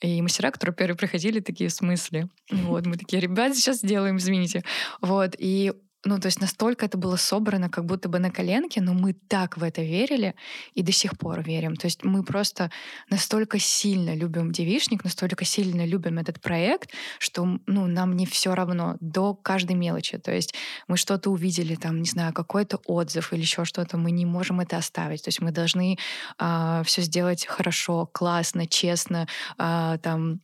И 0.00 0.22
мастера, 0.22 0.50
которые 0.50 0.74
первые 0.74 0.96
приходили, 0.96 1.40
такие 1.40 1.70
в 1.70 1.72
смысле. 1.72 2.28
Вот, 2.50 2.86
мы 2.86 2.96
такие, 2.96 3.20
ребят, 3.20 3.54
сейчас 3.54 3.78
сделаем, 3.78 4.16
извините. 4.16 4.62
Вот, 5.00 5.34
и 5.38 5.72
ну, 6.04 6.18
то 6.18 6.26
есть 6.26 6.40
настолько 6.40 6.86
это 6.86 6.98
было 6.98 7.16
собрано, 7.16 7.68
как 7.70 7.84
будто 7.84 8.08
бы 8.08 8.18
на 8.18 8.30
коленке, 8.30 8.80
но 8.80 8.92
мы 8.92 9.12
так 9.12 9.56
в 9.56 9.62
это 9.62 9.82
верили 9.82 10.34
и 10.74 10.82
до 10.82 10.90
сих 10.90 11.16
пор 11.16 11.42
верим. 11.42 11.76
То 11.76 11.86
есть 11.86 12.02
мы 12.02 12.24
просто 12.24 12.70
настолько 13.08 13.58
сильно 13.60 14.14
любим 14.14 14.50
девишник, 14.50 15.04
настолько 15.04 15.44
сильно 15.44 15.86
любим 15.86 16.18
этот 16.18 16.40
проект, 16.40 16.90
что 17.18 17.58
ну, 17.66 17.86
нам 17.86 18.16
не 18.16 18.26
все 18.26 18.54
равно 18.54 18.96
до 19.00 19.34
каждой 19.34 19.76
мелочи. 19.76 20.18
То 20.18 20.32
есть 20.32 20.54
мы 20.88 20.96
что-то 20.96 21.30
увидели, 21.30 21.76
там, 21.76 22.00
не 22.00 22.08
знаю, 22.08 22.32
какой-то 22.32 22.80
отзыв 22.86 23.32
или 23.32 23.40
еще 23.40 23.64
что-то, 23.64 23.96
мы 23.96 24.10
не 24.10 24.26
можем 24.26 24.60
это 24.60 24.78
оставить. 24.78 25.22
То 25.22 25.28
есть 25.28 25.40
мы 25.40 25.52
должны 25.52 25.94
э, 25.94 25.96
а, 26.38 26.82
все 26.84 27.02
сделать 27.02 27.46
хорошо, 27.46 28.06
классно, 28.12 28.66
честно, 28.66 29.28
э, 29.58 29.98
там, 30.02 30.40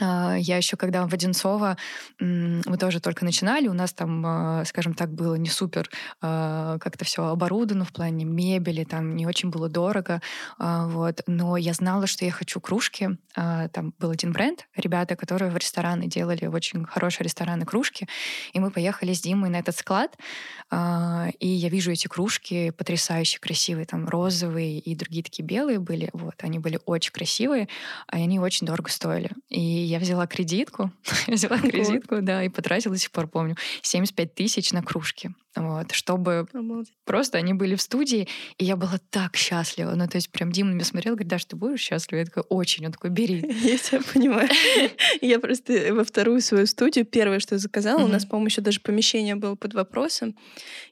я 0.00 0.56
еще, 0.56 0.76
когда 0.76 1.06
в 1.06 1.12
Одинцово, 1.12 1.76
мы 2.18 2.78
тоже 2.78 3.00
только 3.00 3.24
начинали, 3.24 3.68
у 3.68 3.72
нас 3.72 3.92
там, 3.92 4.24
а, 4.24 4.64
скажем 4.64 4.94
так, 4.94 5.12
было 5.12 5.34
не 5.34 5.48
супер 5.48 5.90
а, 6.20 6.78
как-то 6.78 7.04
все 7.04 7.26
оборудовано 7.26 7.84
в 7.84 7.92
плане 7.92 8.24
мебели, 8.24 8.84
там 8.84 9.14
не 9.16 9.26
очень 9.26 9.50
было 9.50 9.68
дорого, 9.68 10.20
вот. 10.58 11.22
Но 11.26 11.56
я 11.56 11.72
знала, 11.72 12.06
что 12.06 12.24
я 12.24 12.30
хочу 12.30 12.60
кружки. 12.60 13.10
Там 13.34 13.94
был 13.98 14.10
один 14.10 14.32
бренд, 14.32 14.66
ребята, 14.76 15.16
которые 15.16 15.50
в 15.50 15.56
рестораны 15.56 16.06
делали 16.06 16.46
очень 16.46 16.84
хорошие 16.84 17.24
рестораны 17.24 17.64
кружки, 17.64 18.08
и 18.52 18.60
мы 18.60 18.70
поехали 18.70 19.12
с 19.12 19.20
Димой 19.20 19.50
на 19.50 19.56
этот 19.56 19.76
склад, 19.76 20.16
и 20.72 21.48
я 21.48 21.68
вижу 21.68 21.92
эти 21.92 22.08
кружки 22.08 22.70
потрясающе 22.70 23.38
красивые, 23.40 23.86
там 23.86 24.08
розовые 24.08 24.78
и 24.78 24.94
другие 24.94 25.22
такие 25.22 25.44
белые 25.44 25.78
были, 25.78 26.10
вот. 26.12 26.34
Они 26.40 26.58
были 26.58 26.78
очень 26.86 27.12
красивые, 27.12 27.68
и 28.12 28.16
они 28.16 28.40
очень 28.40 28.66
дорого 28.66 28.90
стоили. 28.90 29.30
И 29.48 29.60
я 29.84 29.98
взяла 29.98 30.26
кредитку, 30.26 30.90
взяла 31.28 31.58
кредитку, 31.58 32.20
да, 32.20 32.42
и 32.42 32.48
потратила, 32.48 32.94
до 32.94 33.00
сих 33.00 33.10
пор 33.10 33.28
помню, 33.28 33.56
75 33.82 34.34
тысяч 34.34 34.72
на 34.72 34.82
кружки 34.82 35.30
вот, 35.54 35.92
чтобы 35.92 36.46
Обалдеть. 36.52 36.92
просто 37.04 37.38
они 37.38 37.52
были 37.52 37.74
в 37.74 37.82
студии, 37.82 38.26
и 38.56 38.64
я 38.64 38.76
была 38.76 38.98
так 39.10 39.36
счастлива. 39.36 39.94
Ну, 39.94 40.08
то 40.08 40.16
есть 40.16 40.30
прям 40.30 40.50
Дима 40.50 40.70
на 40.70 40.74
меня 40.74 40.84
смотрел, 40.84 41.14
говорит, 41.14 41.28
Даш, 41.28 41.44
ты 41.44 41.56
будешь 41.56 41.80
счастлива? 41.80 42.20
Я 42.20 42.24
такая, 42.24 42.44
очень. 42.44 42.86
Он 42.86 42.92
такой, 42.92 43.10
бери. 43.10 43.44
Я 43.62 43.76
тебя 43.76 44.00
понимаю. 44.12 44.48
Я 45.20 45.38
просто 45.38 45.94
во 45.94 46.04
вторую 46.04 46.40
свою 46.40 46.66
студию, 46.66 47.04
первое, 47.04 47.38
что 47.38 47.58
заказала, 47.58 48.02
у 48.02 48.08
нас, 48.08 48.24
по-моему, 48.24 48.46
еще 48.46 48.62
даже 48.62 48.80
помещение 48.80 49.34
было 49.34 49.54
под 49.54 49.74
вопросом. 49.74 50.34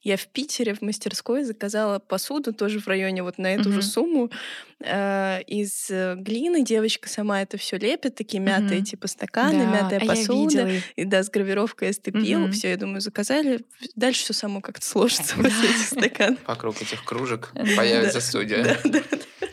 Я 0.03 0.17
в 0.17 0.27
Питере 0.27 0.75
в 0.75 0.83
мастерской 0.83 1.45
заказала 1.45 1.99
посуду 1.99 2.53
тоже 2.53 2.81
в 2.81 2.89
районе 2.89 3.23
вот 3.23 3.39
на 3.39 3.55
эту 3.55 3.73
же 3.73 3.83
сумму 3.83 4.31
э, 4.81 5.43
из 5.47 5.91
э, 5.91 6.17
глины. 6.17 6.65
Девочка 6.65 7.09
сама 7.09 7.43
это 7.43 7.57
все 7.57 7.77
лепит, 7.77 8.15
такие 8.15 8.41
мятые 8.41 8.83
типа 8.83 9.07
стаканы, 9.07 9.65
мятая 9.67 10.01
а 10.01 10.07
посуда. 10.07 10.71
И 10.97 11.05
да, 11.05 11.23
с 11.23 11.31
гравировкой 11.31 11.93
степил. 11.93 12.51
Все, 12.51 12.71
я 12.71 12.77
думаю, 12.77 13.01
заказали. 13.01 13.65
Дальше 13.95 14.23
все 14.25 14.33
само 14.33 14.50
само 14.51 14.61
как-то 14.61 14.85
сложится 14.85 15.37
вот 15.37 15.47
эти 15.47 15.83
стаканы. 15.85 16.37
Вокруг 16.47 16.83
этих 16.83 17.05
кружек 17.05 17.53
появится 17.77 18.21
студия. 18.21 18.79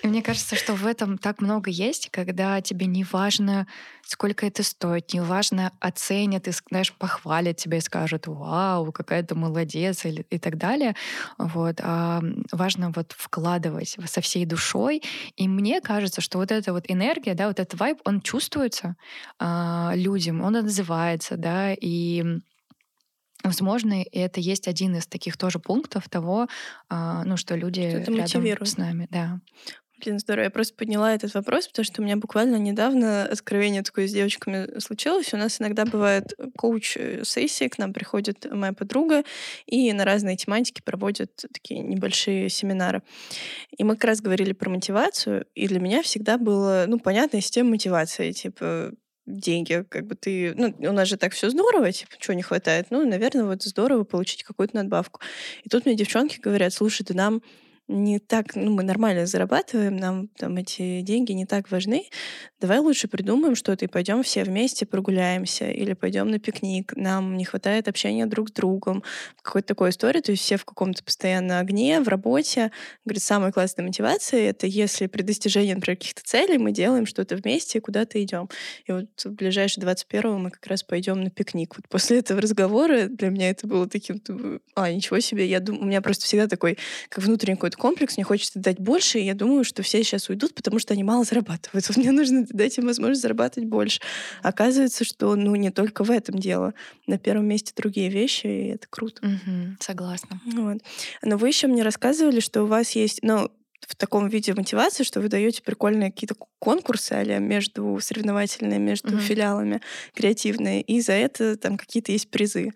И 0.04 0.08
мне 0.08 0.22
кажется, 0.22 0.56
что 0.56 0.74
в 0.74 0.86
этом 0.86 1.18
так 1.18 1.42
много 1.42 1.70
есть, 1.70 2.10
когда 2.12 2.62
тебе 2.62 2.86
не 2.86 3.04
важно, 3.04 3.68
сколько 4.04 4.46
это 4.46 4.64
стоит, 4.64 5.14
не 5.14 5.22
важно, 5.22 5.74
оценят 5.82 6.48
и, 6.48 6.52
знаешь, 6.70 6.94
похвалят 6.94 7.58
тебя 7.58 7.78
и 7.78 7.82
скажут, 7.82 8.28
вау, 8.28 8.92
какая 8.94 9.24
ты 9.24 9.36
молодец 9.36 10.06
или, 10.06 10.26
и 10.30 10.40
так 10.40 10.58
далее. 10.58 10.96
Вот. 11.38 11.82
А 11.82 12.22
важно 12.54 12.94
вот 12.96 13.14
вкладывать 13.18 13.98
со 14.06 14.22
всей 14.22 14.46
душой. 14.46 15.04
И 15.36 15.48
мне 15.48 15.82
кажется, 15.82 16.22
что 16.22 16.38
вот 16.38 16.52
эта 16.52 16.72
вот 16.72 16.86
энергия, 16.88 17.34
да, 17.34 17.48
вот 17.48 17.60
этот 17.60 17.78
вайб, 17.78 17.98
он 18.06 18.22
чувствуется 18.22 18.96
а, 19.40 19.92
людям, 19.94 20.42
он 20.42 20.56
отзывается, 20.56 21.36
да, 21.36 21.74
и 21.74 22.40
Возможно, 23.48 24.04
это 24.12 24.40
есть 24.40 24.68
один 24.68 24.96
из 24.96 25.08
таких 25.08 25.38
тоже 25.38 25.60
пунктов 25.60 26.10
того, 26.10 26.48
а, 26.90 27.24
ну, 27.26 27.38
что 27.38 27.56
люди 27.56 27.90
что 27.90 28.00
рядом 28.00 28.18
мотивирует. 28.18 28.70
с 28.70 28.78
нами. 28.78 29.08
Да. 29.12 29.40
Блин, 30.00 30.20
здорово. 30.20 30.44
Я 30.44 30.52
просто 30.52 30.76
подняла 30.76 31.16
этот 31.16 31.34
вопрос, 31.34 31.68
потому 31.68 31.84
что 31.84 32.02
у 32.02 32.06
меня 32.06 32.18
буквально 32.18 32.58
недавно 32.58 33.26
откровение 33.26 33.82
такое 33.82 34.08
с 34.08 34.14
девочками 34.14 34.80
случилось. 34.80 35.34
У 35.34 35.38
нас 35.38 35.60
иногда 35.60 35.86
бывает 35.86 36.34
коуч-сессии, 36.56 37.68
к 37.68 37.80
нам 37.80 37.94
приходит 37.94 38.46
моя 38.52 38.74
подруга, 38.74 39.24
и 39.66 39.92
на 39.94 40.06
разные 40.06 40.38
тематики 40.38 40.82
проводят 40.84 41.32
такие 41.52 41.80
небольшие 41.80 42.50
семинары. 42.50 43.02
И 43.76 43.84
мы 43.84 43.96
как 43.96 44.06
раз 44.06 44.22
говорили 44.22 44.54
про 44.54 44.70
мотивацию, 44.70 45.48
и 45.56 45.68
для 45.68 45.80
меня 45.80 46.04
всегда 46.04 46.38
было, 46.38 46.86
ну, 46.88 47.00
понятная 47.00 47.42
система 47.42 47.72
мотивации, 47.72 48.32
типа, 48.34 48.92
деньги, 49.28 49.86
как 49.90 50.08
бы 50.08 50.16
ты... 50.16 50.54
Ну, 50.56 50.74
у 50.90 50.94
нас 50.94 51.08
же 51.08 51.18
так 51.18 51.34
все 51.34 51.50
здорово, 51.50 51.92
типа, 51.92 52.14
чего 52.18 52.34
не 52.34 52.42
хватает? 52.42 52.88
Ну, 52.90 53.06
наверное, 53.06 53.46
вот 53.46 53.62
здорово 53.62 54.04
получить 54.04 54.44
какую-то 54.44 54.76
надбавку. 54.78 55.20
И 55.64 55.70
тут 55.70 55.86
мне 55.86 55.96
девчонки 55.96 56.40
говорят, 56.40 56.74
слушай, 56.74 57.04
ты 57.04 57.14
нам 57.14 57.42
не 57.88 58.20
так, 58.20 58.56
ну, 58.56 58.72
мы 58.72 58.84
нормально 58.84 59.26
зарабатываем, 59.26 59.96
нам 59.96 60.28
там 60.28 60.58
эти 60.58 61.02
деньги 61.02 61.32
не 61.32 61.46
так 61.46 61.72
важны. 61.72 62.06
Давай 62.60 62.80
лучше 62.80 63.08
придумаем 63.08 63.56
что-то 63.56 63.86
и 63.86 63.88
пойдем 63.88 64.24
все 64.24 64.44
вместе 64.44 64.86
прогуляемся 64.86 65.70
или 65.70 65.94
пойдем 65.94 66.30
на 66.30 66.40
пикник. 66.40 66.94
Нам 66.96 67.38
не 67.38 67.46
хватает 67.46 67.88
общения 67.88 68.26
друг 68.26 68.50
с 68.50 68.52
другом. 68.52 69.04
Какой-то 69.42 69.70
такой 69.70 69.92
истории. 69.92 70.20
То 70.20 70.32
есть 70.32 70.44
все 70.44 70.58
в 70.58 70.66
каком-то 70.66 71.04
постоянно 71.04 71.60
огне, 71.60 72.02
в 72.02 72.08
работе. 72.10 72.72
Говорит, 73.06 73.24
самая 73.24 73.52
классная 73.52 73.86
мотивация— 73.86 74.42
это 74.50 74.68
если 74.68 75.08
при 75.08 75.22
достижении, 75.22 75.74
например, 75.74 75.98
каких-то 75.98 76.24
целей 76.24 76.58
мы 76.58 76.72
делаем 76.72 77.06
что-то 77.06 77.38
вместе 77.38 77.78
и 77.78 77.82
куда-то 77.82 78.22
идем. 78.22 78.50
И 78.86 78.92
вот 78.92 79.08
в 79.24 79.32
ближайший 79.32 79.80
21 79.80 80.40
мы 80.40 80.52
как 80.52 80.66
раз 80.68 80.84
пойдем 80.84 81.22
на 81.22 81.30
пикник. 81.30 81.76
Вот 81.78 81.88
после 81.88 82.20
этого 82.20 82.42
разговора 82.42 83.08
для 83.08 83.30
меня 83.30 83.50
это 83.50 83.66
было 83.66 83.88
таким, 83.88 84.22
а, 84.76 84.92
ничего 84.92 85.20
себе, 85.22 85.48
я 85.48 85.62
думаю, 85.62 85.84
у 85.84 85.86
меня 85.88 86.02
просто 86.02 86.26
всегда 86.26 86.48
такой, 86.48 86.78
как 87.10 87.24
внутренний 87.24 87.56
какой-то 87.56 87.77
комплекс, 87.78 88.18
мне 88.18 88.24
хочется 88.24 88.60
дать 88.60 88.80
больше, 88.80 89.20
и 89.20 89.24
я 89.24 89.34
думаю, 89.34 89.64
что 89.64 89.84
все 89.84 90.04
сейчас 90.04 90.30
уйдут, 90.30 90.54
потому 90.54 90.80
что 90.80 90.94
они 90.94 91.04
мало 91.04 91.24
зарабатывают. 91.24 91.88
Вот 91.88 91.98
мне 91.98 92.12
нужно 92.12 92.46
дать 92.50 92.78
им 92.78 92.86
возможность 92.86 93.22
зарабатывать 93.22 93.70
больше. 93.70 94.02
Оказывается, 94.44 95.04
что 95.04 95.36
ну 95.36 95.56
не 95.56 95.72
только 95.72 96.04
в 96.04 96.12
этом 96.12 96.40
дело. 96.40 96.74
На 97.06 97.18
первом 97.18 97.48
месте 97.48 97.74
другие 97.76 98.10
вещи, 98.10 98.48
и 98.48 98.68
это 98.70 98.88
круто. 98.90 99.26
Угу, 99.26 99.78
согласна. 99.80 100.42
Вот. 100.46 100.80
Но 101.22 101.38
вы 101.38 101.48
еще 101.48 101.68
мне 101.68 101.84
рассказывали, 101.84 102.40
что 102.40 102.64
у 102.64 102.66
вас 102.66 102.92
есть, 102.92 103.20
ну, 103.22 103.50
в 103.88 103.96
таком 103.96 104.28
виде 104.28 104.54
мотивации, 104.54 105.04
что 105.04 105.22
вы 105.22 105.30
даете 105.30 105.62
прикольные 105.62 106.12
какие-то 106.12 106.36
конкурсы 106.60 107.14
а 107.14 107.40
между 107.40 108.00
соревновательные, 108.02 108.80
между 108.80 109.10
угу. 109.10 109.20
филиалами 109.20 109.82
креативные, 110.14 110.82
и 110.82 111.00
за 111.00 111.14
это 111.14 111.58
там 111.58 111.78
какие-то 111.78 112.12
есть 112.12 112.30
призы. 112.30 112.74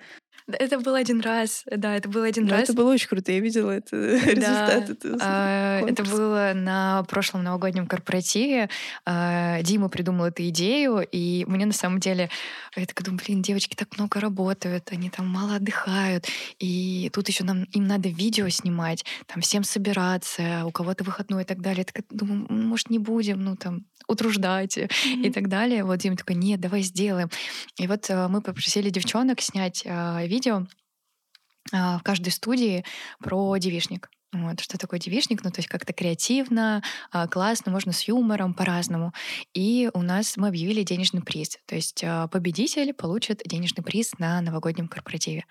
Это 0.48 0.80
был 0.80 0.96
один 0.96 1.22
раз, 1.22 1.64
да, 1.66 1.96
это 1.96 2.10
был 2.10 2.24
один 2.24 2.46
Но 2.46 2.52
раз. 2.52 2.64
Это 2.64 2.74
было 2.74 2.92
очень 2.92 3.08
круто, 3.08 3.32
я 3.32 3.40
видела 3.40 3.72
это, 3.72 3.96
результат. 3.96 4.90
Это, 4.90 5.18
а, 5.22 5.82
это 5.82 6.04
было 6.04 6.54
на 6.56 7.04
прошлом 7.04 7.44
новогоднем 7.44 7.88
корпоративе. 7.88 8.70
А, 9.06 9.62
Дима 9.62 9.90
придумал 9.90 10.26
эту 10.26 10.48
идею, 10.50 11.06
и 11.12 11.46
мне 11.48 11.66
на 11.66 11.74
самом 11.74 12.00
деле, 12.00 12.30
я 12.76 12.86
такая 12.86 13.06
думаю, 13.06 13.22
блин, 13.26 13.42
девочки 13.42 13.76
так 13.76 13.96
много 13.98 14.20
работают, 14.20 14.90
они 14.92 15.10
там 15.10 15.28
мало 15.28 15.56
отдыхают, 15.56 16.28
и 16.60 17.10
тут 17.14 17.28
еще 17.28 17.44
нам 17.44 17.64
им 17.64 17.88
надо 17.88 18.10
видео 18.10 18.50
снимать, 18.50 19.06
там 19.28 19.42
всем 19.42 19.64
собираться, 19.64 20.64
у 20.66 20.72
кого-то 20.72 21.04
выходной 21.04 21.44
и 21.44 21.46
так 21.46 21.62
далее. 21.62 21.80
Я 21.80 21.86
такая 21.86 22.06
думаю, 22.10 22.48
может, 22.50 22.90
не 22.90 23.00
будем, 23.00 23.42
ну 23.42 23.56
там 23.56 23.86
утруждать 24.08 24.78
mm-hmm. 24.78 25.22
и 25.24 25.32
так 25.32 25.48
далее. 25.48 25.84
Вот 25.84 25.98
Дима 25.98 26.16
такой, 26.18 26.36
нет, 26.36 26.60
давай 26.60 26.82
сделаем. 26.82 27.30
И 27.78 27.88
вот 27.88 28.10
э, 28.10 28.28
мы 28.28 28.42
попросили 28.42 28.90
девчонок 28.90 29.42
снять 29.42 29.84
видео 30.32 30.66
а, 31.74 32.00
в 32.00 32.04
каждой 32.04 32.32
студии 32.32 32.84
про 33.20 33.58
девишник. 33.58 34.10
Вот, 34.34 34.62
что 34.62 34.78
такое 34.78 34.98
девишник, 34.98 35.44
ну, 35.44 35.52
то 35.52 35.60
есть 35.60 35.68
как-то 35.68 35.92
креативно, 35.92 36.82
а, 37.12 37.28
классно, 37.28 37.70
можно 37.70 37.92
с 37.92 38.04
юмором, 38.04 38.54
по-разному. 38.54 39.12
И 39.54 39.92
у 39.94 40.02
нас 40.02 40.38
мы 40.38 40.48
объявили 40.48 40.84
денежный 40.84 41.22
приз. 41.22 41.58
То 41.66 41.76
есть 41.76 42.02
а, 42.06 42.30
победитель 42.30 42.94
получит 42.94 43.42
денежный 43.46 43.84
приз 43.84 44.18
на 44.20 44.40
новогоднем 44.40 44.88
корпоративе. 44.88 45.44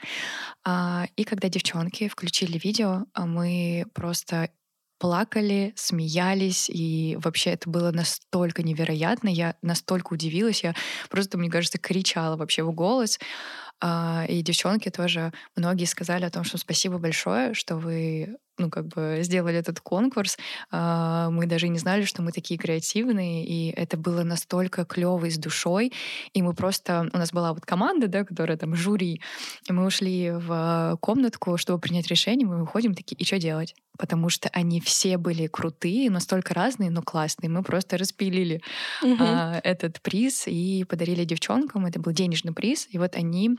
И 1.17 1.25
когда 1.25 1.49
девчонки 1.49 2.09
включили 2.09 2.59
видео, 2.59 3.05
мы 3.15 3.85
просто 3.93 4.51
плакали, 5.01 5.73
смеялись, 5.77 6.69
и 6.69 7.17
вообще 7.21 7.51
это 7.51 7.69
было 7.71 7.91
настолько 7.91 8.63
невероятно, 8.63 9.29
я 9.29 9.57
настолько 9.63 10.13
удивилась, 10.13 10.63
я 10.63 10.75
просто, 11.09 11.39
мне 11.39 11.51
кажется, 11.51 11.79
кричала 11.79 12.37
вообще 12.37 12.63
в 12.63 12.73
голос. 12.73 13.19
А, 13.81 14.25
и 14.29 14.43
девчонки 14.43 14.91
тоже, 14.91 15.33
многие 15.57 15.87
сказали 15.87 16.25
о 16.25 16.31
том, 16.31 16.45
что 16.45 16.59
спасибо 16.59 16.99
большое, 16.99 17.55
что 17.55 17.77
вы 17.77 18.37
ну, 18.61 18.71
как 18.71 18.87
бы 18.89 19.19
сделали 19.23 19.57
этот 19.57 19.81
конкурс. 19.81 20.37
А, 20.71 21.31
мы 21.31 21.47
даже 21.47 21.69
не 21.69 21.79
знали, 21.79 22.05
что 22.05 22.23
мы 22.23 22.31
такие 22.31 22.59
креативные, 22.59 23.45
и 23.45 23.71
это 23.71 23.97
было 23.97 24.23
настолько 24.23 24.85
клево 24.85 25.25
и 25.25 25.31
с 25.31 25.39
душой. 25.39 25.93
И 26.35 26.43
мы 26.43 26.53
просто... 26.53 27.09
У 27.13 27.17
нас 27.17 27.33
была 27.33 27.55
вот 27.55 27.65
команда, 27.65 28.07
да, 28.07 28.25
которая 28.25 28.57
там 28.57 28.77
жюри, 28.77 29.21
и 29.69 29.73
мы 29.73 29.87
ушли 29.87 30.31
в 30.31 30.99
комнатку, 31.01 31.57
чтобы 31.57 31.81
принять 31.81 32.09
решение, 32.09 32.47
мы 32.47 32.61
выходим 32.61 32.95
такие, 32.95 33.17
и 33.17 33.25
что 33.25 33.39
делать? 33.39 33.75
Потому 33.99 34.29
что 34.29 34.49
они 34.53 34.81
все 34.81 35.17
были 35.17 35.47
крутые, 35.47 36.11
настолько 36.11 36.55
разные, 36.55 36.91
но 36.91 37.03
классные. 37.03 37.51
Мы 37.51 37.63
просто 37.63 37.99
распилили 37.99 38.63
угу. 39.03 39.25
этот 39.63 40.01
приз 40.01 40.45
и 40.47 40.85
подарили 40.85 41.25
девчонкам. 41.25 41.87
Это 41.87 42.01
был 42.01 42.13
денежный 42.13 42.53
приз, 42.53 42.89
и 42.91 42.99
вот 42.99 43.15
они 43.17 43.59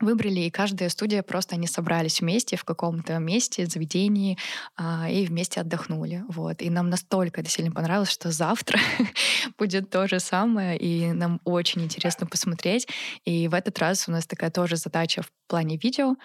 выбрали, 0.00 0.40
и 0.40 0.50
каждая 0.50 0.88
студия 0.88 1.22
просто 1.22 1.54
они 1.54 1.66
собрались 1.66 2.20
вместе 2.20 2.56
в 2.56 2.64
каком-то 2.64 3.18
месте, 3.18 3.66
заведении, 3.66 4.38
а, 4.76 5.08
и 5.10 5.26
вместе 5.26 5.60
отдохнули. 5.60 6.24
Вот. 6.28 6.62
И 6.62 6.70
нам 6.70 6.90
настолько 6.90 7.40
это 7.40 7.50
сильно 7.50 7.70
понравилось, 7.70 8.10
что 8.10 8.30
завтра 8.30 8.78
будет 9.58 9.90
то 9.90 10.08
же 10.08 10.20
самое, 10.20 10.78
и 10.78 11.12
нам 11.12 11.40
очень 11.44 11.82
интересно 11.82 12.26
посмотреть. 12.26 12.88
И 13.24 13.48
в 13.48 13.54
этот 13.54 13.78
раз 13.78 14.08
у 14.08 14.12
нас 14.12 14.26
такая 14.26 14.50
тоже 14.50 14.76
задача 14.76 15.22
в 15.22 15.30
плане 15.46 15.76
видео, 15.76 16.16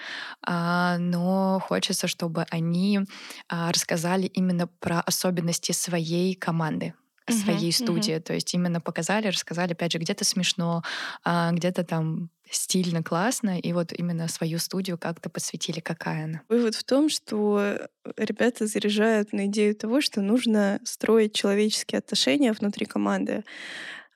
а, 0.46 0.98
но 0.98 1.60
хочется, 1.60 2.08
чтобы 2.08 2.46
они 2.50 3.02
а, 3.50 3.72
рассказали 3.72 4.28
именно 4.28 4.68
про 4.68 5.02
особенности 5.02 5.72
своей 5.72 6.36
команды 6.36 6.94
своей 7.30 7.72
uh-huh, 7.72 7.84
студии. 7.84 8.16
Uh-huh. 8.16 8.22
То 8.22 8.34
есть 8.34 8.54
именно 8.54 8.80
показали, 8.80 9.28
рассказали, 9.28 9.74
опять 9.74 9.92
же, 9.92 9.98
где-то 9.98 10.24
смешно, 10.24 10.82
а 11.26 11.52
где-то 11.52 11.84
там 11.84 12.30
стильно, 12.52 13.04
классно, 13.04 13.60
и 13.60 13.74
вот 13.74 13.94
именно 13.94 14.28
свою 14.28 14.60
студию 14.60 14.98
как-то 14.98 15.30
подсветили, 15.30 15.80
какая 15.80 16.26
она. 16.26 16.42
Вывод 16.50 16.76
в 16.76 16.84
том, 16.84 17.10
что 17.10 17.80
ребята 18.18 18.68
заряжают 18.68 19.34
на 19.34 19.46
идею 19.48 19.76
того, 19.76 20.02
что 20.02 20.22
нужно 20.22 20.80
строить 20.84 21.34
человеческие 21.34 22.00
отношения 22.00 22.54
внутри 22.54 22.86
команды. 22.86 23.44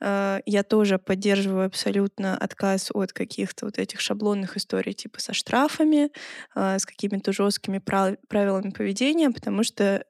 А, 0.01 0.39
я 0.45 0.63
тоже 0.63 0.97
поддерживаю 0.97 1.67
абсолютно 1.67 2.35
отказ 2.35 2.89
от 2.93 3.13
каких-то 3.13 3.65
вот 3.65 3.77
этих 3.77 4.01
шаблонных 4.01 4.57
историй 4.57 4.93
типа 4.93 5.21
со 5.21 5.33
штрафами, 5.33 6.09
а, 6.55 6.79
с 6.79 6.85
какими-то 6.85 7.31
жесткими 7.31 7.77
правилами 7.79 8.71
поведения, 8.71 9.29
потому 9.29 9.63
что 9.63 10.03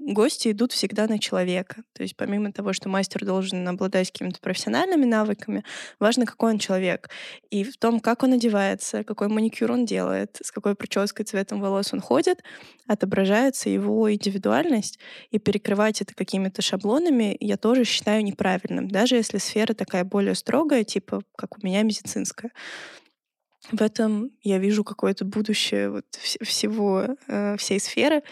гости 0.00 0.50
идут 0.50 0.72
всегда 0.72 1.06
на 1.06 1.18
человека. 1.18 1.82
То 1.92 2.02
есть 2.02 2.16
помимо 2.16 2.52
того, 2.52 2.72
что 2.72 2.88
мастер 2.88 3.24
должен 3.24 3.66
обладать 3.68 4.10
какими-то 4.10 4.40
профессиональными 4.40 5.04
навыками, 5.04 5.64
важно, 5.98 6.26
какой 6.26 6.52
он 6.52 6.58
человек. 6.58 7.10
И 7.50 7.64
в 7.64 7.76
том, 7.76 8.00
как 8.00 8.22
он 8.22 8.32
одевается, 8.32 9.04
какой 9.04 9.28
маникюр 9.28 9.70
он 9.72 9.84
делает, 9.84 10.38
с 10.42 10.50
какой 10.50 10.74
прической, 10.74 11.24
цветом 11.24 11.60
волос 11.60 11.92
он 11.92 12.00
ходит, 12.00 12.42
отображается 12.86 13.68
его 13.68 14.12
индивидуальность. 14.12 14.98
И 15.30 15.38
перекрывать 15.38 16.00
это 16.00 16.14
какими-то 16.14 16.62
шаблонами 16.62 17.36
я 17.40 17.56
тоже 17.56 17.84
считаю 17.84 18.24
неправильным. 18.24 18.88
Даже 18.88 19.16
если 19.16 19.38
сфера 19.38 19.74
такая 19.74 20.04
более 20.04 20.34
строгая, 20.34 20.84
типа 20.84 21.22
как 21.36 21.58
у 21.58 21.66
меня 21.66 21.82
медицинская. 21.82 22.50
В 23.70 23.82
этом 23.82 24.30
я 24.42 24.58
вижу 24.58 24.84
какое-то 24.84 25.24
будущее 25.24 25.90
вот 25.90 26.06
всего, 26.16 27.16
э, 27.28 27.56
всей 27.56 27.78
сферы. 27.78 28.22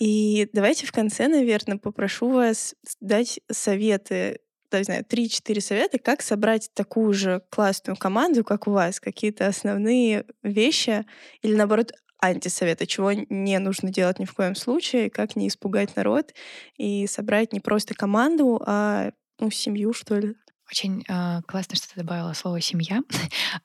И 0.00 0.48
давайте 0.52 0.86
в 0.86 0.92
конце, 0.92 1.28
наверное, 1.28 1.78
попрошу 1.78 2.28
вас 2.30 2.74
дать 3.00 3.40
советы, 3.50 4.40
да, 4.70 4.78
не 4.78 4.84
знаю, 4.84 5.04
3-4 5.04 5.60
совета, 5.60 5.98
как 5.98 6.22
собрать 6.22 6.70
такую 6.74 7.12
же 7.12 7.42
классную 7.50 7.96
команду, 7.96 8.44
как 8.44 8.66
у 8.66 8.72
вас, 8.72 9.00
какие-то 9.00 9.46
основные 9.46 10.24
вещи 10.42 11.04
или, 11.42 11.54
наоборот, 11.54 11.92
антисоветы, 12.20 12.86
чего 12.86 13.12
не 13.12 13.58
нужно 13.58 13.90
делать 13.90 14.18
ни 14.18 14.24
в 14.24 14.34
коем 14.34 14.54
случае, 14.54 15.10
как 15.10 15.36
не 15.36 15.48
испугать 15.48 15.94
народ 15.96 16.32
и 16.76 17.06
собрать 17.06 17.52
не 17.52 17.60
просто 17.60 17.94
команду, 17.94 18.62
а 18.66 19.10
ну, 19.38 19.50
семью, 19.50 19.92
что 19.92 20.18
ли. 20.18 20.34
Очень 20.70 21.04
э, 21.08 21.42
классно, 21.46 21.76
что 21.76 21.88
ты 21.88 22.00
добавила 22.00 22.32
слово 22.32 22.60
семья. 22.60 23.02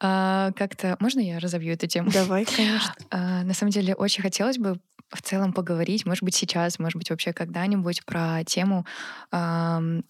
э, 0.01 0.51
как-то 0.55 0.97
можно 0.99 1.21
я 1.21 1.39
разобью 1.39 1.73
эту 1.73 1.87
тему? 1.87 2.11
Давай, 2.11 2.45
конечно. 2.57 2.93
Э, 3.11 3.43
на 3.43 3.53
самом 3.53 3.71
деле 3.71 3.95
очень 3.95 4.21
хотелось 4.21 4.57
бы 4.57 4.79
в 5.11 5.21
целом 5.21 5.53
поговорить, 5.53 6.05
может 6.05 6.23
быть, 6.23 6.35
сейчас, 6.35 6.79
может 6.79 6.97
быть, 6.97 7.09
вообще 7.09 7.33
когда-нибудь 7.33 8.05
про 8.05 8.43
тему 8.45 8.85
э, 9.31 9.37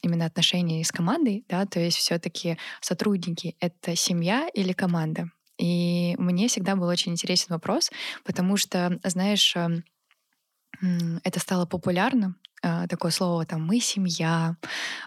именно 0.02 0.26
отношений 0.26 0.84
с 0.84 0.92
командой, 0.92 1.46
да, 1.48 1.66
то 1.66 1.80
есть 1.80 1.98
все-таки 1.98 2.58
сотрудники— 2.82 3.56
это 3.60 3.96
семья 3.96 4.50
или 4.54 4.74
команда? 4.74 5.30
И 5.58 6.16
мне 6.18 6.48
всегда 6.48 6.76
был 6.76 6.88
очень 6.88 7.12
интересен 7.12 7.48
вопрос, 7.50 7.92
потому 8.24 8.58
что, 8.58 9.00
знаешь, 9.04 9.56
э, 9.56 9.82
это 11.24 11.40
стало 11.40 11.66
популярно, 11.66 12.36
а, 12.62 12.88
такое 12.88 13.12
слово 13.12 13.46
там 13.46 13.66
мы 13.66 13.80
семья, 13.80 14.58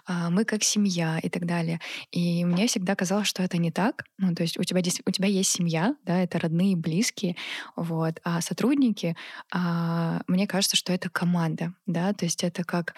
а, 0.05 0.29
мы 0.29 0.45
как 0.45 0.63
семья 0.63 1.19
и 1.19 1.29
так 1.29 1.45
далее. 1.45 1.79
И 2.11 2.45
мне 2.45 2.67
всегда 2.67 2.95
казалось, 2.95 3.27
что 3.27 3.43
это 3.43 3.57
не 3.57 3.71
так. 3.71 4.05
Ну, 4.17 4.33
то 4.33 4.43
есть 4.43 4.57
у 4.59 4.63
тебя 4.63 4.81
у 5.05 5.11
тебя 5.11 5.27
есть 5.27 5.51
семья, 5.51 5.95
да, 6.03 6.19
это 6.19 6.39
родные, 6.39 6.75
близкие, 6.75 7.35
вот, 7.75 8.19
а 8.23 8.41
сотрудники, 8.41 9.15
а, 9.51 10.21
мне 10.27 10.47
кажется, 10.47 10.75
что 10.77 10.93
это 10.93 11.09
команда, 11.09 11.73
да, 11.85 12.13
то 12.13 12.25
есть 12.25 12.43
это 12.43 12.63
как 12.63 12.95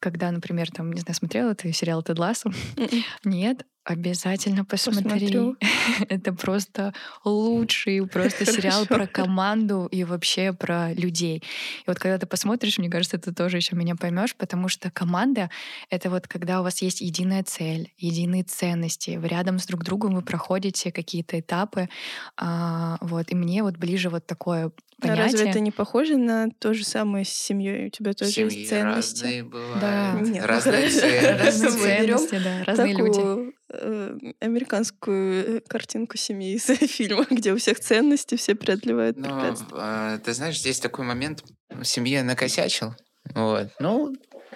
когда, 0.00 0.30
например, 0.30 0.70
там, 0.70 0.92
не 0.92 1.00
знаю, 1.00 1.14
смотрела 1.14 1.54
ты 1.54 1.72
сериал 1.72 2.02
«Тед 2.02 2.18
Лассо»? 2.18 2.50
М-м. 2.76 3.04
Нет? 3.24 3.64
Обязательно 3.84 4.64
посмотри. 4.64 5.04
Посмотрю. 5.04 5.56
Это 6.08 6.32
просто 6.32 6.94
лучший 7.22 8.06
просто 8.12 8.46
сериал 8.46 8.86
про 8.86 9.06
команду 9.06 9.88
и 9.90 10.04
вообще 10.04 10.54
про 10.54 10.94
людей. 10.94 11.38
И 11.38 11.84
вот 11.86 11.98
когда 11.98 12.16
ты 12.18 12.26
посмотришь, 12.26 12.78
мне 12.78 12.88
кажется, 12.88 13.18
ты 13.18 13.34
тоже 13.34 13.58
еще 13.58 13.76
меня 13.76 13.94
поймешь, 13.94 14.34
потому 14.36 14.68
что 14.68 14.90
команда— 14.90 15.50
это 15.90 16.08
вот 16.08 16.26
когда 16.26 16.60
у 16.60 16.62
вас 16.62 16.80
есть 16.80 17.02
единая 17.02 17.42
цель, 17.44 17.92
единые 17.98 18.44
ценности, 18.44 19.18
вы 19.18 19.28
рядом 19.28 19.58
с 19.58 19.66
друг 19.66 19.84
другом 19.84 20.14
вы 20.14 20.22
проходите 20.22 20.90
какие-то 20.90 21.38
этапы. 21.38 21.90
А, 22.38 22.96
вот. 23.02 23.30
И 23.32 23.34
мне 23.34 23.62
вот 23.62 23.76
ближе 23.76 24.08
вот 24.08 24.26
такое 24.26 24.72
понятие. 24.98 25.24
А 25.24 25.26
разве 25.26 25.50
это 25.50 25.60
не 25.60 25.70
похоже 25.70 26.16
на 26.16 26.48
то 26.58 26.72
же 26.72 26.84
самое 26.84 27.26
с 27.26 27.28
семьей? 27.28 27.88
У 27.88 27.90
тебя 27.90 28.14
тоже 28.14 28.30
Семьи 28.30 28.58
есть 28.60 28.70
ценности. 28.70 29.24
разные 29.24 29.44
бывают. 29.44 29.80
Да. 29.80 30.18
Нет, 30.20 30.46
разные 30.46 30.88
ценности. 30.88 31.44
Разные 31.44 31.70
ценности, 31.70 32.40
да. 32.42 32.64
Разные 32.64 32.94
люди 32.94 33.53
Э, 33.80 34.16
американскую 34.40 35.56
э, 35.56 35.60
картинку 35.60 36.16
семьи 36.16 36.54
из 36.54 36.64
фильма, 36.90 37.26
где 37.30 37.52
у 37.52 37.56
всех 37.56 37.80
ценности, 37.80 38.36
все 38.36 38.54
преодолевают 38.54 39.16
Но, 39.16 39.24
препятствия. 39.24 39.76
Э, 39.76 40.18
ты 40.24 40.32
знаешь, 40.32 40.58
здесь 40.58 40.80
такой 40.80 41.04
момент, 41.04 41.42
в 41.70 41.84
семье 41.84 42.22
накосячил, 42.22 42.94
вот, 43.34 43.70
ну, 43.78 44.14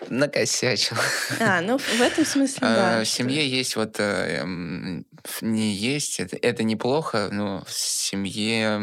накосячил. 0.08 0.96
А, 1.40 1.60
ну 1.60 1.78
в 1.78 2.00
этом 2.00 2.24
смысле, 2.24 2.60
да. 2.60 3.00
В 3.02 3.08
семье 3.08 3.48
есть 3.48 3.74
вот, 3.76 3.98
не 3.98 5.72
есть, 5.72 6.20
это, 6.20 6.36
это 6.36 6.62
неплохо, 6.62 7.28
но 7.32 7.64
в 7.64 7.72
семье 7.72 8.80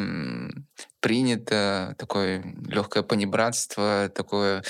принято 1.00 1.96
такое 1.98 2.44
легкое 2.68 3.04
понебратство, 3.04 4.12
такое, 4.14 4.64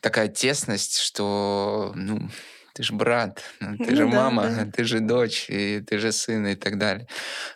такая 0.00 0.28
тесность, 0.28 0.98
что, 0.98 1.92
ну, 1.94 2.28
ты 2.76 2.82
же 2.82 2.92
брат, 2.92 3.42
ну, 3.60 3.76
ты 3.78 3.90
ну, 3.90 3.96
же 3.96 4.06
да, 4.10 4.16
мама, 4.16 4.50
да. 4.50 4.70
ты 4.70 4.84
же 4.84 5.00
дочь, 5.00 5.46
и 5.48 5.80
ты 5.80 5.98
же 5.98 6.12
сын 6.12 6.46
и 6.46 6.54
так 6.54 6.76
далее. 6.76 7.08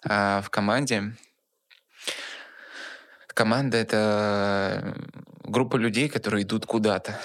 А 0.02 0.40
в 0.40 0.48
команде 0.48 1.14
команда 3.28 3.76
это 3.76 4.96
группа 5.44 5.76
людей, 5.76 6.08
которые 6.08 6.44
идут 6.44 6.64
куда-то. 6.64 7.20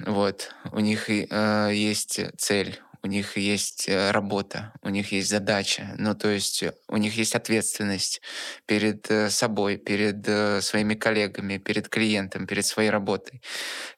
Вот. 0.00 0.52
У 0.72 0.80
них 0.80 1.08
э, 1.08 1.70
есть 1.72 2.20
цель, 2.36 2.80
у 3.02 3.06
них 3.06 3.36
есть 3.36 3.88
э, 3.88 4.10
работа, 4.10 4.72
у 4.82 4.88
них 4.88 5.12
есть 5.12 5.28
задача. 5.28 5.94
Ну, 5.98 6.14
то 6.14 6.28
есть 6.28 6.64
у 6.88 6.96
них 6.96 7.16
есть 7.16 7.36
ответственность 7.36 8.22
перед 8.66 9.08
э, 9.08 9.30
собой, 9.30 9.76
перед 9.76 10.26
э, 10.26 10.60
своими 10.62 10.94
коллегами, 10.94 11.58
перед 11.58 11.88
клиентом, 11.88 12.46
перед 12.46 12.66
своей 12.66 12.90
работой. 12.90 13.40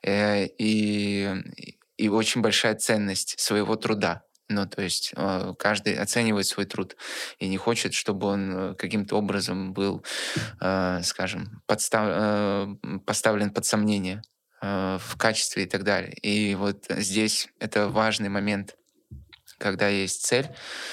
И 0.05 1.30
и 1.97 2.09
очень 2.09 2.40
большая 2.40 2.74
ценность 2.74 3.38
своего 3.38 3.76
труда. 3.76 4.22
Ну, 4.53 4.66
то 4.66 4.82
есть 4.82 5.12
э, 5.16 5.55
каждый 5.59 5.97
оценивает 5.97 6.47
свой 6.47 6.66
труд 6.66 6.97
и 7.38 7.49
не 7.49 7.57
хочет, 7.57 7.95
чтобы 7.95 8.26
он 8.26 8.53
э, 8.55 8.74
каким-то 8.74 9.16
образом 9.16 9.72
был, 9.72 10.05
э, 10.61 11.01
скажем, 11.03 11.62
подстав... 11.66 12.76
поставлен 13.07 13.51
под 13.51 13.64
сомнение 13.64 14.22
в 14.61 15.16
качестве 15.18 15.64
и 15.64 15.66
так 15.66 15.82
далее. 15.82 16.12
И 16.22 16.55
вот 16.55 16.86
здесь 16.88 17.49
это 17.59 17.88
важный 17.88 18.28
момент, 18.28 18.76
когда 19.59 19.88
есть 19.88 20.24
цель, 20.24 20.51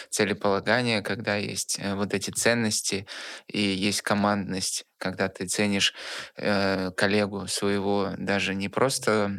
целеполагание, 0.09 1.03
когда 1.03 1.35
есть 1.35 1.79
вот 1.93 2.15
эти 2.15 2.31
ценности 2.31 3.05
и 3.47 3.61
есть 3.61 4.01
командность, 4.01 4.85
когда 4.97 5.29
ты 5.29 5.45
ценишь 5.45 5.93
коллегу 6.35 7.45
своего 7.45 8.15
даже 8.17 8.55
не 8.55 8.69
просто 8.69 9.37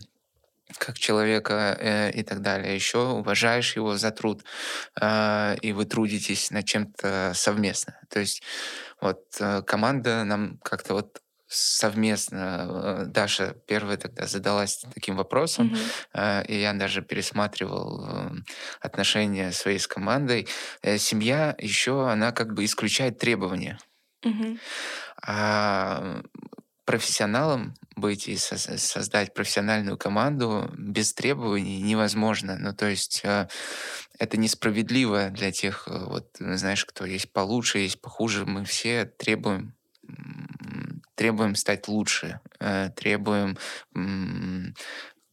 как 0.79 0.99
человека 0.99 1.77
э, 1.79 2.11
и 2.13 2.23
так 2.23 2.41
далее. 2.41 2.75
Еще 2.75 2.99
уважаешь 2.99 3.77
его 3.77 3.97
за 3.97 4.11
труд, 4.11 4.45
э, 5.01 5.57
и 5.63 5.73
вы 5.73 5.85
трудитесь 5.85 6.51
над 6.51 6.65
чем-то 6.65 7.33
совместно. 7.35 7.99
То 8.09 8.21
есть 8.21 8.43
вот 9.01 9.25
э, 9.41 9.63
команда 9.63 10.25
нам 10.25 10.59
как-то 10.63 10.95
вот 10.95 11.21
совместно. 11.47 12.67
Э, 12.69 13.05
Даша 13.07 13.57
первая 13.67 13.97
тогда 13.97 14.27
задалась 14.27 14.85
таким 14.95 15.17
вопросом, 15.17 15.75
mm-hmm. 16.15 16.47
и 16.47 16.61
я 16.61 16.73
даже 16.75 17.03
пересматривал 17.03 18.07
э, 18.07 18.31
отношения 18.81 19.53
своей 19.53 19.79
с 19.79 19.87
командой. 19.87 20.47
Семья 20.99 21.55
еще, 21.59 22.09
она 22.11 22.33
как 22.33 22.55
бы 22.55 22.65
исключает 22.65 23.19
требования. 23.19 23.79
Mm-hmm. 24.23 24.59
А 25.23 26.23
профессионалом 26.85 27.75
быть 27.97 28.29
и 28.29 28.37
создать 28.37 29.35
профессиональную 29.35 29.97
команду 29.97 30.71
без 30.77 31.13
требований 31.13 31.81
невозможно. 31.81 32.57
Ну, 32.59 32.75
то 32.75 32.87
есть 32.87 33.21
э, 33.25 33.49
это 34.19 34.37
несправедливо 34.37 35.31
для 35.31 35.53
тех, 35.53 35.87
э, 35.87 36.05
вот, 36.07 36.29
знаешь, 36.39 36.85
кто 36.85 37.05
есть 37.05 37.33
получше, 37.33 37.79
есть 37.79 38.01
похуже. 38.01 38.47
Мы 38.47 38.65
все 38.65 39.05
требуем 39.05 39.75
требуем 41.15 41.55
стать 41.55 41.87
лучше, 41.87 42.41
э, 42.59 42.91
требуем 42.97 43.57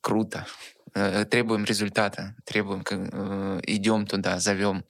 круто, 0.02 0.46
требуем 0.94 1.66
результата, 1.66 2.36
требуем, 2.46 2.82
идем 3.64 4.06
туда, 4.06 4.40
зовем. 4.40 4.86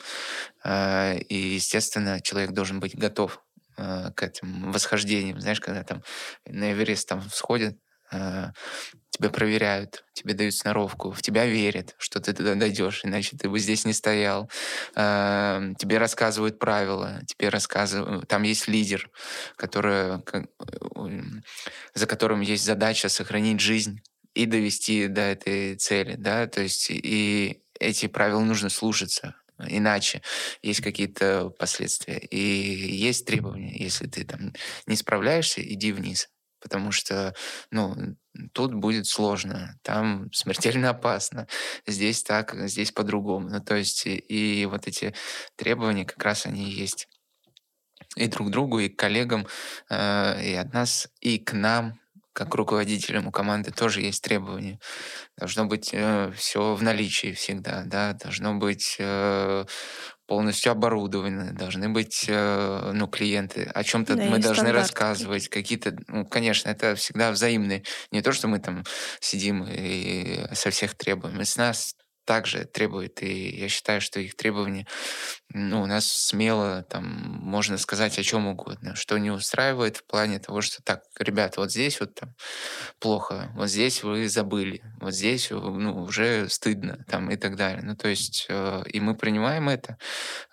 И, 0.65 1.53
естественно, 1.55 2.19
человек 2.21 2.51
должен 2.51 2.79
быть 2.79 2.97
готов 2.97 3.41
э, 3.77 4.11
к 4.15 4.23
этим 4.23 4.71
восхождениям. 4.71 5.39
Знаешь, 5.39 5.61
когда 5.61 5.83
там 5.83 6.03
на 6.45 6.71
Эверест 6.71 7.07
там 7.07 7.21
всходят, 7.21 7.77
э, 8.11 8.47
тебя 9.09 9.29
проверяют, 9.29 10.03
тебе 10.13 10.33
дают 10.33 10.53
сноровку, 10.53 11.11
в 11.11 11.21
тебя 11.21 11.45
верят, 11.45 11.95
что 11.97 12.19
ты 12.19 12.33
туда 12.33 12.55
дойдешь, 12.55 13.01
иначе 13.03 13.37
ты 13.37 13.49
бы 13.49 13.59
здесь 13.59 13.85
не 13.85 13.93
стоял. 13.93 14.49
Э, 14.95 15.73
тебе 15.77 15.97
рассказывают 15.97 16.59
правила, 16.59 17.21
тебе 17.25 17.49
рассказывают... 17.49 18.27
Там 18.27 18.43
есть 18.43 18.67
лидер, 18.67 19.09
который, 19.55 20.23
за 21.93 22.05
которым 22.07 22.41
есть 22.41 22.65
задача 22.65 23.09
сохранить 23.09 23.59
жизнь 23.59 24.01
и 24.33 24.45
довести 24.45 25.07
до 25.07 25.21
этой 25.21 25.75
цели, 25.75 26.15
да, 26.15 26.45
то 26.47 26.61
есть 26.61 26.89
и 26.91 27.63
эти 27.79 28.07
правила 28.07 28.41
нужно 28.41 28.69
слушаться 28.69 29.35
иначе, 29.65 30.21
есть 30.61 30.81
какие-то 30.81 31.49
последствия. 31.49 32.17
И 32.17 32.37
есть 32.37 33.25
требования. 33.25 33.75
Если 33.77 34.07
ты 34.07 34.23
там 34.23 34.53
не 34.85 34.95
справляешься, 34.95 35.61
иди 35.61 35.91
вниз. 35.91 36.29
Потому 36.59 36.91
что, 36.91 37.35
ну, 37.71 37.95
тут 38.51 38.73
будет 38.73 39.07
сложно, 39.07 39.77
там 39.83 40.31
смертельно 40.33 40.89
опасно, 40.91 41.47
здесь 41.85 42.23
так, 42.23 42.55
здесь 42.67 42.91
по-другому. 42.91 43.49
Ну, 43.49 43.61
то 43.61 43.75
есть 43.75 44.07
и, 44.07 44.15
и 44.15 44.65
вот 44.65 44.87
эти 44.87 45.13
требования 45.55 46.05
как 46.05 46.23
раз 46.23 46.45
они 46.45 46.69
есть 46.69 47.07
и 48.15 48.27
друг 48.27 48.49
другу, 48.49 48.79
и 48.79 48.89
к 48.89 48.97
коллегам, 48.97 49.47
э, 49.89 50.43
и 50.43 50.53
от 50.53 50.73
нас, 50.73 51.09
и 51.21 51.37
к 51.37 51.53
нам, 51.53 51.99
как 52.37 52.53
руководителям 52.53 53.25
у 53.25 53.31
команды 53.31 53.71
тоже 53.71 54.01
есть 54.01 54.21
требования. 54.21 54.79
Должно 55.37 55.65
быть 55.65 55.89
э, 55.91 56.31
все 56.35 56.75
в 56.75 56.83
наличии 56.83 57.33
всегда, 57.33 57.81
да, 57.83 58.13
должно 58.13 58.53
быть 58.53 58.95
э, 58.99 59.65
полностью 60.27 60.71
оборудованы, 60.71 61.53
должны 61.53 61.89
быть 61.89 62.25
э, 62.27 62.91
ну, 62.93 63.07
клиенты, 63.07 63.63
о 63.63 63.83
чем-то 63.83 64.13
да, 64.13 64.25
мы 64.25 64.37
должны 64.37 64.71
рассказывать, 64.71 65.49
какие-то, 65.49 65.95
ну, 66.07 66.25
конечно, 66.27 66.69
это 66.69 66.93
всегда 66.93 67.31
взаимные. 67.31 67.83
Не 68.11 68.21
то, 68.21 68.31
что 68.33 68.47
мы 68.47 68.59
там 68.59 68.83
сидим 69.19 69.65
и 69.67 70.45
со 70.53 70.69
всех 70.69 70.93
требуем. 70.93 71.41
Из 71.41 71.57
нас 71.57 71.95
также 72.27 72.65
требует, 72.65 73.23
и 73.23 73.57
я 73.57 73.69
считаю, 73.69 74.01
что 74.01 74.19
их 74.19 74.35
требования, 74.35 74.85
ну, 75.53 75.81
у 75.81 75.85
нас 75.85 76.05
смело, 76.05 76.83
там, 76.83 77.05
можно 77.05 77.77
сказать 77.77 78.19
о 78.19 78.23
чем 78.23 78.47
угодно, 78.47 78.95
что 78.95 79.17
не 79.17 79.31
устраивает 79.31 79.97
в 79.97 80.03
плане 80.03 80.39
того, 80.39 80.61
что 80.61 80.83
так, 80.83 81.03
ребята, 81.17 81.61
вот 81.61 81.71
здесь 81.71 81.99
вот 82.01 82.13
там 82.15 82.35
плохо, 82.99 83.49
вот 83.55 83.69
здесь 83.69 84.03
вы 84.03 84.27
забыли, 84.27 84.83
вот 84.99 85.13
здесь, 85.13 85.49
ну, 85.49 86.03
уже 86.03 86.49
стыдно, 86.49 87.03
там, 87.09 87.31
и 87.31 87.37
так 87.37 87.55
далее. 87.55 87.81
Ну, 87.83 87.95
то 87.95 88.09
есть, 88.09 88.45
э, 88.49 88.83
и 88.87 88.99
мы 88.99 89.15
принимаем 89.15 89.69
это, 89.69 89.97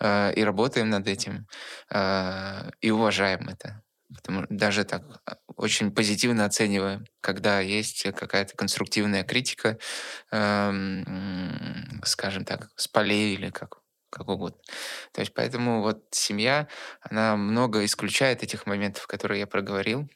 э, 0.01 0.33
и 0.35 0.45
работаем 0.45 0.89
над 0.91 1.09
этим, 1.09 1.47
э, 1.91 2.71
и 2.81 2.91
уважаем 2.91 3.49
это. 3.49 3.84
Потому, 4.15 4.47
даже 4.49 4.85
так 4.85 5.03
а, 5.27 5.37
очень 5.57 5.91
позитивно 5.93 6.45
оцениваем, 6.45 7.07
когда 7.21 7.61
есть 7.61 8.03
какая-то 8.13 8.57
конструктивная 8.57 9.25
критика, 9.25 9.79
эм, 10.31 12.01
скажем 12.05 12.45
так, 12.45 12.71
с 12.77 12.89
полей 12.89 13.35
или 13.35 13.51
как, 13.51 13.79
как 14.11 14.29
угодно. 14.29 14.61
То 15.13 15.21
есть 15.21 15.35
поэтому 15.35 15.83
вот 15.83 16.07
семья, 16.13 16.69
она 17.01 17.37
много 17.37 17.85
исключает 17.85 18.43
этих 18.43 18.67
моментов, 18.67 19.07
которые 19.07 19.41
я 19.41 19.47
проговорил, 19.47 20.09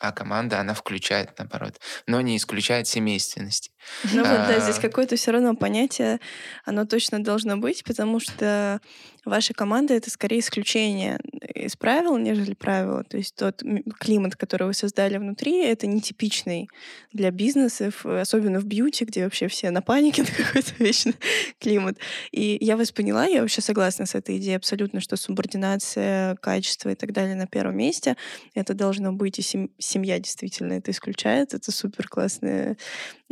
а 0.00 0.12
команда, 0.12 0.58
она 0.58 0.74
включает, 0.74 1.38
наоборот, 1.38 1.78
но 2.06 2.20
не 2.22 2.36
исключает 2.36 2.88
семейственности. 2.88 3.70
Ну 4.12 4.18
вот, 4.18 4.24
да, 4.24 4.60
здесь 4.60 4.78
а. 4.78 4.80
какое-то 4.80 5.16
все 5.16 5.30
равно 5.30 5.54
понятие, 5.54 6.20
оно 6.64 6.86
точно 6.86 7.22
должно 7.22 7.56
быть, 7.58 7.84
потому 7.84 8.18
что 8.18 8.80
ваша 9.24 9.52
команда— 9.52 9.94
это 9.96 10.10
скорее 10.10 10.40
исключение 10.40 11.18
из 11.54 11.76
правил, 11.76 12.16
нежели 12.16 12.54
правила. 12.54 13.04
То 13.04 13.16
есть 13.16 13.34
тот 13.34 13.62
климат, 13.98 14.36
который 14.36 14.66
вы 14.66 14.74
создали 14.74 15.18
внутри, 15.18 15.62
это 15.64 15.86
нетипичный 15.86 16.68
для 17.12 17.30
бизнесов, 17.30 18.04
особенно 18.06 18.60
в 18.60 18.64
бьюти, 18.64 19.04
где 19.04 19.24
вообще 19.24 19.48
все 19.48 19.70
на 19.70 19.82
панике, 19.82 20.22
на 20.38 20.44
какой-то 20.44 20.72
вечный 20.78 21.16
климат. 21.58 21.98
И 22.32 22.58
я 22.60 22.76
вас 22.76 22.92
поняла, 22.92 23.26
я 23.26 23.40
вообще 23.40 23.60
согласна 23.60 24.06
с 24.06 24.14
этой 24.14 24.38
идеей 24.38 24.56
абсолютно, 24.56 25.00
что 25.00 25.16
субординация, 25.16 26.36
качество 26.36 26.90
и 26.90 26.94
так 26.94 27.12
далее 27.12 27.34
на 27.34 27.46
первом 27.46 27.76
месте. 27.76 28.16
Это 28.54 28.74
должно 28.74 29.12
быть, 29.12 29.38
и 29.38 29.42
семья 29.90 30.18
действительно 30.18 30.74
это 30.74 30.90
исключает. 30.90 31.54
Это 31.54 31.72
супер 31.72 32.08
классная 32.08 32.76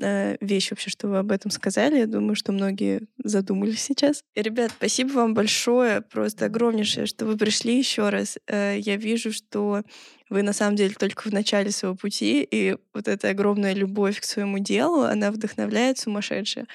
э, 0.01 0.37
вещь 0.41 0.71
вообще, 0.71 0.91
что 0.91 1.09
вы 1.09 1.19
об 1.19 1.33
этом 1.33 1.51
сказали. 1.51 1.99
Я 1.99 2.07
думаю, 2.07 2.35
что 2.35 2.53
многие 2.53 3.03
задумались 3.23 3.83
сейчас. 3.83 4.23
И, 4.35 4.43
ребят, 4.43 4.73
спасибо 4.77 5.13
вам 5.13 5.35
большое, 5.35 6.03
просто 6.03 6.47
огромнейшее, 6.47 7.07
что 7.07 7.27
вы 7.27 7.37
пришли 7.37 7.79
еще 7.79 8.09
раз. 8.09 8.39
Э, 8.47 8.77
я 8.79 8.97
вижу, 8.97 9.33
что 9.33 9.83
вы 10.31 10.43
на 10.43 10.53
самом 10.53 10.77
деле 10.77 10.95
только 10.99 11.29
в 11.29 11.33
начале 11.33 11.71
своего 11.71 11.97
пути, 11.97 12.47
и 12.49 12.77
вот 12.93 13.09
эта 13.09 13.31
огромная 13.31 13.75
любовь 13.75 14.21
к 14.21 14.25
своему 14.25 14.59
делу, 14.59 15.03
она 15.03 15.31
вдохновляет 15.31 15.99
сумасшедшее. 15.99 16.67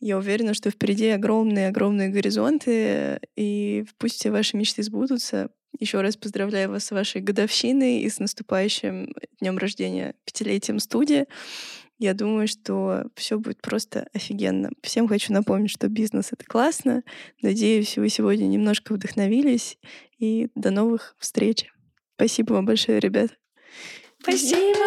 Я 0.00 0.18
уверена, 0.18 0.52
что 0.52 0.70
впереди 0.70 1.08
огромные-огромные 1.08 2.10
горизонты, 2.10 3.20
и 3.36 3.86
пусть 3.98 4.16
все 4.16 4.30
ваши 4.30 4.56
мечты 4.56 4.82
сбудутся. 4.82 5.48
Еще 5.78 6.00
раз 6.00 6.16
поздравляю 6.16 6.70
вас 6.70 6.84
с 6.84 6.90
вашей 6.90 7.20
годовщиной 7.20 8.00
и 8.00 8.08
с 8.08 8.18
наступающим 8.18 9.14
днем 9.40 9.58
рождения, 9.58 10.14
пятилетием 10.24 10.78
студии. 10.78 11.26
Я 11.98 12.14
думаю, 12.14 12.48
что 12.48 13.04
все 13.14 13.38
будет 13.38 13.60
просто 13.62 14.08
офигенно. 14.12 14.70
Всем 14.82 15.08
хочу 15.08 15.32
напомнить, 15.32 15.70
что 15.70 15.88
бизнес 15.88 16.32
это 16.32 16.44
классно. 16.44 17.02
Надеюсь, 17.40 17.96
вы 17.96 18.08
сегодня 18.08 18.46
немножко 18.46 18.94
вдохновились. 18.94 19.78
И 20.18 20.48
до 20.54 20.70
новых 20.70 21.16
встреч. 21.18 21.66
Спасибо 22.16 22.54
вам 22.54 22.66
большое, 22.66 23.00
ребят. 23.00 23.30
Спасибо! 24.20 24.80